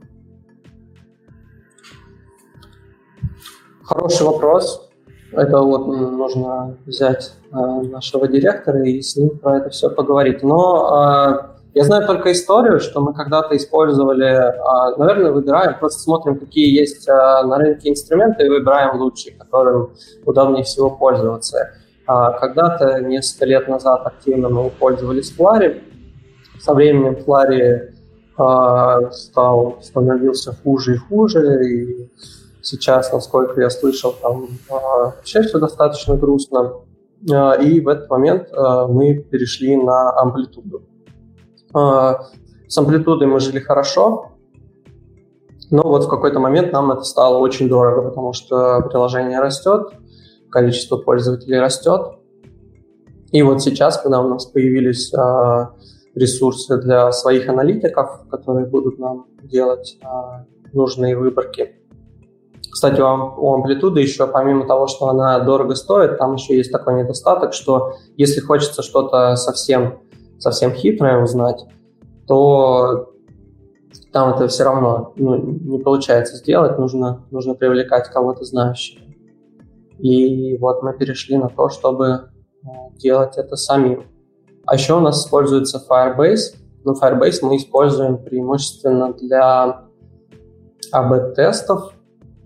Хороший 3.91 4.25
вопрос. 4.25 4.89
Это 5.33 5.59
вот 5.63 5.89
нужно 5.89 6.77
взять 6.87 7.33
э, 7.53 7.57
нашего 7.57 8.29
директора 8.29 8.85
и 8.85 9.03
с 9.03 9.17
ним 9.17 9.37
про 9.39 9.59
это 9.59 9.71
все 9.71 9.91
поговорить. 9.91 10.45
Но 10.45 10.87
э, 10.87 11.59
я 11.75 11.83
знаю 11.85 12.07
только 12.07 12.31
историю, 12.31 12.79
что 12.79 13.01
мы 13.01 13.13
когда-то 13.15 13.57
использовали, 13.57 14.29
э, 14.29 14.97
наверное, 14.97 15.33
выбираем, 15.33 15.77
просто 15.81 16.03
смотрим, 16.03 16.39
какие 16.39 16.73
есть 16.73 17.09
на 17.09 17.57
рынке 17.59 17.91
инструменты 17.91 18.47
и 18.47 18.49
выбираем 18.49 18.97
лучшие, 18.97 19.35
которым 19.35 19.91
удобнее 20.25 20.63
всего 20.63 20.91
пользоваться. 20.91 21.73
А 22.07 22.31
когда-то, 22.39 23.01
несколько 23.01 23.47
лет 23.47 23.67
назад, 23.67 24.07
активно 24.07 24.51
мы 24.51 24.71
пользовались 24.71 25.37
Flurry. 25.37 25.83
Со 26.61 26.75
временем 26.75 27.17
Flurry 27.27 27.91
стал, 29.11 29.79
становился 29.83 30.55
хуже 30.63 30.95
и 30.95 30.97
хуже, 30.97 31.65
и 31.65 32.11
Сейчас, 32.71 33.13
насколько 33.13 33.61
я 33.61 33.69
слышал, 33.69 34.13
там 34.23 34.47
а, 34.71 35.07
вообще 35.07 35.43
все 35.43 35.59
достаточно 35.59 36.15
грустно. 36.17 36.75
А, 37.29 37.55
и 37.55 37.81
в 37.81 37.89
этот 37.89 38.09
момент 38.09 38.49
а, 38.53 38.87
мы 38.87 39.15
перешли 39.19 39.75
на 39.75 40.17
амплитуду. 40.17 40.83
С 41.73 42.79
амплитудой 42.79 43.27
мы 43.27 43.41
жили 43.41 43.59
хорошо, 43.59 44.33
но 45.71 45.83
вот 45.83 46.05
в 46.05 46.09
какой-то 46.09 46.39
момент 46.39 46.73
нам 46.73 46.93
это 46.93 47.03
стало 47.03 47.39
очень 47.39 47.69
дорого, 47.69 48.09
потому 48.09 48.33
что 48.33 48.81
приложение 48.83 49.41
растет, 49.41 49.93
количество 50.49 50.97
пользователей 50.97 51.59
растет. 51.59 52.19
И 53.33 53.43
вот 53.43 53.63
сейчас, 53.63 54.01
когда 54.01 54.21
у 54.21 54.29
нас 54.29 54.47
появились 54.47 55.13
ресурсы 56.15 56.81
для 56.81 57.11
своих 57.11 57.49
аналитиков, 57.49 58.29
которые 58.31 58.67
будут 58.67 58.99
нам 59.01 59.27
делать 59.43 59.99
нужные 60.73 61.17
выборки, 61.17 61.80
кстати, 62.71 63.01
у 63.01 63.55
амплитуды 63.55 64.01
еще, 64.01 64.27
помимо 64.27 64.67
того, 64.67 64.87
что 64.87 65.09
она 65.09 65.41
дорого 65.41 65.75
стоит, 65.75 66.19
там 66.19 66.35
еще 66.35 66.57
есть 66.57 66.71
такой 66.71 67.03
недостаток, 67.03 67.53
что 67.53 67.95
если 68.17 68.41
хочется 68.41 68.83
что-то 68.83 69.35
совсем, 69.37 69.99
совсем 70.39 70.73
хитрое 70.73 71.23
узнать, 71.23 71.67
то 72.27 73.13
там 74.13 74.35
это 74.35 74.49
все 74.49 74.65
равно 74.65 75.13
ну, 75.17 75.37
не 75.37 75.79
получается 75.79 76.37
сделать, 76.37 76.79
нужно, 76.79 77.25
нужно 77.31 77.55
привлекать 77.55 78.09
кого-то 78.09 78.45
знающего. 78.45 79.03
И 79.99 80.57
вот 80.59 80.83
мы 80.83 80.97
перешли 80.97 81.37
на 81.37 81.49
то, 81.49 81.69
чтобы 81.69 82.31
ну, 82.63 82.93
делать 82.97 83.37
это 83.37 83.57
самим. 83.57 84.05
А 84.65 84.75
еще 84.75 84.97
у 84.97 85.01
нас 85.01 85.25
используется 85.25 85.83
Firebase. 85.89 86.57
Ну, 86.85 86.95
Firebase 86.95 87.41
мы 87.43 87.57
используем 87.57 88.19
преимущественно 88.19 89.13
для 89.13 89.85
АБ-тестов, 90.93 91.93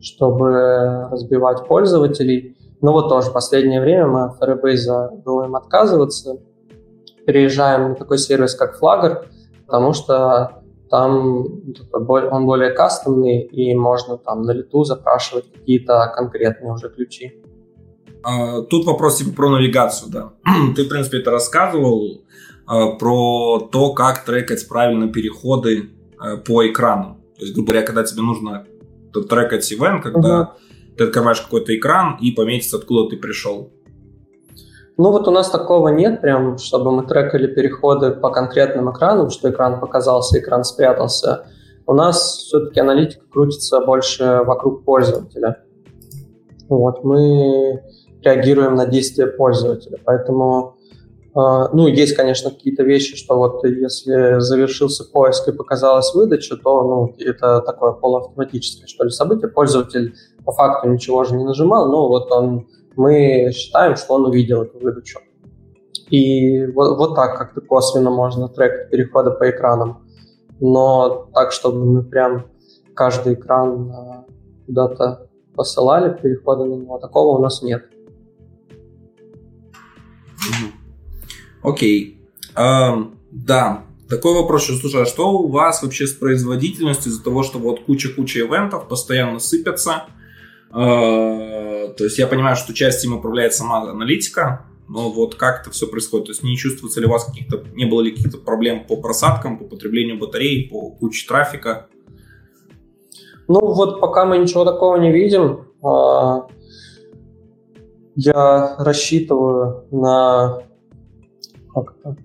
чтобы 0.05 1.09
разбивать 1.11 1.67
пользователей. 1.67 2.57
Но 2.81 2.93
вот 2.93 3.09
тоже 3.09 3.31
последнее 3.31 3.81
время 3.81 4.07
мы 4.07 4.25
от 4.25 4.41
Firebase 4.41 5.23
думаем 5.25 5.57
отказываться. 5.57 6.37
Переезжаем 7.27 7.91
на 7.91 7.95
такой 7.95 8.19
сервис, 8.19 8.55
как 8.55 8.79
Flagger, 8.81 9.25
потому 9.67 9.95
что 9.95 10.63
там 10.91 11.47
он 11.93 12.47
более 12.47 12.71
кастомный, 12.71 13.41
и 13.41 13.75
можно 13.75 14.19
там 14.19 14.43
на 14.43 14.53
лету 14.53 14.85
запрашивать 14.85 15.51
какие-то 15.51 16.13
конкретные 16.15 16.73
уже 16.73 16.91
ключи. 16.91 17.43
А, 18.23 18.63
тут 18.63 18.87
вопрос 18.87 19.17
типа 19.17 19.35
про 19.35 19.49
навигацию, 19.51 20.13
да. 20.13 20.33
Ты, 20.77 20.85
в 20.85 20.89
принципе, 20.89 21.19
это 21.19 21.31
рассказывал 21.31 22.23
а, 22.67 22.93
про 22.93 23.69
то, 23.73 23.95
как 23.95 24.25
трекать 24.25 24.69
правильно 24.69 25.09
переходы 25.09 25.91
а, 26.19 26.37
по 26.37 26.67
экрану. 26.67 27.19
То 27.39 27.43
есть, 27.43 27.55
грубо 27.55 27.73
говоря, 27.73 27.87
когда 27.87 28.05
тебе 28.05 28.23
нужно 28.23 28.67
трекать 29.23 29.73
ивент, 29.73 30.03
когда 30.03 30.41
угу. 30.41 30.51
ты 30.97 31.05
открываешь 31.05 31.41
какой-то 31.41 31.77
экран 31.77 32.19
и 32.21 32.33
пометится, 32.33 32.77
откуда 32.77 33.09
ты 33.09 33.17
пришел. 33.17 33.73
Ну 34.97 35.11
вот 35.11 35.27
у 35.27 35.33
нас 35.33 35.51
такого 35.51 35.89
нет, 35.89 36.21
прям, 36.21 36.59
чтобы 36.59 36.93
мы 36.93 37.05
трекали 37.05 37.49
переходы 37.49 38.13
по 38.13 38.31
конкретным 38.31 38.93
экранам, 38.93 39.31
что 39.31 39.51
экран 39.51 39.81
показался, 39.81 40.39
экран 40.39 40.63
спрятался. 40.63 41.47
У 41.87 41.93
нас 41.93 42.37
все-таки 42.39 42.79
аналитика 42.79 43.25
крутится 43.31 43.81
больше 43.81 44.43
вокруг 44.47 44.85
пользователя. 44.85 45.65
Вот, 46.69 47.03
мы 47.03 47.83
реагируем 48.23 48.77
на 48.77 48.87
действия 48.87 49.27
пользователя, 49.27 49.99
поэтому 50.05 50.74
ну, 51.35 51.89
есть, 51.89 52.15
конечно, 52.15 52.51
какие-то 52.51 52.85
вещи, 52.85 53.17
что 53.17 53.37
вот 53.37 53.65
если 53.65 54.39
завершился 54.39 55.05
поиск 55.05 55.49
и 55.49 55.53
показалась 55.53 56.15
выдача, 56.15 56.57
то 56.57 56.83
ну, 56.85 57.15
это 57.19 57.61
такое 57.61 57.93
полуавтоматическое, 57.93 58.87
что 58.87 59.03
ли, 59.05 59.11
событие. 59.11 59.49
Пользователь 59.49 60.15
по 60.45 60.53
факту 60.53 60.89
ничего 60.89 61.25
же 61.25 61.35
не 61.35 61.45
нажимал, 61.45 61.91
но 61.91 62.07
вот 62.09 62.31
он, 62.31 62.69
мы 62.95 63.51
считаем, 63.53 63.97
что 63.97 64.15
он 64.15 64.27
увидел 64.27 64.63
эту 64.63 64.79
выдачу. 64.79 65.19
И 66.09 66.67
вот, 66.67 66.99
вот 66.99 67.17
так 67.17 67.37
как-то 67.37 67.61
косвенно 67.61 68.11
можно 68.11 68.49
трекать 68.49 68.91
переходы 68.91 69.33
по 69.33 69.51
экранам. 69.51 70.07
Но 70.61 71.29
так, 71.35 71.51
чтобы 71.51 71.85
мы 71.85 72.05
прям 72.05 72.47
каждый 72.95 73.35
экран 73.35 73.91
а, 73.91 74.25
куда-то 74.67 75.29
посылали 75.57 76.17
переходы 76.17 76.65
на 76.65 76.75
него, 76.75 76.99
такого 76.99 77.39
у 77.39 77.43
нас 77.43 77.63
нет. 77.63 77.85
Окей. 81.65 82.21
Эм, 82.55 83.19
да, 83.33 83.85
такой 84.09 84.35
вопрос 84.35 84.69
еще. 84.69 84.79
Слушай, 84.79 85.03
а 85.03 85.07
что 85.07 85.33
у 85.33 85.49
вас 85.49 85.83
вообще 85.83 86.07
с 86.07 86.13
производительностью 86.13 87.11
из-за 87.11 87.25
того, 87.25 87.43
что 87.43 87.59
вот 87.59 87.81
куча-куча 87.81 88.41
ивентов 88.41 88.87
постоянно 88.87 89.39
сыпятся? 89.41 90.05
Э, 90.71 91.89
то 91.97 92.05
есть 92.05 92.19
я 92.19 92.27
понимаю, 92.27 92.57
что 92.57 92.75
часть 92.75 93.03
им 93.05 93.15
управляет 93.15 93.55
сама 93.55 93.91
аналитика, 93.91 94.67
но 94.89 95.11
вот 95.11 95.37
как 95.37 95.63
это 95.63 95.71
все 95.71 95.87
происходит? 95.87 96.27
То 96.27 96.33
есть 96.33 96.43
не 96.43 96.57
чувствуется 96.57 97.01
ли 97.01 97.07
у 97.07 97.11
вас 97.11 97.25
каких-то, 97.25 97.65
не 97.75 97.87
было 97.87 98.03
ли 98.03 98.11
каких-то 98.11 98.37
проблем 98.37 98.85
по 98.87 98.97
просадкам, 98.97 99.59
по 99.59 99.65
потреблению 99.65 100.19
батарей, 100.19 100.69
по 100.69 100.91
куче 100.91 101.27
трафика? 101.27 101.87
Ну 103.49 103.61
вот 103.61 104.01
пока 104.01 104.27
мы 104.27 104.37
ничего 104.37 104.67
такого 104.67 104.97
не 104.97 105.11
видим. 105.11 105.67
А, 105.83 106.47
я 108.17 108.77
рассчитываю 108.79 109.87
на 109.91 110.63
как-то 111.75 112.17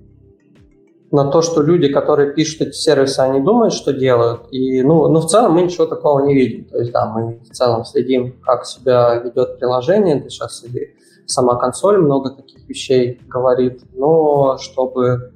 на 1.11 1.31
то, 1.31 1.41
что 1.41 1.61
люди, 1.61 1.89
которые 1.89 2.33
пишут 2.33 2.61
эти 2.61 2.75
сервисы, 2.75 3.19
они 3.19 3.41
думают, 3.41 3.73
что 3.73 3.93
делают. 3.93 4.41
И, 4.51 4.81
ну, 4.83 5.07
ну, 5.07 5.19
в 5.21 5.27
целом 5.27 5.53
мы 5.53 5.63
ничего 5.63 5.85
такого 5.85 6.25
не 6.25 6.35
видим. 6.35 6.65
То 6.65 6.77
есть, 6.77 6.91
да, 6.91 7.07
мы 7.07 7.39
в 7.39 7.49
целом 7.49 7.83
следим, 7.85 8.39
как 8.41 8.65
себя 8.65 9.15
ведет 9.15 9.57
приложение. 9.57 10.19
Это 10.19 10.29
сейчас 10.29 10.63
и 10.63 10.95
сама 11.25 11.55
консоль 11.55 11.97
много 11.97 12.31
таких 12.31 12.67
вещей 12.67 13.19
говорит. 13.27 13.81
Но 13.93 14.57
чтобы... 14.59 15.33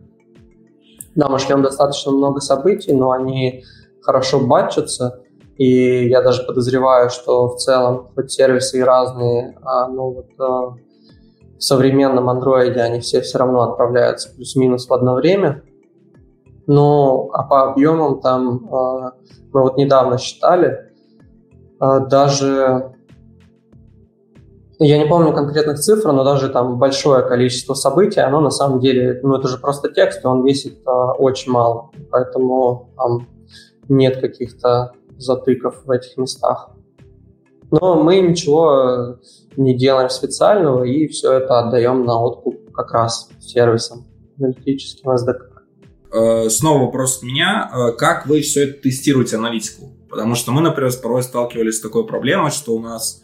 Да, 1.15 1.27
мы 1.29 1.39
ждем 1.39 1.61
достаточно 1.61 2.11
много 2.11 2.39
событий, 2.39 2.93
но 2.93 3.11
они 3.11 3.63
хорошо 4.01 4.39
батчатся. 4.39 5.21
И 5.57 6.07
я 6.07 6.21
даже 6.21 6.43
подозреваю, 6.43 7.09
что 7.09 7.47
в 7.49 7.57
целом 7.57 8.09
хоть 8.15 8.31
сервисы 8.31 8.79
и 8.79 8.83
разные, 8.83 9.57
а, 9.61 9.87
ну, 9.87 10.11
вот, 10.11 10.29
а, 10.39 10.75
в 11.63 11.65
современном 11.65 12.29
андроиде 12.29 12.81
они 12.81 12.99
все 12.99 13.21
все 13.21 13.37
равно 13.37 13.61
отправляются 13.61 14.35
плюс-минус 14.35 14.89
в 14.89 14.93
одно 14.93 15.15
время. 15.15 15.63
Ну, 16.67 17.29
а 17.31 17.43
по 17.43 17.71
объемам 17.71 18.19
там 18.19 18.65
э, 18.65 19.11
мы 19.53 19.61
вот 19.61 19.77
недавно 19.77 20.17
считали, 20.17 20.91
э, 21.79 21.99
даже 22.09 22.93
я 24.77 24.97
не 24.97 25.05
помню 25.05 25.31
конкретных 25.31 25.79
цифр, 25.79 26.11
но 26.11 26.25
даже 26.25 26.49
там 26.49 26.79
большое 26.79 27.23
количество 27.23 27.75
событий, 27.75 28.19
оно 28.19 28.41
на 28.41 28.51
самом 28.51 28.81
деле, 28.81 29.21
ну 29.23 29.37
это 29.37 29.47
же 29.47 29.57
просто 29.57 29.87
текст, 29.87 30.21
и 30.21 30.27
он 30.27 30.45
весит 30.45 30.85
э, 30.85 30.91
очень 30.91 31.53
мало, 31.53 31.91
поэтому 32.11 32.89
там 32.97 33.25
нет 33.87 34.19
каких-то 34.19 34.91
затыков 35.17 35.85
в 35.85 35.91
этих 35.91 36.17
местах. 36.17 36.71
Но 37.73 38.03
мы 38.03 38.19
ничего 38.19 39.17
не 39.57 39.75
делаем 39.75 40.07
специального 40.11 40.83
и 40.83 41.07
все 41.07 41.33
это 41.33 41.57
отдаем 41.57 42.05
на 42.05 42.21
откуп 42.21 42.71
как 42.71 42.91
раз 42.91 43.29
сервисам 43.39 44.05
аналитическим 44.37 45.09
SDK. 45.09 46.45
Э, 46.45 46.49
снова 46.51 46.83
вопрос 46.85 47.17
от 47.17 47.23
меня. 47.23 47.71
Э, 47.73 47.91
как 47.93 48.27
вы 48.27 48.41
все 48.41 48.65
это 48.65 48.83
тестируете, 48.83 49.37
аналитику? 49.37 49.91
Потому 50.07 50.35
что 50.35 50.51
мы, 50.51 50.61
например, 50.61 50.91
порой 51.01 51.23
сталкивались 51.23 51.77
с 51.77 51.81
такой 51.81 52.05
проблемой, 52.05 52.51
что 52.51 52.75
у 52.75 52.79
нас 52.79 53.23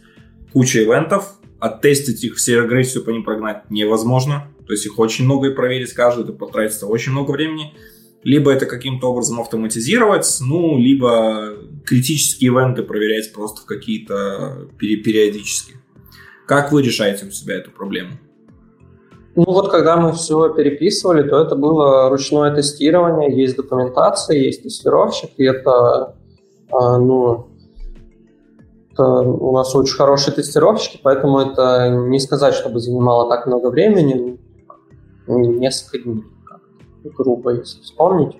куча 0.51 0.83
ивентов, 0.83 1.35
оттестить 1.59 2.23
их 2.23 2.37
все 2.37 2.61
агрессию 2.61 3.03
по 3.03 3.11
ним 3.11 3.23
прогнать 3.23 3.69
невозможно. 3.69 4.47
То 4.65 4.73
есть 4.73 4.83
их 4.83 4.97
очень 4.97 5.25
много 5.25 5.49
и 5.49 5.53
проверить 5.53 5.93
каждый, 5.93 6.23
это 6.23 6.33
потратится 6.33 6.87
очень 6.87 7.11
много 7.11 7.29
времени 7.29 7.75
либо 8.23 8.51
это 8.51 8.65
каким-то 8.65 9.11
образом 9.11 9.39
автоматизировать, 9.39 10.27
ну, 10.41 10.77
либо 10.77 11.55
критические 11.89 12.51
ивенты 12.51 12.83
проверять 12.83 13.33
просто 13.33 13.61
в 13.61 13.65
какие-то 13.65 14.67
периодически. 14.77 15.73
Как 16.45 16.71
вы 16.71 16.83
решаете 16.83 17.25
у 17.25 17.31
себя 17.31 17.55
эту 17.55 17.71
проблему? 17.71 18.11
Ну 19.35 19.45
вот 19.45 19.71
когда 19.71 19.97
мы 19.97 20.13
все 20.13 20.53
переписывали, 20.53 21.27
то 21.27 21.41
это 21.41 21.55
было 21.55 22.09
ручное 22.09 22.53
тестирование, 22.53 23.35
есть 23.35 23.55
документация, 23.55 24.37
есть 24.37 24.61
тестировщик, 24.63 25.31
и 25.37 25.45
это, 25.45 26.15
а, 26.71 26.97
ну, 26.99 27.47
это 28.91 29.03
у 29.03 29.51
нас 29.51 29.75
очень 29.75 29.95
хорошие 29.95 30.33
тестировщики, 30.33 30.99
поэтому 31.01 31.39
это 31.39 31.89
не 31.89 32.19
сказать, 32.19 32.53
чтобы 32.53 32.79
занимало 32.79 33.29
так 33.29 33.47
много 33.47 33.69
времени, 33.69 34.39
несколько 35.27 36.03
дней 36.03 36.23
грубо, 37.03 37.51
если 37.51 37.81
вспомнить. 37.81 38.35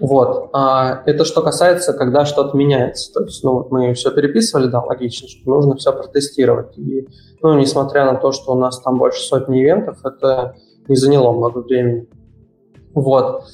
Вот. 0.00 0.50
А 0.52 1.02
это 1.06 1.24
что 1.24 1.42
касается, 1.42 1.92
когда 1.92 2.24
что-то 2.24 2.56
меняется. 2.56 3.12
То 3.12 3.24
есть, 3.24 3.42
ну, 3.42 3.66
мы 3.70 3.94
все 3.94 4.10
переписывали, 4.10 4.66
да, 4.66 4.80
логично, 4.80 5.28
что 5.28 5.50
нужно 5.50 5.76
все 5.76 5.92
протестировать. 5.92 6.76
И, 6.78 7.08
ну, 7.42 7.58
несмотря 7.58 8.04
на 8.04 8.18
то, 8.18 8.32
что 8.32 8.52
у 8.52 8.58
нас 8.58 8.80
там 8.80 8.98
больше 8.98 9.20
сотни 9.22 9.62
ивентов, 9.62 9.98
это 10.04 10.54
не 10.86 10.96
заняло 10.96 11.32
много 11.32 11.58
времени. 11.58 12.08
Вот. 12.94 13.44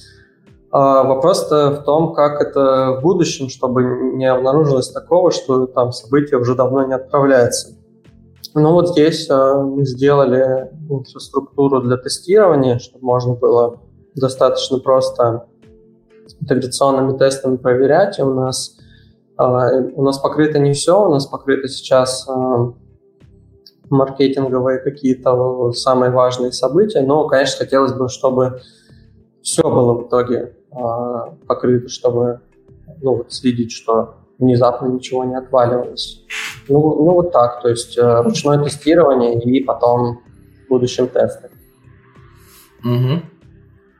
А 0.71 1.05
вопрос-то 1.05 1.71
в 1.71 1.85
том, 1.85 2.15
как 2.15 2.41
это 2.41 2.97
в 2.99 3.03
будущем, 3.03 3.49
чтобы 3.49 3.85
не 4.15 4.27
обнаружилось 4.27 4.91
такого, 4.91 5.31
что 5.31 5.67
там 5.67 5.93
событие 5.93 6.39
уже 6.39 6.55
давно 6.55 6.85
не 6.85 6.95
отправляется. 6.95 7.77
Ну 8.55 8.73
вот 8.73 8.91
здесь 8.91 9.29
а, 9.31 9.63
мы 9.63 9.85
сделали 9.85 10.71
инфраструктуру 10.89 11.81
для 11.81 11.97
тестирования, 11.97 12.79
чтобы 12.79 13.05
можно 13.05 13.35
было 13.35 13.81
достаточно 14.15 14.79
просто 14.79 15.47
интеграционными 16.41 17.17
тестами 17.17 17.57
проверять. 17.57 18.19
И 18.19 18.23
у 18.23 18.35
нас, 18.35 18.79
э, 19.39 19.91
у 19.95 20.03
нас 20.03 20.19
покрыто 20.19 20.59
не 20.59 20.73
все, 20.73 21.05
у 21.05 21.11
нас 21.11 21.27
покрыто 21.27 21.69
сейчас 21.69 22.29
э, 22.29 22.73
маркетинговые 23.91 24.79
какие-то 24.79 25.73
самые 25.73 26.11
важные 26.11 26.53
события, 26.53 27.03
но, 27.03 27.27
конечно, 27.29 27.59
хотелось 27.65 27.93
бы, 27.93 28.09
чтобы 28.09 28.61
все 29.43 29.63
было 29.63 29.95
в 29.95 30.09
итоге 30.09 30.57
э, 30.71 30.77
покрыто, 31.47 31.89
чтобы 31.89 32.41
ну, 33.03 33.17
вот 33.17 33.33
следить, 33.33 33.73
что 33.73 34.15
внезапно 34.39 34.87
ничего 34.87 35.25
не 35.25 35.37
отваливалось. 35.37 36.25
Ну, 36.69 36.79
ну 36.81 37.13
вот 37.13 37.33
так, 37.33 37.63
то 37.63 37.69
есть 37.69 37.97
э, 37.99 38.23
ручное 38.23 38.63
тестирование 38.63 39.41
и 39.41 39.63
потом 39.63 40.21
в 40.67 40.69
будущем 40.71 41.09
тесты. 41.09 41.51
Угу. 42.85 43.23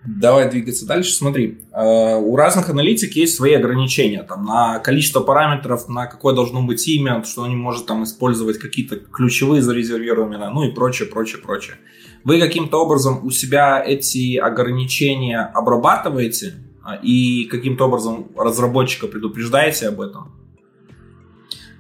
Давай 0.07 0.51
двигаться 0.51 0.87
дальше. 0.87 1.15
Смотри, 1.15 1.61
э, 1.73 2.17
у 2.17 2.37
разных 2.37 2.69
аналитик 2.69 3.13
есть 3.17 3.37
свои 3.37 3.55
ограничения 3.55 4.23
там, 4.23 4.45
на 4.45 4.79
количество 4.79 5.21
параметров, 5.21 5.89
на 5.89 6.07
какое 6.07 6.35
должно 6.35 6.63
быть 6.63 6.87
имя, 6.89 7.25
что 7.25 7.43
он 7.43 7.57
может 7.57 7.87
там 7.87 8.05
использовать 8.05 8.59
какие-то 8.59 8.97
ключевые 8.97 9.63
зарезервированные, 9.63 10.51
ну 10.51 10.65
и 10.65 10.73
прочее, 10.73 11.09
прочее, 11.09 11.41
прочее. 11.41 11.77
Вы 12.23 12.39
каким-то 12.39 12.83
образом 12.83 13.25
у 13.25 13.31
себя 13.31 13.83
эти 13.83 14.37
ограничения 14.37 15.41
обрабатываете 15.55 16.55
а, 16.83 16.97
и 16.97 17.45
каким-то 17.47 17.87
образом 17.87 18.29
разработчика 18.37 19.07
предупреждаете 19.07 19.89
об 19.89 20.03
этом? 20.03 20.33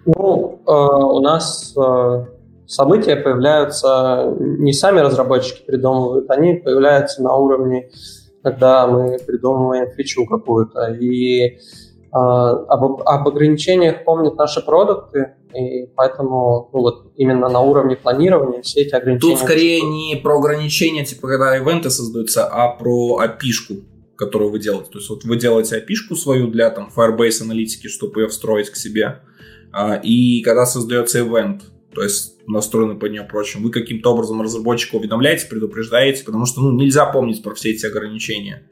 Ну, 0.06 0.62
э, 0.66 0.70
у 0.70 1.20
нас 1.20 1.74
э, 1.76 2.26
события 2.66 3.16
появляются, 3.16 4.34
не 4.38 4.72
сами 4.72 5.00
разработчики 5.00 5.64
придумывают, 5.64 6.30
они 6.30 6.54
появляются 6.54 7.22
на 7.22 7.34
уровне, 7.36 7.90
когда 8.42 8.86
мы 8.86 9.18
придумываем 9.26 9.90
фичу 9.92 10.26
какую-то. 10.26 10.92
И 10.92 11.58
а, 12.12 12.50
об, 12.50 13.02
об 13.02 13.28
ограничениях 13.28 14.04
помнят 14.04 14.36
наши 14.36 14.60
продукты, 14.60 15.34
и 15.52 15.86
поэтому 15.96 16.70
ну, 16.72 16.80
вот 16.80 17.12
именно 17.16 17.48
на 17.48 17.60
уровне 17.60 17.96
планирования 17.96 18.62
все 18.62 18.82
эти 18.82 18.94
ограничения... 18.94 19.36
Тут 19.36 19.44
скорее 19.44 19.80
не 19.82 20.16
про 20.16 20.38
ограничения, 20.38 21.04
типа 21.04 21.28
когда 21.28 21.56
ивенты 21.56 21.90
создаются, 21.90 22.46
а 22.46 22.68
про 22.68 23.20
api 23.22 23.82
которую 24.16 24.52
вы 24.52 24.60
делаете. 24.60 24.90
То 24.92 24.98
есть 24.98 25.10
вот 25.10 25.24
вы 25.24 25.36
делаете 25.36 25.76
api 25.76 26.14
свою 26.14 26.46
для 26.46 26.70
там 26.70 26.88
Firebase 26.94 27.42
аналитики, 27.42 27.88
чтобы 27.88 28.22
ее 28.22 28.28
встроить 28.28 28.70
к 28.70 28.76
себе. 28.76 29.20
А, 29.72 29.96
и 29.96 30.40
когда 30.42 30.66
создается 30.66 31.18
event, 31.18 31.62
то 31.94 32.02
есть 32.02 32.34
настроены 32.46 32.96
по 32.96 33.06
нее 33.06 33.22
прочим, 33.22 33.62
вы 33.62 33.70
каким-то 33.70 34.12
образом 34.12 34.42
разработчика 34.42 34.96
уведомляете, 34.96 35.46
предупреждаете, 35.46 36.24
потому 36.24 36.46
что 36.46 36.60
ну, 36.60 36.72
нельзя 36.72 37.06
помнить 37.06 37.42
про 37.42 37.54
все 37.54 37.70
эти 37.70 37.86
ограничения. 37.86 38.68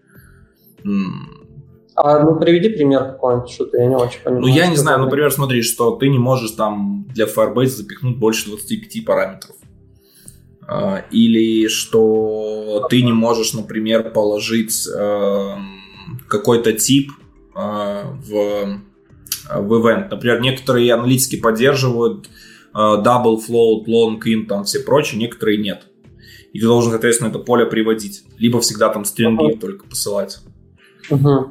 А 1.94 2.18
ну 2.20 2.38
приведи 2.38 2.70
пример 2.70 3.04
какой-нибудь, 3.04 3.50
что-то 3.50 3.78
я 3.78 3.86
не 3.86 3.96
очень 3.96 4.20
понимаю. 4.22 4.42
Ну 4.42 4.48
я 4.48 4.66
не 4.66 4.76
знаю, 4.76 5.00
например, 5.00 5.30
смотри, 5.30 5.62
что 5.62 5.96
ты 5.96 6.08
не 6.08 6.18
можешь 6.18 6.52
там 6.52 7.06
для 7.10 7.26
Firebase 7.26 7.66
запихнуть 7.66 8.16
больше 8.16 8.46
25 8.46 9.04
параметров. 9.04 9.56
А, 10.66 11.04
или 11.10 11.68
что 11.68 12.86
ты 12.88 13.02
не 13.02 13.12
можешь, 13.12 13.52
например, 13.52 14.10
положить 14.12 14.86
э, 14.88 15.56
какой-то 16.28 16.72
тип 16.72 17.10
э, 17.54 18.04
в, 18.04 18.80
в 19.54 19.72
event. 19.74 20.08
Например, 20.10 20.40
некоторые 20.40 20.94
аналитики 20.94 21.36
поддерживают 21.36 22.26
э, 22.26 22.30
double 22.74 23.38
float, 23.38 23.86
long 23.86 24.18
in, 24.24 24.46
там 24.46 24.64
все 24.64 24.80
прочие, 24.80 25.20
некоторые 25.20 25.58
нет. 25.58 25.82
И 26.52 26.60
ты 26.60 26.66
должен, 26.66 26.90
соответственно, 26.90 27.28
это 27.28 27.38
поле 27.38 27.66
приводить. 27.66 28.24
Либо 28.38 28.60
всегда 28.60 28.90
там 28.90 29.04
стринги 29.04 29.54
uh-huh. 29.54 29.58
только 29.58 29.86
посылать. 29.86 30.38
Uh-huh. 31.10 31.50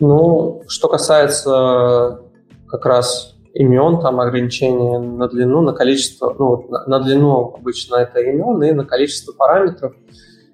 Ну, 0.00 0.62
что 0.68 0.88
касается 0.88 2.20
как 2.68 2.86
раз 2.86 3.36
имен, 3.54 4.00
там 4.00 4.20
ограничения 4.20 4.98
на 4.98 5.28
длину, 5.28 5.60
на 5.62 5.72
количество, 5.72 6.34
ну, 6.38 6.66
на, 6.68 6.86
на 6.86 7.00
длину 7.00 7.54
обычно 7.56 7.96
это 7.96 8.20
имен 8.20 8.62
и 8.62 8.72
на 8.72 8.84
количество 8.84 9.32
параметров. 9.32 9.94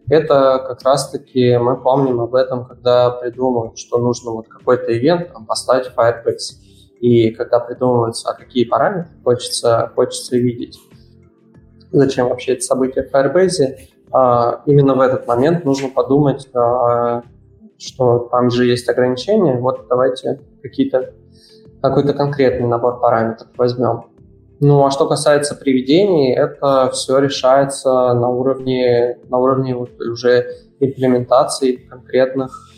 Это 0.09 0.65
как 0.67 0.83
раз-таки 0.83 1.57
мы 1.57 1.81
помним 1.81 2.21
об 2.21 2.35
этом, 2.35 2.67
когда 2.67 3.11
придумывают, 3.11 3.79
что 3.79 3.99
нужно 3.99 4.33
вот 4.33 4.49
какой-то 4.49 4.97
ивент 4.97 5.33
там, 5.33 5.47
поставить 5.47 5.87
в 5.87 5.97
Firebase. 5.97 6.57
И 7.01 7.31
когда 7.31 7.61
придумываются, 7.61 8.31
а 8.31 8.35
какие 8.35 8.65
параметры 8.65 9.13
хочется, 9.25 9.91
хочется 9.95 10.37
видеть, 10.37 10.79
зачем 11.93 12.29
вообще 12.29 12.53
это 12.53 12.63
событие 12.63 13.05
в 13.05 13.15
Firebase, 13.15 13.79
а, 14.13 14.63
именно 14.67 14.95
в 14.95 15.01
этот 15.01 15.27
момент 15.27 15.65
нужно 15.65 15.89
подумать, 15.89 16.49
а, 16.55 17.23
что 17.79 18.29
там 18.31 18.51
же 18.51 18.67
есть 18.67 18.89
ограничения, 18.89 19.59
вот 19.59 19.87
давайте 19.89 20.41
какие-то 20.63 21.15
какой-то 21.81 22.13
конкретный 22.13 22.67
набор 22.67 23.01
параметров 23.01 23.49
возьмем. 23.57 24.05
Ну, 24.61 24.85
а 24.85 24.91
что 24.91 25.09
касается 25.09 25.55
приведений, 25.55 26.35
это 26.35 26.91
все 26.93 27.19
решается 27.19 28.13
на 28.13 28.29
уровне, 28.29 29.19
на 29.31 29.39
уровне 29.39 29.75
вот 29.75 29.99
уже 29.99 30.55
имплементации 30.81 31.77
конкретных, 31.77 32.69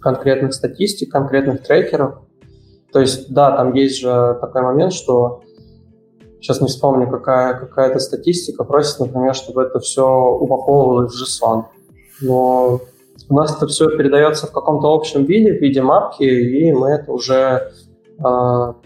конкретных 0.00 0.52
статистик, 0.52 1.10
конкретных 1.10 1.62
трекеров. 1.62 2.23
То 2.94 3.00
есть, 3.00 3.32
да, 3.32 3.50
там 3.56 3.74
есть 3.74 3.98
же 4.00 4.38
такой 4.40 4.62
момент, 4.62 4.92
что 4.92 5.42
сейчас 6.40 6.60
не 6.60 6.68
вспомню, 6.68 7.10
какая, 7.10 7.58
какая-то 7.58 7.98
статистика 7.98 8.62
просит, 8.62 9.00
например, 9.00 9.34
чтобы 9.34 9.64
это 9.64 9.80
все 9.80 10.06
упаковывалось 10.06 11.12
в 11.12 11.20
JSON. 11.20 11.64
Но 12.20 12.80
у 13.28 13.34
нас 13.34 13.56
это 13.56 13.66
все 13.66 13.88
передается 13.96 14.46
в 14.46 14.52
каком-то 14.52 14.94
общем 14.94 15.24
виде, 15.24 15.58
в 15.58 15.60
виде 15.60 15.82
мапки, 15.82 16.22
и 16.22 16.72
мы 16.72 16.90
это 16.90 17.10
уже 17.10 17.72
а, 18.22 18.76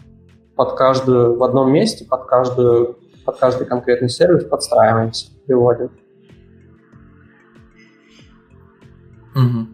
под 0.56 0.72
каждую, 0.72 1.36
в 1.36 1.42
одном 1.42 1.70
месте, 1.70 2.06
под 2.06 2.24
каждую, 2.24 2.96
под 3.26 3.36
каждый 3.36 3.66
конкретный 3.66 4.08
сервис 4.08 4.44
подстраиваемся, 4.44 5.32
приводим. 5.46 5.90
Угу. 9.36 9.66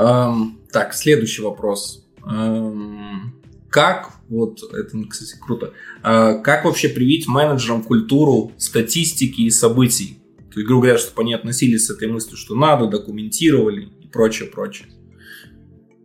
Эм, 0.00 0.60
так, 0.70 0.94
следующий 0.94 1.42
вопрос. 1.42 2.07
Эм, 2.26 3.34
как, 3.70 4.12
вот 4.28 4.60
это, 4.72 4.96
кстати, 5.08 5.34
круто, 5.40 5.72
э, 6.02 6.40
как 6.42 6.64
вообще 6.64 6.88
привить 6.88 7.28
менеджерам 7.28 7.82
культуру 7.82 8.52
статистики 8.56 9.42
и 9.42 9.50
событий? 9.50 10.20
То 10.52 10.60
есть, 10.60 10.66
грубо 10.66 10.82
говоря, 10.82 10.98
чтобы 10.98 11.22
они 11.22 11.34
относились 11.34 11.86
с 11.86 11.90
этой 11.90 12.08
мыслью, 12.08 12.36
что 12.36 12.54
надо, 12.54 12.86
документировали 12.86 13.88
и 14.00 14.06
прочее, 14.08 14.48
прочее. 14.48 14.88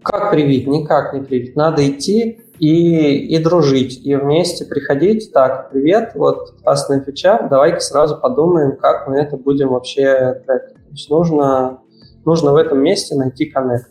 Как 0.04 0.32
привить? 0.32 0.68
Никак 0.68 1.14
не 1.14 1.22
привить. 1.22 1.56
Надо 1.56 1.88
идти 1.88 2.42
и, 2.60 3.36
и 3.36 3.40
дружить, 3.40 4.06
и 4.06 4.16
вместе 4.16 4.66
приходить. 4.66 5.32
Так, 5.32 5.72
привет, 5.72 6.12
вот 6.16 6.56
классная 6.62 7.02
фича, 7.02 7.48
давай-ка 7.50 7.80
сразу 7.80 8.18
подумаем, 8.18 8.76
как 8.76 9.08
мы 9.08 9.18
это 9.18 9.38
будем 9.38 9.70
вообще 9.70 10.42
трекать. 10.46 10.74
То 10.74 10.92
есть 10.92 11.10
нужно, 11.10 11.80
нужно 12.26 12.52
в 12.52 12.58
этом 12.58 12.84
месте 12.84 13.16
найти 13.16 13.46
коннект. 13.46 13.90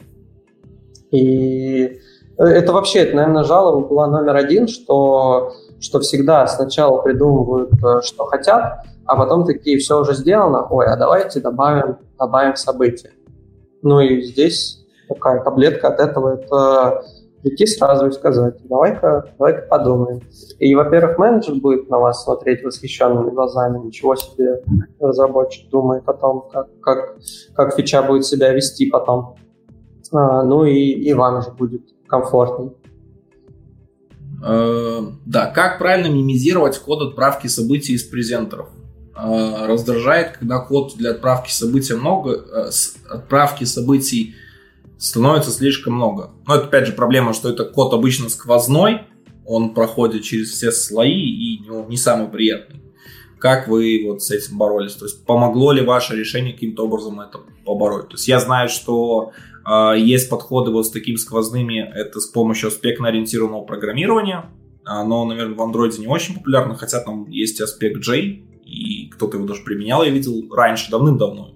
И 1.11 1.99
это 2.47 2.73
вообще, 2.73 3.01
это, 3.01 3.17
наверное, 3.17 3.45
жалоба 3.45 3.87
была 3.87 4.07
номер 4.07 4.37
один, 4.37 4.69
что, 4.69 5.53
что 5.81 6.01
всегда 6.01 6.47
сначала 6.47 7.01
придумывают, 7.01 7.73
э, 7.73 8.01
что 8.03 8.25
хотят, 8.25 8.85
а 9.05 9.17
потом 9.17 9.45
такие, 9.45 9.79
все 9.79 10.01
уже 10.01 10.15
сделано, 10.15 10.67
ой, 10.69 10.87
а 10.87 10.97
давайте 10.97 11.41
добавим, 11.41 11.99
добавим 12.19 12.57
события. 12.57 13.13
Ну 13.83 14.01
и 14.01 14.23
здесь 14.23 14.85
такая 15.09 15.43
таблетка 15.43 15.89
от 15.89 16.01
этого, 16.01 16.35
это 16.35 17.05
прийти 17.43 17.67
сразу 17.67 18.07
и 18.07 18.13
сказать, 18.13 18.55
давай-ка 18.69 19.35
давай 19.37 19.55
подумаем. 19.63 20.21
И, 20.59 20.75
во-первых, 20.75 21.19
менеджер 21.19 21.57
будет 21.57 21.91
на 21.91 21.99
вас 21.99 22.25
смотреть 22.25 22.63
восхищенными 22.63 23.31
глазами, 23.31 23.85
ничего 23.85 24.15
себе 24.15 24.63
разработчик 25.01 25.69
думает 25.71 26.09
о 26.09 26.15
том, 26.15 26.49
как, 26.53 26.69
как, 26.81 27.17
как 27.55 27.75
фича 27.75 28.03
будет 28.03 28.25
себя 28.25 28.53
вести 28.53 28.87
потом. 28.87 29.37
А, 30.13 30.43
ну 30.43 30.65
и, 30.65 30.79
и 30.79 31.13
вам 31.15 31.43
же 31.43 31.51
будет 31.51 31.83
комфортней. 32.13 32.73
Э, 34.45 35.01
да, 35.25 35.47
как 35.47 35.79
правильно 35.79 36.13
минимизировать 36.13 36.79
код 36.79 37.01
отправки 37.09 37.47
событий 37.47 37.95
из 37.95 38.03
презентеров? 38.03 38.69
Э, 39.17 39.67
раздражает, 39.67 40.37
когда 40.37 40.59
код 40.59 40.95
для 40.97 41.13
отправки 41.13 41.51
событий 41.51 41.95
много, 41.95 42.33
э, 42.33 42.71
отправки 43.09 43.65
событий 43.65 44.35
становится 44.99 45.51
слишком 45.51 45.95
много. 45.95 46.33
Но 46.47 46.57
это 46.57 46.67
опять 46.67 46.87
же 46.87 46.93
проблема, 46.93 47.33
что 47.33 47.49
это 47.49 47.65
код 47.65 47.95
обычно 47.95 48.29
сквозной, 48.29 49.03
он 49.47 49.73
проходит 49.73 50.23
через 50.23 50.51
все 50.51 50.71
слои 50.71 51.11
и 51.11 51.61
не, 51.61 51.87
не 51.89 51.97
самый 51.97 52.29
приятный. 52.29 52.83
Как 53.39 53.69
вы 53.69 54.05
вот 54.07 54.23
с 54.23 54.31
этим 54.31 54.59
боролись? 54.59 54.95
То 54.95 55.07
есть 55.07 55.25
помогло 55.25 55.73
ли 55.73 55.83
ваше 55.83 56.15
решение 56.15 56.53
каким-то 56.53 56.85
образом 56.85 57.21
это 57.21 57.39
побороть? 57.65 58.09
То 58.09 58.15
есть 58.15 58.29
я 58.29 58.39
знаю, 58.39 58.69
что 58.69 59.33
есть 59.97 60.29
подходы 60.29 60.71
вот 60.71 60.87
с 60.87 60.91
такими 60.91 61.17
сквозными, 61.17 61.79
это 61.95 62.21
с 62.21 62.27
помощью 62.27 62.69
аспектно-ориентированного 62.69 63.65
программирования. 63.65 64.51
Оно, 64.85 65.25
наверное, 65.25 65.55
в 65.55 65.61
Android 65.61 65.99
не 65.99 66.09
очень 66.09 66.35
популярно, 66.35 66.75
хотя 66.75 67.01
там 67.01 67.29
есть 67.29 67.61
аспект 67.61 68.01
J, 68.01 68.43
и 68.65 69.11
кто-то 69.11 69.37
его 69.37 69.47
даже 69.47 69.63
применял, 69.63 70.03
я 70.03 70.11
видел 70.11 70.53
раньше, 70.53 70.91
давным-давно. 70.91 71.55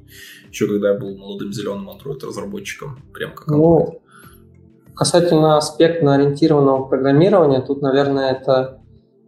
Еще 0.51 0.67
когда 0.69 0.93
я 0.93 0.99
был 0.99 1.17
молодым 1.17 1.53
зеленым 1.53 1.91
Android-разработчиком, 1.91 2.99
прям 3.13 3.35
как 3.35 3.49
Ну, 3.49 4.01
касательно 4.95 5.59
аспектно-ориентированного 5.59 6.89
программирования, 6.89 7.61
тут, 7.61 7.83
наверное, 7.83 8.33
это, 8.33 8.81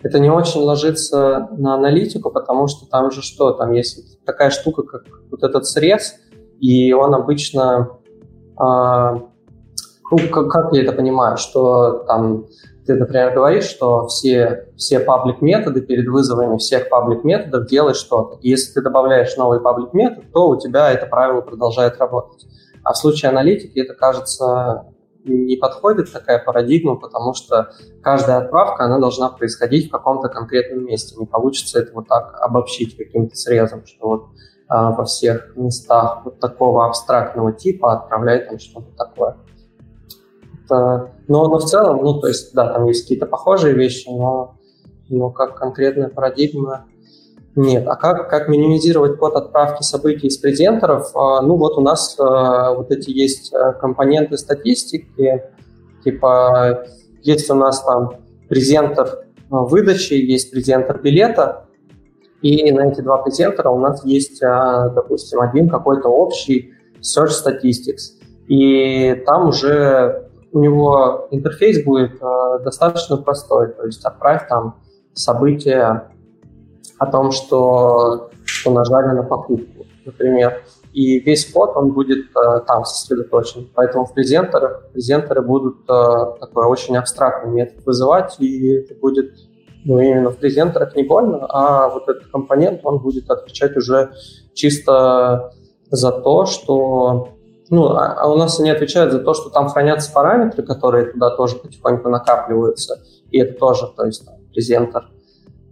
это 0.02 0.18
не 0.18 0.30
очень 0.30 0.60
ложится 0.60 1.48
на 1.56 1.74
аналитику, 1.74 2.30
потому 2.30 2.68
что 2.68 2.86
там 2.86 3.10
же 3.10 3.22
что, 3.22 3.52
там 3.52 3.72
есть 3.72 4.24
такая 4.24 4.50
штука, 4.50 4.82
как 4.82 5.04
вот 5.30 5.42
этот 5.42 5.66
срез, 5.66 6.14
и 6.60 6.92
он 6.92 7.14
обычно, 7.14 7.76
а, 7.76 7.97
ну, 8.58 10.18
как, 10.32 10.48
как 10.48 10.72
я 10.72 10.82
это 10.82 10.92
понимаю, 10.92 11.36
что 11.36 12.04
там 12.06 12.46
ты, 12.88 12.94
например, 12.94 13.34
говоришь, 13.34 13.64
что 13.64 14.06
все, 14.06 14.68
все 14.78 14.98
паблик 15.00 15.42
методы 15.42 15.82
перед 15.82 16.08
вызовами 16.08 16.56
всех 16.56 16.88
паблик 16.88 17.22
методов 17.22 17.68
делают 17.68 17.98
что-то. 17.98 18.38
И 18.40 18.48
если 18.48 18.72
ты 18.72 18.80
добавляешь 18.80 19.36
новый 19.36 19.60
паблик 19.60 19.92
метод, 19.92 20.24
то 20.32 20.48
у 20.48 20.58
тебя 20.58 20.90
это 20.90 21.04
правило 21.04 21.42
продолжает 21.42 21.98
работать. 21.98 22.46
А 22.82 22.94
в 22.94 22.96
случае 22.96 23.28
аналитики 23.28 23.78
это, 23.78 23.92
кажется, 23.92 24.86
не 25.24 25.56
подходит 25.56 26.10
такая 26.10 26.42
парадигма, 26.42 26.96
потому 26.96 27.34
что 27.34 27.72
каждая 28.02 28.38
отправка, 28.38 28.84
она 28.84 28.98
должна 28.98 29.28
происходить 29.28 29.88
в 29.88 29.90
каком-то 29.90 30.30
конкретном 30.30 30.86
месте. 30.86 31.14
Не 31.18 31.26
получится 31.26 31.80
это 31.80 31.92
вот 31.92 32.08
так 32.08 32.38
обобщить 32.40 32.96
каким-то 32.96 33.36
срезом, 33.36 33.84
что 33.84 34.08
вот 34.08 34.22
а, 34.24 34.28
во 34.68 35.04
всех 35.04 35.56
местах 35.56 36.22
вот 36.24 36.40
такого 36.40 36.86
абстрактного 36.86 37.52
типа 37.52 37.94
отправляй 37.94 38.40
там 38.46 38.58
что-то 38.58 38.90
такое. 38.96 39.36
Это, 40.64 41.12
но, 41.26 41.48
но 41.48 41.58
в 41.58 41.64
целом, 41.64 42.02
ну, 42.02 42.20
то 42.20 42.28
есть, 42.28 42.52
да, 42.54 42.72
там 42.72 42.86
есть 42.86 43.02
какие-то 43.02 43.26
похожие 43.26 43.74
вещи, 43.74 44.08
но, 44.08 44.56
но 45.08 45.30
как 45.30 45.56
конкретная 45.56 46.08
парадигма 46.08 46.84
нет. 47.56 47.86
А 47.88 47.96
как, 47.96 48.28
как 48.28 48.48
минимизировать 48.48 49.18
код 49.18 49.34
отправки 49.34 49.82
событий 49.82 50.28
из 50.28 50.38
презентеров? 50.38 51.10
А, 51.16 51.40
ну, 51.42 51.56
вот 51.56 51.76
у 51.78 51.80
нас 51.80 52.16
а, 52.18 52.74
вот 52.74 52.90
эти 52.90 53.10
есть 53.10 53.52
а, 53.54 53.72
компоненты 53.72 54.36
статистики, 54.36 55.42
типа 56.04 56.86
есть 57.22 57.50
у 57.50 57.54
нас 57.54 57.82
там 57.82 58.16
презентер 58.48 59.26
выдачи, 59.50 60.14
есть 60.14 60.50
презентер 60.50 61.00
билета, 61.00 61.67
и 62.42 62.70
на 62.72 62.88
эти 62.88 63.00
два 63.00 63.18
презентера 63.18 63.70
у 63.70 63.78
нас 63.78 64.04
есть, 64.04 64.40
допустим, 64.40 65.40
один 65.40 65.68
какой-то 65.68 66.08
общий 66.08 66.72
Search 67.00 67.30
Statistics. 67.30 68.18
И 68.46 69.22
там 69.26 69.48
уже 69.48 70.28
у 70.52 70.60
него 70.60 71.28
интерфейс 71.30 71.84
будет 71.84 72.22
э, 72.22 72.58
достаточно 72.64 73.16
простой. 73.18 73.68
То 73.72 73.84
есть 73.84 74.04
отправь 74.04 74.48
там 74.48 74.76
событие 75.12 76.08
о 76.98 77.06
том, 77.06 77.30
что, 77.32 78.30
что 78.44 78.72
нажали 78.72 79.14
на 79.14 79.22
покупку, 79.22 79.86
например. 80.04 80.62
И 80.92 81.20
весь 81.20 81.50
код, 81.52 81.72
он 81.76 81.92
будет 81.92 82.30
э, 82.34 82.60
там 82.66 82.84
сосредоточен. 82.84 83.68
Поэтому 83.74 84.06
в 84.06 84.14
презентерах 84.14 84.88
презентеры 84.92 85.42
будут 85.42 85.80
э, 85.88 86.14
такой 86.40 86.66
очень 86.66 86.96
абстрактный 86.96 87.52
метод 87.52 87.84
вызывать, 87.84 88.36
и 88.40 88.68
это 88.76 88.94
будет 88.94 89.34
ну, 89.84 90.00
именно 90.00 90.30
в 90.30 90.38
презентерах 90.38 90.94
не 90.96 91.02
больно, 91.02 91.46
а 91.48 91.88
вот 91.88 92.08
этот 92.08 92.26
компонент, 92.28 92.80
он 92.84 92.98
будет 92.98 93.30
отвечать 93.30 93.76
уже 93.76 94.12
чисто 94.54 95.52
за 95.90 96.12
то, 96.12 96.46
что 96.46 97.28
ну, 97.70 97.88
а, 97.90 98.14
а 98.14 98.32
у 98.32 98.36
нас 98.36 98.58
они 98.60 98.70
отвечают 98.70 99.12
за 99.12 99.20
то, 99.20 99.34
что 99.34 99.50
там 99.50 99.68
хранятся 99.68 100.12
параметры, 100.12 100.62
которые 100.62 101.06
туда 101.06 101.30
тоже 101.30 101.56
потихоньку 101.56 102.08
накапливаются. 102.08 103.02
И 103.30 103.38
это 103.38 103.58
тоже, 103.58 103.92
то 103.94 104.06
есть 104.06 104.24
там, 104.24 104.36
презентер, 104.52 105.08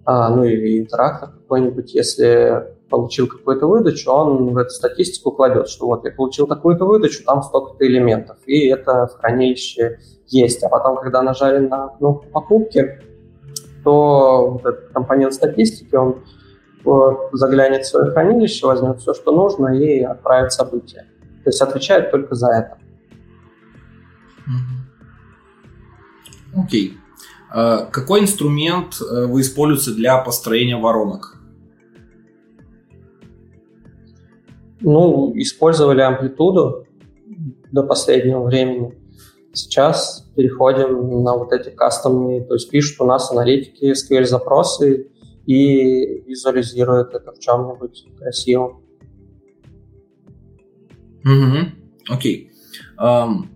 а, 0.05 0.29
ну 0.29 0.45
или 0.45 0.79
интерактор 0.79 1.31
какой-нибудь, 1.31 1.95
если 1.95 2.75
получил 2.91 3.27
какую-то 3.27 3.67
выдачу, 3.67 4.11
он 4.13 4.53
в 4.53 4.57
эту 4.59 4.71
статистику 4.71 5.33
кладет, 5.33 5.69
что 5.69 5.87
вот 5.87 6.05
я 6.05 6.13
получил 6.13 6.47
такую-то 6.47 6.85
выдачу, 6.85 7.25
там 7.25 7.43
столько-то 7.43 7.87
элементов, 7.87 8.37
и 8.47 8.69
это 8.69 9.07
в 9.07 9.19
хранилище 9.19 9.99
есть. 10.29 10.63
А 10.63 10.69
потом, 10.69 10.97
когда 10.97 11.23
нажали 11.23 11.67
на 11.67 11.89
кнопку 11.89 12.27
покупки, 12.31 13.01
то 13.87 14.51
вот 14.51 14.66
этот 14.66 14.93
компонент 14.93 15.32
статистики, 15.32 15.95
он 15.95 16.16
заглянет 17.32 17.84
в 17.84 17.89
свое 17.89 18.11
хранилище, 18.11 18.66
возьмет 18.66 18.99
все, 18.99 19.14
что 19.14 19.30
нужно, 19.30 19.68
и 19.78 20.01
отправит 20.03 20.53
событие. 20.53 21.07
То 21.45 21.51
есть 21.51 21.62
отвечает 21.62 22.11
только 22.11 22.34
за 22.34 22.49
это. 22.49 22.78
Окей. 26.53 26.91
Okay. 26.91 26.97
А 27.49 27.84
какой 27.84 28.22
инструмент 28.22 29.01
э, 29.01 29.26
вы 29.26 29.43
используете 29.43 29.97
для 29.97 30.18
построения 30.18 30.76
воронок? 30.76 31.39
Ну, 34.80 35.32
использовали 35.37 36.01
амплитуду 36.01 36.87
до 37.70 37.84
последнего 37.84 38.43
времени. 38.43 38.99
Сейчас 39.57 40.29
переходим 40.37 41.23
на 41.23 41.35
вот 41.35 41.51
эти 41.51 41.71
кастомные, 41.71 42.45
то 42.45 42.53
есть 42.53 42.69
пишут 42.69 43.01
у 43.01 43.07
нас 43.07 43.31
аналитики 43.31 43.91
SQL-запросы 43.91 45.09
и 45.47 46.21
визуализируют 46.27 47.15
это 47.15 47.33
в 47.33 47.39
чем-нибудь 47.39 48.07
красивом. 48.19 48.83
Угу. 51.25 52.11
Окей. 52.11 52.51
Um, 52.99 53.47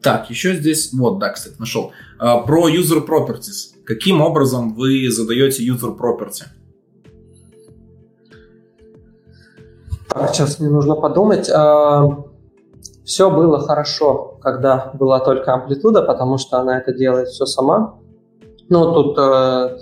так, 0.00 0.30
еще 0.30 0.54
здесь, 0.56 0.94
вот, 0.94 1.18
да, 1.18 1.28
кстати, 1.28 1.56
нашел. 1.58 1.92
Uh, 2.18 2.46
про 2.46 2.70
user 2.70 3.06
properties. 3.06 3.74
Каким 3.84 4.22
образом 4.22 4.74
вы 4.74 5.10
задаете 5.10 5.62
user 5.66 5.94
property? 5.94 6.44
Так, 10.08 10.34
сейчас 10.34 10.58
мне 10.58 10.70
нужно 10.70 10.94
подумать. 10.94 11.50
Uh, 11.50 12.29
все 13.10 13.28
было 13.28 13.58
хорошо, 13.58 14.38
когда 14.40 14.92
была 14.94 15.18
только 15.18 15.52
амплитуда, 15.52 16.00
потому 16.00 16.38
что 16.38 16.58
она 16.58 16.78
это 16.78 16.92
делает 16.92 17.26
все 17.26 17.44
сама. 17.44 17.98
Ну, 18.68 18.94
тут 18.94 19.18
uh, 19.18 19.76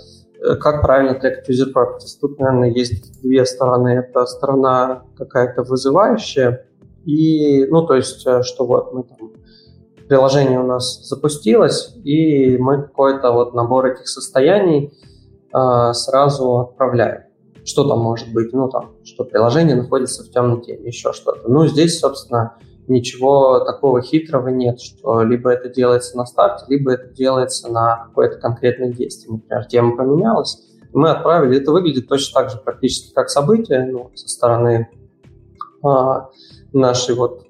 как 0.59 0.81
правильно 0.81 1.13
трекать 1.13 1.47
user 1.47 1.71
properties? 1.71 2.17
Тут, 2.19 2.39
наверное, 2.39 2.71
есть 2.71 3.21
две 3.21 3.45
стороны. 3.45 3.89
Это 3.89 4.25
сторона 4.25 5.03
какая-то 5.15 5.61
вызывающая, 5.61 6.65
и, 7.05 7.65
ну, 7.65 7.85
то 7.85 7.93
есть, 7.93 8.25
э, 8.25 8.41
что 8.41 8.65
вот 8.65 8.93
мы 8.93 9.03
там, 9.03 9.31
приложение 10.07 10.59
у 10.59 10.65
нас 10.65 11.07
запустилось, 11.07 11.95
и 12.03 12.57
мы 12.57 12.81
какой-то 12.81 13.31
вот 13.31 13.53
набор 13.53 13.85
этих 13.85 14.07
состояний 14.07 14.91
э, 15.53 15.93
сразу 15.93 16.57
отправляем. 16.61 17.25
Что 17.63 17.87
там 17.87 17.99
может 17.99 18.33
быть? 18.33 18.53
Ну, 18.53 18.69
там, 18.69 18.95
что 19.03 19.23
приложение 19.23 19.75
находится 19.75 20.23
в 20.23 20.31
темноте, 20.31 20.73
еще 20.83 21.13
что-то. 21.13 21.47
Ну, 21.47 21.67
здесь, 21.67 21.99
собственно, 21.99 22.57
ничего 22.89 23.59
такого 23.59 24.01
хитрого 24.01 24.49
нет, 24.49 24.81
что 24.81 25.23
либо 25.23 25.49
это 25.51 25.69
делается 25.69 26.17
на 26.17 26.25
старте, 26.25 26.65
либо 26.67 26.93
это 26.93 27.13
делается 27.13 27.71
на 27.71 28.05
какое-то 28.07 28.37
конкретное 28.37 28.91
действие. 28.91 29.33
Например, 29.33 29.65
тема 29.65 29.95
поменялась, 29.95 30.65
мы 30.93 31.11
отправили. 31.11 31.61
Это 31.61 31.71
выглядит 31.71 32.07
точно 32.07 32.41
так 32.41 32.49
же 32.51 32.57
практически 32.57 33.13
как 33.13 33.29
событие 33.29 33.85
ну, 33.85 34.11
со 34.15 34.27
стороны 34.27 34.89
а, 35.83 36.29
нашей 36.73 37.15
вот 37.15 37.47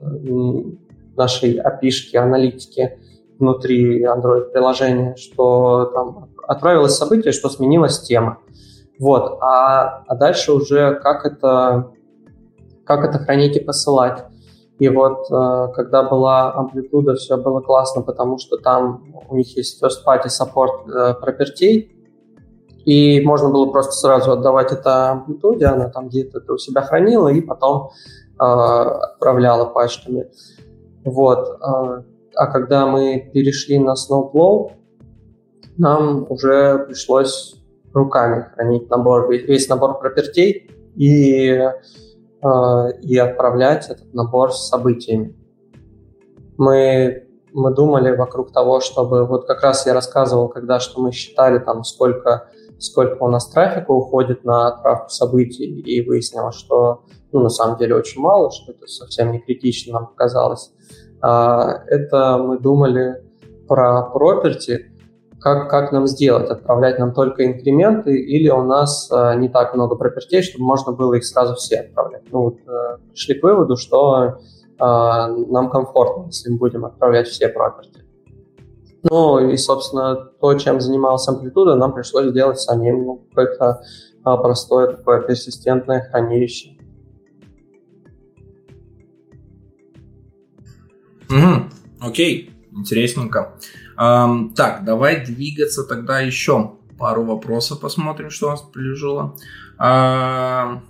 нашей 1.15 1.59
API, 1.59 2.17
аналитики 2.17 2.99
внутри 3.37 4.03
Android-приложения, 4.03 5.15
что 5.15 5.85
там 5.93 6.29
отправилось 6.47 6.95
событие, 6.95 7.31
что 7.31 7.49
сменилась 7.49 7.99
тема. 8.01 8.39
Вот. 8.99 9.37
А, 9.41 10.03
а 10.07 10.15
дальше 10.15 10.51
уже 10.51 10.95
как 10.95 11.25
это, 11.25 11.91
как 12.83 13.05
это 13.05 13.19
хранить 13.19 13.55
и 13.55 13.61
посылать. 13.61 14.25
И 14.79 14.87
вот 14.89 15.29
э, 15.29 15.73
когда 15.75 16.03
была 16.03 16.53
амплитуда, 16.53 17.15
все 17.15 17.37
было 17.37 17.59
классно, 17.59 18.01
потому 18.01 18.37
что 18.37 18.57
там 18.57 19.13
у 19.29 19.35
них 19.35 19.55
есть 19.57 19.83
first 19.83 20.05
party 20.07 20.27
support 20.27 20.89
э, 20.89 21.13
пропертей, 21.15 21.99
и 22.85 23.21
можно 23.21 23.49
было 23.49 23.69
просто 23.69 23.91
сразу 23.91 24.31
отдавать 24.31 24.71
это 24.71 25.11
амплитуде, 25.11 25.65
она 25.65 25.89
там 25.89 26.07
где-то 26.07 26.39
это 26.39 26.53
у 26.53 26.57
себя 26.57 26.81
хранила, 26.81 27.27
и 27.27 27.41
потом 27.41 27.91
а, 28.39 28.83
отправляла 29.03 29.65
пачками. 29.65 30.31
Вот. 31.03 31.57
А, 31.61 32.03
когда 32.47 32.87
мы 32.87 33.29
перешли 33.33 33.77
на 33.79 33.93
Snowplow, 33.93 34.71
нам 35.77 36.25
уже 36.29 36.85
пришлось 36.87 37.61
руками 37.93 38.47
хранить 38.55 38.89
набор, 38.89 39.29
весь 39.29 39.67
набор 39.67 39.99
пропертей 39.99 40.71
и, 40.95 41.69
и 42.41 43.17
отправлять 43.17 43.89
этот 43.89 44.13
набор 44.13 44.53
с 44.53 44.69
событиями. 44.69 45.35
Мы, 46.57 47.27
мы 47.53 47.73
думали 47.73 48.15
вокруг 48.15 48.51
того, 48.51 48.79
чтобы... 48.79 49.25
Вот 49.25 49.45
как 49.45 49.61
раз 49.61 49.85
я 49.85 49.93
рассказывал, 49.93 50.49
когда 50.49 50.79
что 50.79 51.01
мы 51.01 51.11
считали 51.11 51.59
там, 51.59 51.83
сколько, 51.83 52.49
сколько 52.77 53.23
у 53.23 53.27
нас 53.27 53.49
трафика 53.49 53.91
уходит 53.91 54.45
на 54.45 54.67
отправку 54.67 55.09
событий, 55.09 55.65
и 55.65 56.07
выяснилось, 56.07 56.55
что 56.55 57.03
ну, 57.31 57.41
на 57.41 57.49
самом 57.49 57.77
деле 57.77 57.95
очень 57.95 58.21
мало, 58.21 58.51
что 58.51 58.71
это 58.71 58.87
совсем 58.87 59.31
не 59.31 59.39
критично 59.39 59.93
нам 59.93 60.07
показалось. 60.07 60.71
А, 61.21 61.83
это 61.87 62.37
мы 62.37 62.59
думали 62.59 63.23
про 63.67 64.11
property, 64.13 64.88
как, 65.39 65.69
как 65.69 65.91
нам 65.91 66.07
сделать, 66.07 66.49
отправлять 66.49 66.99
нам 66.99 67.13
только 67.13 67.45
инкременты 67.45 68.19
или 68.19 68.49
у 68.49 68.63
нас 68.63 69.09
а, 69.11 69.35
не 69.35 69.49
так 69.49 69.73
много 69.73 69.95
пропертей, 69.95 70.41
чтобы 70.41 70.65
можно 70.65 70.91
было 70.91 71.13
их 71.15 71.25
сразу 71.25 71.55
все 71.55 71.77
отправлять. 71.77 72.23
Ну, 72.31 72.41
вот, 72.41 72.57
а, 72.67 72.97
пришли 73.11 73.35
к 73.35 73.43
выводу, 73.43 73.77
что 73.77 74.39
а, 74.77 75.27
нам 75.27 75.69
комфортно, 75.69 76.25
если 76.27 76.51
мы 76.51 76.57
будем 76.57 76.85
отправлять 76.85 77.27
все 77.27 77.49
проперти. 77.49 78.03
Ну 79.09 79.39
и, 79.39 79.55
собственно, 79.55 80.15
то, 80.15 80.53
чем 80.55 80.81
занималась 80.81 81.27
амплитуда, 81.27 81.75
нам 81.75 81.93
пришлось 81.93 82.29
сделать 82.31 82.59
самим 82.59 83.05
ну, 83.05 83.27
какое-то 83.29 83.81
а, 84.23 84.37
простое 84.37 84.87
такое 84.87 85.21
персистентное 85.21 86.09
хранилище. 86.09 86.77
Угу. 91.29 91.69
Окей, 92.01 92.51
интересненько. 92.71 93.53
Эм, 93.99 94.53
так, 94.55 94.85
давай 94.85 95.25
двигаться 95.25 95.83
тогда 95.83 96.21
еще 96.21 96.75
пару 96.97 97.25
вопросов 97.25 97.81
посмотрим, 97.81 98.29
что 98.29 98.47
у 98.47 98.49
нас 98.51 98.61
прилежало. 98.61 99.35
Эм, 99.77 100.83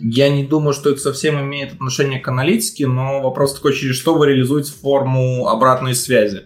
я 0.00 0.28
не 0.28 0.44
думаю, 0.44 0.74
что 0.74 0.90
это 0.90 1.00
совсем 1.00 1.40
имеет 1.40 1.72
отношение 1.72 2.20
к 2.20 2.28
аналитике, 2.28 2.86
но 2.86 3.22
вопрос 3.22 3.54
такой, 3.54 3.72
через 3.72 3.96
что 3.96 4.14
вы 4.14 4.26
реализуете 4.26 4.72
форму 4.72 5.48
обратной 5.48 5.94
связи? 5.94 6.42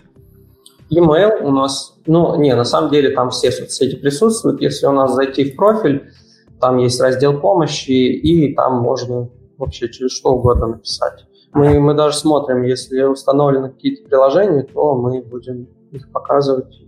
Email 0.90 1.42
у 1.42 1.50
нас, 1.50 1.98
ну, 2.06 2.36
не, 2.36 2.54
на 2.54 2.64
самом 2.64 2.90
деле 2.90 3.10
там 3.10 3.30
все 3.30 3.50
соцсети 3.50 3.96
присутствуют. 3.96 4.60
Если 4.60 4.86
у 4.86 4.92
нас 4.92 5.12
зайти 5.14 5.50
в 5.50 5.56
профиль, 5.56 6.12
там 6.60 6.78
есть 6.78 7.00
раздел 7.00 7.40
помощи, 7.40 7.90
и 7.90 8.54
там 8.54 8.80
можно 8.80 9.28
вообще 9.58 9.88
через 9.90 10.12
что 10.12 10.30
угодно 10.30 10.68
написать. 10.68 11.24
Мы, 11.52 11.80
мы 11.80 11.94
даже 11.94 12.16
смотрим, 12.16 12.62
если 12.62 13.02
установлены 13.02 13.70
какие-то 13.70 14.08
приложения, 14.08 14.62
то 14.62 14.94
мы 14.94 15.22
будем 15.22 15.68
их 15.90 16.10
показывать. 16.10 16.80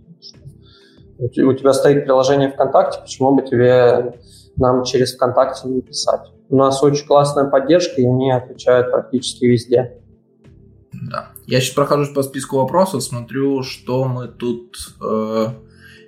У 1.19 1.53
тебя 1.53 1.73
стоит 1.73 2.05
приложение 2.05 2.51
ВКонтакте, 2.51 2.99
почему 3.01 3.35
бы 3.35 3.43
тебе 3.43 4.19
нам 4.57 4.83
через 4.83 5.15
ВКонтакте 5.15 5.67
не 5.67 5.81
писать? 5.81 6.31
У 6.49 6.55
нас 6.55 6.81
очень 6.83 7.05
классная 7.05 7.45
поддержка, 7.45 8.01
и 8.01 8.05
они 8.05 8.31
отвечают 8.31 8.91
практически 8.91 9.45
везде. 9.45 10.01
Да. 11.09 11.29
Я 11.45 11.59
сейчас 11.61 11.75
прохожусь 11.75 12.13
по 12.13 12.23
списку 12.23 12.57
вопросов, 12.57 13.03
смотрю, 13.03 13.63
что 13.63 14.05
мы 14.05 14.27
тут 14.27 14.75
э, 15.03 15.47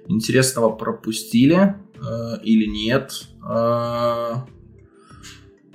интересного 0.07 0.69
пропустили 0.69 1.75
э, 1.95 2.41
или 2.43 2.65
нет. 2.65 3.11
Э, 3.47 4.35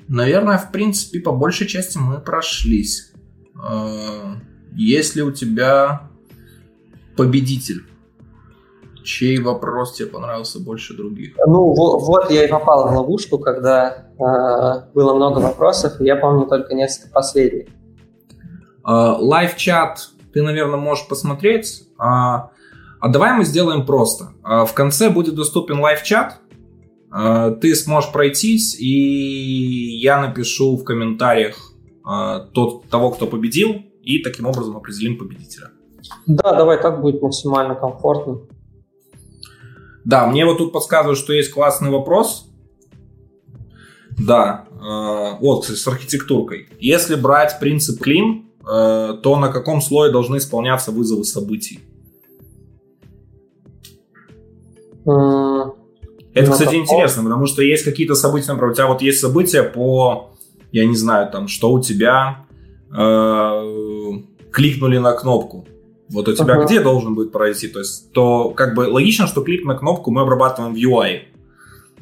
Наверное, 0.09 0.59
в 0.59 0.71
принципе, 0.73 1.21
по 1.21 1.33
большей 1.33 1.67
части 1.67 1.99
мы 1.99 2.21
прошлись. 2.21 3.13
Э, 3.55 4.35
есть 4.75 5.17
ли 5.17 5.23
у 5.23 5.31
тебя 5.31 6.09
победитель? 7.17 7.85
Чей 9.05 9.39
вопрос 9.41 9.95
тебе 9.95 10.09
понравился 10.09 10.61
больше 10.61 10.97
других? 10.97 11.35
Ну, 11.47 11.73
вот, 11.73 12.31
я 12.31 12.45
и 12.45 12.49
попал 12.49 12.89
в 12.89 12.97
ловушку, 12.97 13.39
когда 13.39 13.91
э, 13.91 14.93
было 14.95 15.15
много 15.15 15.39
вопросов, 15.39 16.01
и 16.01 16.05
я 16.05 16.17
помню 16.17 16.47
только 16.47 16.75
несколько 16.75 17.13
последних. 17.13 17.69
Лайв-чат 18.85 19.99
э, 19.99 20.23
ты, 20.33 20.43
наверное, 20.43 20.79
можешь 20.79 21.07
посмотреть. 21.09 21.85
А, 21.99 22.51
а 23.01 23.09
давай 23.09 23.33
мы 23.33 23.45
сделаем 23.45 23.85
просто. 23.85 24.33
А, 24.43 24.65
в 24.65 24.73
конце 24.75 25.11
будет 25.11 25.35
доступен 25.35 25.81
лайв-чат. 25.81 26.39
А, 27.13 27.51
ты 27.51 27.75
сможешь 27.75 28.11
пройтись, 28.11 28.75
и 28.81 29.99
я 29.99 30.21
напишу 30.21 30.77
в 30.77 30.85
комментариях 30.85 31.73
а, 32.05 32.41
тот, 32.41 32.89
того, 32.89 33.11
кто 33.11 33.27
победил, 33.27 33.83
и 34.03 34.19
таким 34.19 34.47
образом 34.47 34.77
определим 34.77 35.19
победителя. 35.19 35.69
Да, 36.27 36.55
давай 36.55 36.81
так 36.81 37.01
будет 37.01 37.23
максимально 37.23 37.75
комфортно. 37.75 38.41
Да, 40.05 40.27
мне 40.27 40.45
вот 40.45 40.59
тут 40.59 40.73
подсказывают, 40.73 41.19
что 41.19 41.33
есть 41.33 41.53
классный 41.53 41.91
вопрос. 41.91 42.49
Да, 44.19 44.67
э, 44.71 45.39
вот, 45.41 45.63
кстати, 45.63 45.79
с 45.79 45.87
архитектуркой. 45.87 46.69
Если 46.81 47.15
брать 47.15 47.61
принцип 47.61 48.01
клин, 48.01 48.51
э, 48.61 49.15
то 49.23 49.39
на 49.39 49.49
каком 49.49 49.81
слое 49.81 50.11
должны 50.11 50.39
исполняться 50.39 50.91
вызовы 50.91 51.25
событий? 51.25 51.81
Это, 56.35 56.51
кстати, 56.51 56.71
таком... 56.71 56.83
интересно, 56.83 57.23
потому 57.25 57.47
что 57.47 57.63
есть 57.63 57.85
какие-то 57.85 58.15
события, 58.15 58.53
например, 58.53 58.73
у 58.73 58.75
тебя 58.75 58.87
вот 58.87 59.03
есть 59.03 59.21
события 59.21 59.63
по, 59.63 60.31
я 60.71 60.85
не 60.87 60.97
знаю, 60.97 61.31
там, 61.31 61.49
что 61.49 61.71
у 61.71 61.81
тебя 61.81 62.47
э, 62.91 64.13
кликнули 64.51 64.99
на 64.99 65.13
кнопку. 65.13 65.67
Вот 66.09 66.29
у 66.29 66.33
тебя 66.35 66.57
uh-huh. 66.57 66.67
где 66.67 66.81
должен 66.81 67.15
будет 67.15 67.33
пройти? 67.33 67.69
То 67.69 67.79
есть, 67.79 68.13
то 68.13 68.51
как 68.51 68.75
бы 68.75 68.81
логично, 68.81 69.27
что 69.27 69.43
клик 69.43 69.65
на 69.65 69.75
кнопку 69.75 70.11
мы 70.11 70.23
обрабатываем 70.23 70.75
в 70.75 70.77
UI. 70.77 71.21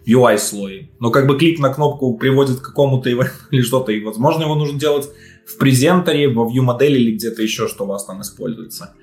В 0.05 0.09
UI 0.09 0.39
слое. 0.39 0.91
Но 0.99 1.11
как 1.11 1.26
бы 1.26 1.39
клик 1.39 1.59
на 1.59 1.72
кнопку 1.72 2.16
приводит 2.16 2.59
к 2.59 2.64
какому-то 2.64 3.09
или 3.51 3.62
что-то, 3.62 3.93
и 3.93 4.05
возможно 4.05 4.43
его 4.43 4.55
нужно 4.55 4.78
делать 4.78 5.09
в 5.47 5.59
презентере, 5.59 6.28
во 6.28 6.49
view 6.49 6.62
модели 6.62 6.99
или 6.99 7.12
где-то 7.12 7.43
еще, 7.43 7.66
что 7.66 7.85
у 7.85 7.87
вас 7.89 8.05
там 8.05 8.20
используется. 8.20 8.95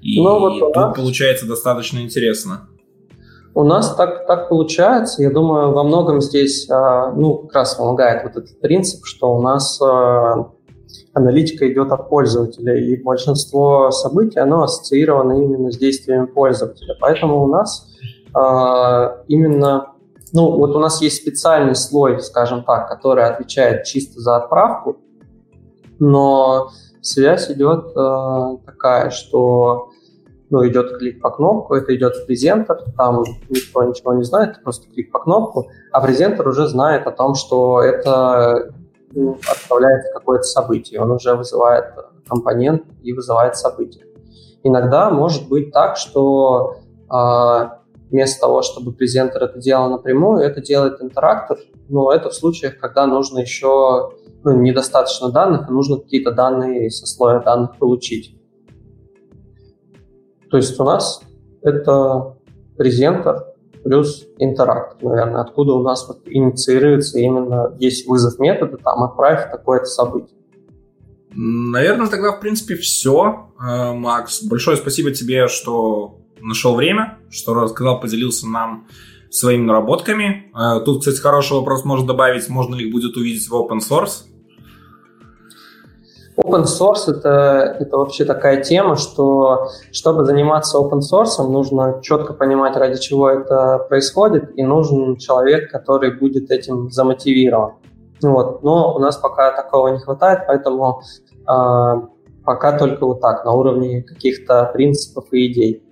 И 0.00 0.20
ну, 0.20 0.38
вот 0.38 0.58
тут 0.58 0.76
нас... 0.76 0.96
получается 0.96 1.46
достаточно 1.46 1.98
интересно. 1.98 2.68
У 3.54 3.64
нас 3.64 3.94
так, 3.96 4.26
так 4.26 4.48
получается. 4.48 5.22
Я 5.22 5.30
думаю, 5.30 5.72
во 5.72 5.82
многом 5.82 6.20
здесь 6.20 6.68
а, 6.70 7.12
ну, 7.12 7.38
как 7.38 7.54
раз 7.54 7.74
помогает 7.74 8.22
вот 8.22 8.42
этот 8.42 8.60
принцип, 8.60 9.04
что 9.04 9.34
у 9.34 9.42
нас 9.42 9.80
а, 9.82 10.50
аналитика 11.14 11.70
идет 11.70 11.92
от 11.92 12.08
пользователя, 12.08 12.76
и 12.76 12.96
большинство 13.02 13.90
событий, 13.90 14.38
оно 14.38 14.62
ассоциировано 14.62 15.32
именно 15.32 15.70
с 15.70 15.76
действиями 15.76 16.26
пользователя. 16.26 16.96
Поэтому 17.00 17.44
у 17.44 17.46
нас 17.46 17.86
э, 18.34 19.24
именно, 19.28 19.92
ну 20.32 20.56
вот 20.56 20.74
у 20.74 20.78
нас 20.78 21.02
есть 21.02 21.16
специальный 21.16 21.74
слой, 21.74 22.20
скажем 22.20 22.64
так, 22.64 22.88
который 22.88 23.24
отвечает 23.24 23.84
чисто 23.84 24.20
за 24.20 24.36
отправку, 24.36 24.98
но 25.98 26.70
связь 27.00 27.50
идет 27.50 27.96
э, 27.96 28.56
такая, 28.64 29.10
что 29.10 29.90
ну, 30.52 30.68
идет 30.68 30.98
клик 30.98 31.22
по 31.22 31.30
кнопку, 31.30 31.74
это 31.74 31.96
идет 31.96 32.14
в 32.14 32.26
презентер, 32.26 32.78
там 32.94 33.24
никто 33.48 33.82
ничего 33.84 34.12
не 34.12 34.22
знает, 34.22 34.62
просто 34.62 34.86
клик 34.92 35.10
по 35.10 35.18
кнопку, 35.18 35.70
а 35.90 36.00
презентер 36.02 36.46
уже 36.46 36.68
знает 36.68 37.06
о 37.06 37.10
том, 37.10 37.34
что 37.34 37.80
это 37.80 38.70
отправляется 39.50 40.12
какое-то 40.12 40.44
событие, 40.44 41.00
он 41.00 41.10
уже 41.10 41.34
вызывает 41.34 41.86
компонент 42.28 42.82
и 43.02 43.14
вызывает 43.14 43.56
событие. 43.56 44.04
Иногда 44.62 45.08
может 45.08 45.48
быть 45.48 45.72
так, 45.72 45.96
что 45.96 46.76
э, 47.10 47.68
вместо 48.10 48.40
того, 48.42 48.60
чтобы 48.60 48.92
презентер 48.92 49.44
это 49.44 49.58
делал 49.58 49.88
напрямую, 49.88 50.40
это 50.40 50.60
делает 50.60 51.00
интерактор, 51.00 51.56
но 51.88 52.12
это 52.12 52.28
в 52.28 52.34
случаях, 52.34 52.76
когда 52.76 53.06
нужно 53.06 53.38
еще 53.38 54.10
ну, 54.44 54.52
недостаточно 54.60 55.30
данных, 55.30 55.70
и 55.70 55.72
нужно 55.72 55.96
какие-то 55.96 56.30
данные 56.30 56.90
со 56.90 57.06
слоя 57.06 57.40
данных 57.40 57.78
получить. 57.78 58.36
То 60.52 60.58
есть 60.58 60.78
у 60.78 60.84
нас 60.84 61.22
это 61.62 62.36
презентер, 62.76 63.42
плюс 63.82 64.26
интерактор, 64.36 64.98
наверное, 65.02 65.40
откуда 65.40 65.72
у 65.72 65.82
нас 65.82 66.06
вот 66.06 66.20
инициируется 66.26 67.18
именно 67.18 67.74
есть 67.78 68.06
вызов 68.06 68.38
метода, 68.38 68.76
там 68.76 69.02
отправь 69.02 69.50
такое-то 69.50 69.86
событие. 69.86 70.36
Наверное, 71.34 72.06
тогда, 72.08 72.32
в 72.32 72.40
принципе, 72.40 72.74
все. 72.74 73.50
Э, 73.58 73.94
Макс, 73.94 74.42
большое 74.42 74.76
спасибо 74.76 75.10
тебе, 75.12 75.48
что 75.48 76.18
нашел 76.42 76.74
время, 76.74 77.18
что 77.30 77.54
рассказал, 77.54 77.98
поделился 77.98 78.46
нам 78.46 78.86
своими 79.30 79.64
наработками. 79.64 80.52
Э, 80.54 80.84
тут, 80.84 80.98
кстати, 80.98 81.16
хороший 81.16 81.54
вопрос 81.54 81.86
можно 81.86 82.06
добавить, 82.06 82.46
можно 82.50 82.74
ли 82.74 82.88
их 82.88 82.92
будет 82.92 83.16
увидеть 83.16 83.48
в 83.48 83.54
open 83.54 83.78
source. 83.78 84.26
Open 86.44 86.64
source 86.64 87.08
это, 87.08 87.76
это 87.78 87.96
вообще 87.96 88.24
такая 88.24 88.62
тема, 88.62 88.96
что 88.96 89.68
чтобы 89.92 90.24
заниматься 90.24 90.78
open 90.78 91.00
source, 91.00 91.42
нужно 91.46 92.00
четко 92.02 92.34
понимать, 92.34 92.76
ради 92.76 92.98
чего 92.98 93.30
это 93.30 93.78
происходит, 93.88 94.56
и 94.56 94.62
нужен 94.62 95.16
человек, 95.16 95.70
который 95.70 96.18
будет 96.18 96.50
этим 96.50 96.90
замотивирован. 96.90 97.74
Вот. 98.22 98.62
Но 98.62 98.94
у 98.94 98.98
нас 98.98 99.16
пока 99.16 99.52
такого 99.52 99.88
не 99.88 99.98
хватает, 99.98 100.40
поэтому 100.46 101.02
э, 101.48 101.92
пока 102.44 102.78
только 102.78 103.06
вот 103.06 103.20
так, 103.20 103.44
на 103.44 103.52
уровне 103.52 104.02
каких-то 104.02 104.70
принципов 104.72 105.26
и 105.32 105.50
идей. 105.50 105.82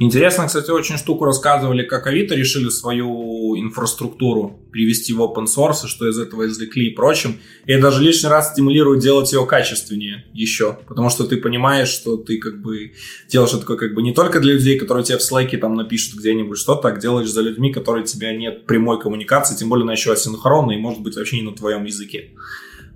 Интересно, 0.00 0.46
кстати, 0.46 0.70
очень 0.70 0.96
штуку 0.96 1.24
рассказывали, 1.24 1.82
как 1.82 2.06
Авито 2.06 2.34
решили 2.34 2.68
свою 2.68 3.56
инфраструктуру 3.58 4.60
привести 4.70 5.12
в 5.12 5.20
open 5.20 5.44
source, 5.44 5.84
и 5.84 5.88
что 5.88 6.08
из 6.08 6.18
этого 6.18 6.46
извлекли 6.46 6.88
и 6.88 6.94
прочим. 6.94 7.38
И 7.66 7.72
это 7.72 7.82
даже 7.82 8.02
лишний 8.02 8.28
раз 8.28 8.52
стимулирует 8.52 9.00
делать 9.00 9.32
ее 9.32 9.46
качественнее 9.46 10.24
еще, 10.32 10.78
потому 10.88 11.10
что 11.10 11.24
ты 11.24 11.36
понимаешь, 11.36 11.88
что 11.88 12.16
ты 12.16 12.38
как 12.38 12.60
бы 12.60 12.92
делаешь 13.28 13.54
это 13.54 13.64
как 13.64 13.94
бы 13.94 14.02
не 14.02 14.12
только 14.12 14.40
для 14.40 14.54
людей, 14.54 14.78
которые 14.78 15.04
тебе 15.04 15.18
в 15.18 15.22
слайке 15.22 15.58
там 15.58 15.74
напишут 15.74 16.18
где-нибудь 16.18 16.58
что-то, 16.58 16.88
а 16.88 16.96
делаешь 16.96 17.30
за 17.30 17.42
людьми, 17.42 17.72
которые 17.72 18.04
у 18.04 18.06
тебя 18.06 18.34
нет 18.34 18.66
прямой 18.66 19.00
коммуникации, 19.00 19.56
тем 19.56 19.68
более 19.68 19.84
она 19.84 19.92
еще 19.92 20.12
асинхронная 20.12 20.76
и 20.76 20.80
может 20.80 21.02
быть 21.02 21.16
вообще 21.16 21.36
не 21.36 21.42
на 21.42 21.54
твоем 21.54 21.84
языке. 21.84 22.30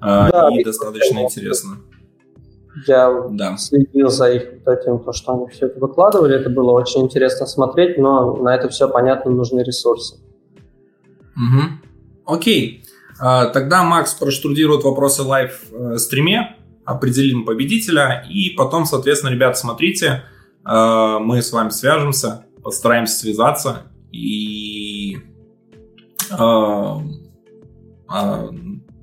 А, 0.01 0.31
да, 0.31 0.49
и 0.59 0.65
достаточно 0.65 1.21
интересно. 1.21 1.79
Я 2.87 3.27
да. 3.31 3.57
следил 3.57 4.09
за 4.09 4.31
их 4.31 4.45
вот 4.65 4.73
этим, 4.73 4.99
то, 5.01 5.13
что 5.13 5.33
они 5.33 5.49
все 5.49 5.67
это 5.67 5.81
выкладывали. 5.81 6.37
Это 6.37 6.51
было 6.51 6.73
очень 6.73 7.03
интересно 7.03 7.47
смотреть, 7.47 7.99
но 7.99 8.37
на 8.37 8.55
это 8.55 8.69
все, 8.69 8.89
понятно, 8.89 9.31
нужны 9.31 9.61
ресурсы. 9.61 10.17
Угу. 11.37 12.35
Окей. 12.35 12.85
А, 13.21 13.47
тогда 13.47 13.83
Макс 13.83 14.15
проштудирует 14.15 14.85
вопросы 14.85 15.23
лайв-стриме, 15.23 16.57
э, 16.57 16.61
определим 16.85 17.45
победителя, 17.45 18.25
и 18.31 18.51
потом, 18.51 18.87
соответственно, 18.87 19.33
ребят, 19.33 19.59
смотрите, 19.59 20.23
э, 20.65 21.19
мы 21.21 21.43
с 21.43 21.53
вами 21.53 21.71
свяжемся, 21.71 22.47
постараемся 22.63 23.19
связаться 23.19 23.83
и 24.13 25.19
э, 26.31 26.97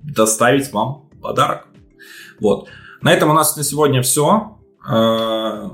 доставить 0.04 0.72
вам 0.72 1.10
подарок. 1.22 1.68
Вот. 2.40 2.70
На 3.02 3.14
этом 3.14 3.30
у 3.30 3.34
нас 3.34 3.56
на 3.56 3.64
сегодня 3.64 4.02
все. 4.02 4.58
Э, 4.90 5.70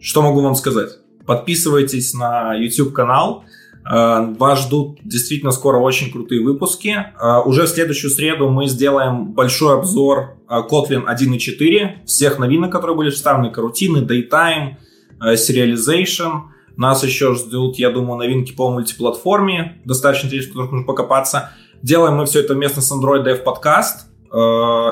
что 0.00 0.22
могу 0.22 0.40
вам 0.40 0.54
сказать? 0.54 0.90
Подписывайтесь 1.24 2.14
на 2.14 2.54
YouTube 2.54 2.92
канал. 2.92 3.44
Э, 3.88 4.34
вас 4.36 4.62
ждут 4.62 4.98
действительно 5.04 5.52
скоро 5.52 5.78
очень 5.78 6.10
крутые 6.10 6.42
выпуски. 6.42 6.88
Э, 7.20 7.42
уже 7.44 7.62
в 7.62 7.68
следующую 7.68 8.10
среду 8.10 8.50
мы 8.50 8.66
сделаем 8.66 9.32
большой 9.32 9.78
обзор 9.78 10.36
Kotlin 10.48 11.04
1.4, 11.06 12.06
всех 12.06 12.38
новинок, 12.38 12.72
которые 12.72 12.96
были 12.96 13.10
вставлены, 13.10 13.52
карутины, 13.52 13.98
Daytime, 13.98 14.76
Serialization. 15.20 16.42
Нас 16.76 17.04
еще 17.04 17.34
ждут, 17.34 17.76
я 17.76 17.90
думаю, 17.90 18.18
новинки 18.18 18.52
по 18.52 18.68
мультиплатформе, 18.68 19.80
достаточно 19.84 20.26
интересно, 20.26 20.50
в 20.50 20.52
которых 20.54 20.72
нужно 20.72 20.86
покопаться. 20.86 21.50
Делаем 21.82 22.16
мы 22.16 22.26
все 22.26 22.40
это 22.40 22.54
вместе 22.54 22.80
с 22.80 22.92
Android 22.92 23.24
Dev 23.24 23.44
Podcast. 23.44 24.08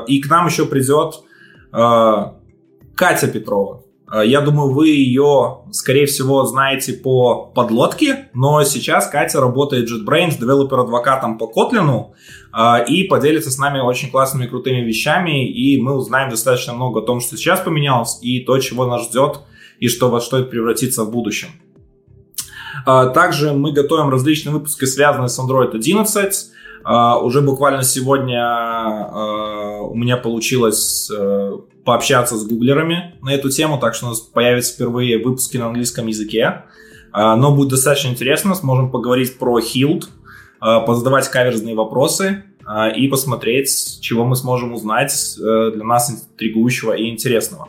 И 0.06 0.20
к 0.20 0.30
нам 0.30 0.46
еще 0.46 0.66
придет 0.66 1.16
Катя 1.72 3.28
Петрова. 3.32 3.82
А, 4.12 4.22
я 4.22 4.42
думаю, 4.42 4.70
вы 4.72 4.88
ее, 4.88 5.62
скорее 5.70 6.04
всего, 6.04 6.44
знаете 6.44 6.92
по 6.92 7.46
подлодке, 7.46 8.28
но 8.34 8.62
сейчас 8.62 9.08
Катя 9.08 9.40
работает 9.40 9.90
JetBrains, 9.90 10.38
девелопер-адвокатом 10.38 11.38
по 11.38 11.50
Kotlin, 11.50 12.08
а, 12.52 12.78
и 12.80 13.04
поделится 13.04 13.50
с 13.50 13.56
нами 13.56 13.80
очень 13.80 14.10
классными, 14.10 14.46
крутыми 14.46 14.82
вещами, 14.82 15.50
и 15.50 15.80
мы 15.80 15.96
узнаем 15.96 16.28
достаточно 16.28 16.74
много 16.74 17.00
о 17.00 17.02
том, 17.02 17.20
что 17.20 17.38
сейчас 17.38 17.60
поменялось, 17.60 18.18
и 18.20 18.40
то, 18.40 18.58
чего 18.58 18.84
нас 18.84 19.08
ждет, 19.08 19.40
и 19.78 19.88
что 19.88 20.10
во 20.10 20.20
что 20.20 20.38
это 20.38 20.48
превратится 20.48 21.04
в 21.04 21.10
будущем. 21.10 21.48
Также 22.84 23.52
мы 23.52 23.72
готовим 23.72 24.10
различные 24.10 24.52
выпуски, 24.52 24.86
связанные 24.86 25.28
с 25.28 25.38
Android 25.38 25.74
11, 25.74 26.51
Уже 26.84 27.40
буквально 27.40 27.82
сегодня 27.84 28.42
у 29.82 29.94
меня 29.94 30.16
получилось 30.16 31.10
пообщаться 31.84 32.36
с 32.36 32.44
гуглерами 32.46 33.14
на 33.22 33.30
эту 33.34 33.50
тему, 33.50 33.78
так 33.78 33.94
что 33.94 34.06
у 34.06 34.08
нас 34.10 34.20
появятся 34.20 34.74
впервые 34.74 35.22
выпуски 35.22 35.56
на 35.56 35.66
английском 35.66 36.06
языке. 36.06 36.64
Но 37.14 37.54
будет 37.54 37.70
достаточно 37.70 38.08
интересно, 38.08 38.54
сможем 38.54 38.90
поговорить 38.90 39.38
про 39.38 39.58
Hilt, 39.60 40.04
позадавать 40.60 41.28
каверзные 41.28 41.74
вопросы 41.74 42.44
и 42.96 43.08
посмотреть, 43.08 43.98
чего 44.00 44.24
мы 44.24 44.36
сможем 44.36 44.72
узнать 44.72 45.34
для 45.36 45.84
нас 45.84 46.10
интригующего 46.10 46.92
и 46.92 47.10
интересного. 47.10 47.68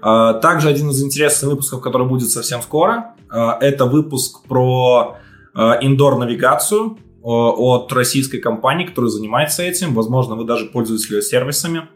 Также 0.00 0.68
один 0.68 0.90
из 0.90 1.02
интересных 1.02 1.50
выпусков, 1.50 1.80
который 1.80 2.06
будет 2.06 2.30
совсем 2.30 2.62
скоро, 2.62 3.14
это 3.28 3.86
выпуск 3.86 4.42
про 4.46 5.16
индор-навигацию 5.54 6.98
от 7.28 7.92
российской 7.92 8.38
компании, 8.38 8.86
которая 8.86 9.10
занимается 9.10 9.64
этим. 9.64 9.94
Возможно, 9.94 10.36
вы 10.36 10.44
даже 10.44 10.66
пользуетесь 10.66 11.10
ее 11.10 11.22
сервисами. 11.22 11.88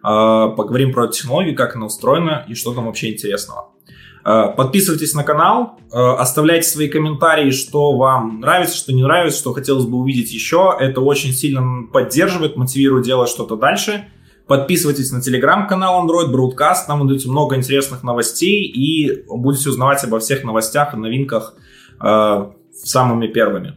Поговорим 0.00 0.92
про 0.92 1.08
технологию, 1.08 1.56
как 1.56 1.74
она 1.74 1.86
устроена 1.86 2.44
и 2.48 2.54
что 2.54 2.72
там 2.72 2.86
вообще 2.86 3.12
интересного. 3.12 3.72
Подписывайтесь 4.22 5.12
на 5.14 5.24
канал, 5.24 5.80
оставляйте 5.90 6.68
свои 6.68 6.88
комментарии, 6.88 7.50
что 7.50 7.96
вам 7.96 8.40
нравится, 8.40 8.76
что 8.76 8.92
не 8.92 9.02
нравится, 9.02 9.40
что 9.40 9.52
хотелось 9.52 9.86
бы 9.86 9.98
увидеть 9.98 10.32
еще. 10.32 10.76
Это 10.78 11.00
очень 11.00 11.32
сильно 11.32 11.88
поддерживает, 11.92 12.56
мотивирует 12.56 13.04
делать 13.04 13.28
что-то 13.28 13.56
дальше. 13.56 14.04
Подписывайтесь 14.46 15.10
на 15.10 15.20
телеграм-канал 15.20 16.06
Android 16.06 16.32
Broadcast, 16.32 16.86
там 16.86 17.00
вы 17.00 17.06
найдете 17.06 17.28
много 17.28 17.56
интересных 17.56 18.02
новостей 18.02 18.64
и 18.64 19.24
будете 19.28 19.68
узнавать 19.68 20.04
обо 20.04 20.18
всех 20.18 20.44
новостях 20.44 20.92
и 20.92 20.96
новинках 20.96 21.54
э, 22.02 22.50
самыми 22.72 23.26
первыми. 23.28 23.74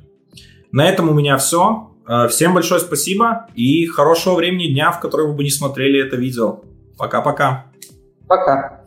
На 0.73 0.89
этом 0.89 1.07
у 1.07 1.13
меня 1.13 1.37
все. 1.37 1.91
Э, 2.05 2.27
всем 2.27 2.53
большое 2.53 2.81
спасибо 2.81 3.47
и 3.55 3.85
хорошего 3.85 4.35
времени 4.35 4.73
дня, 4.73 4.91
в 4.91 4.99
который 4.99 5.27
вы 5.27 5.33
бы 5.33 5.43
не 5.43 5.51
смотрели 5.51 6.05
это 6.05 6.17
видео. 6.17 6.59
Пока-пока. 6.97 7.67
Пока. 8.27 8.43
-пока. 8.43 8.59
Пока. 8.67 8.82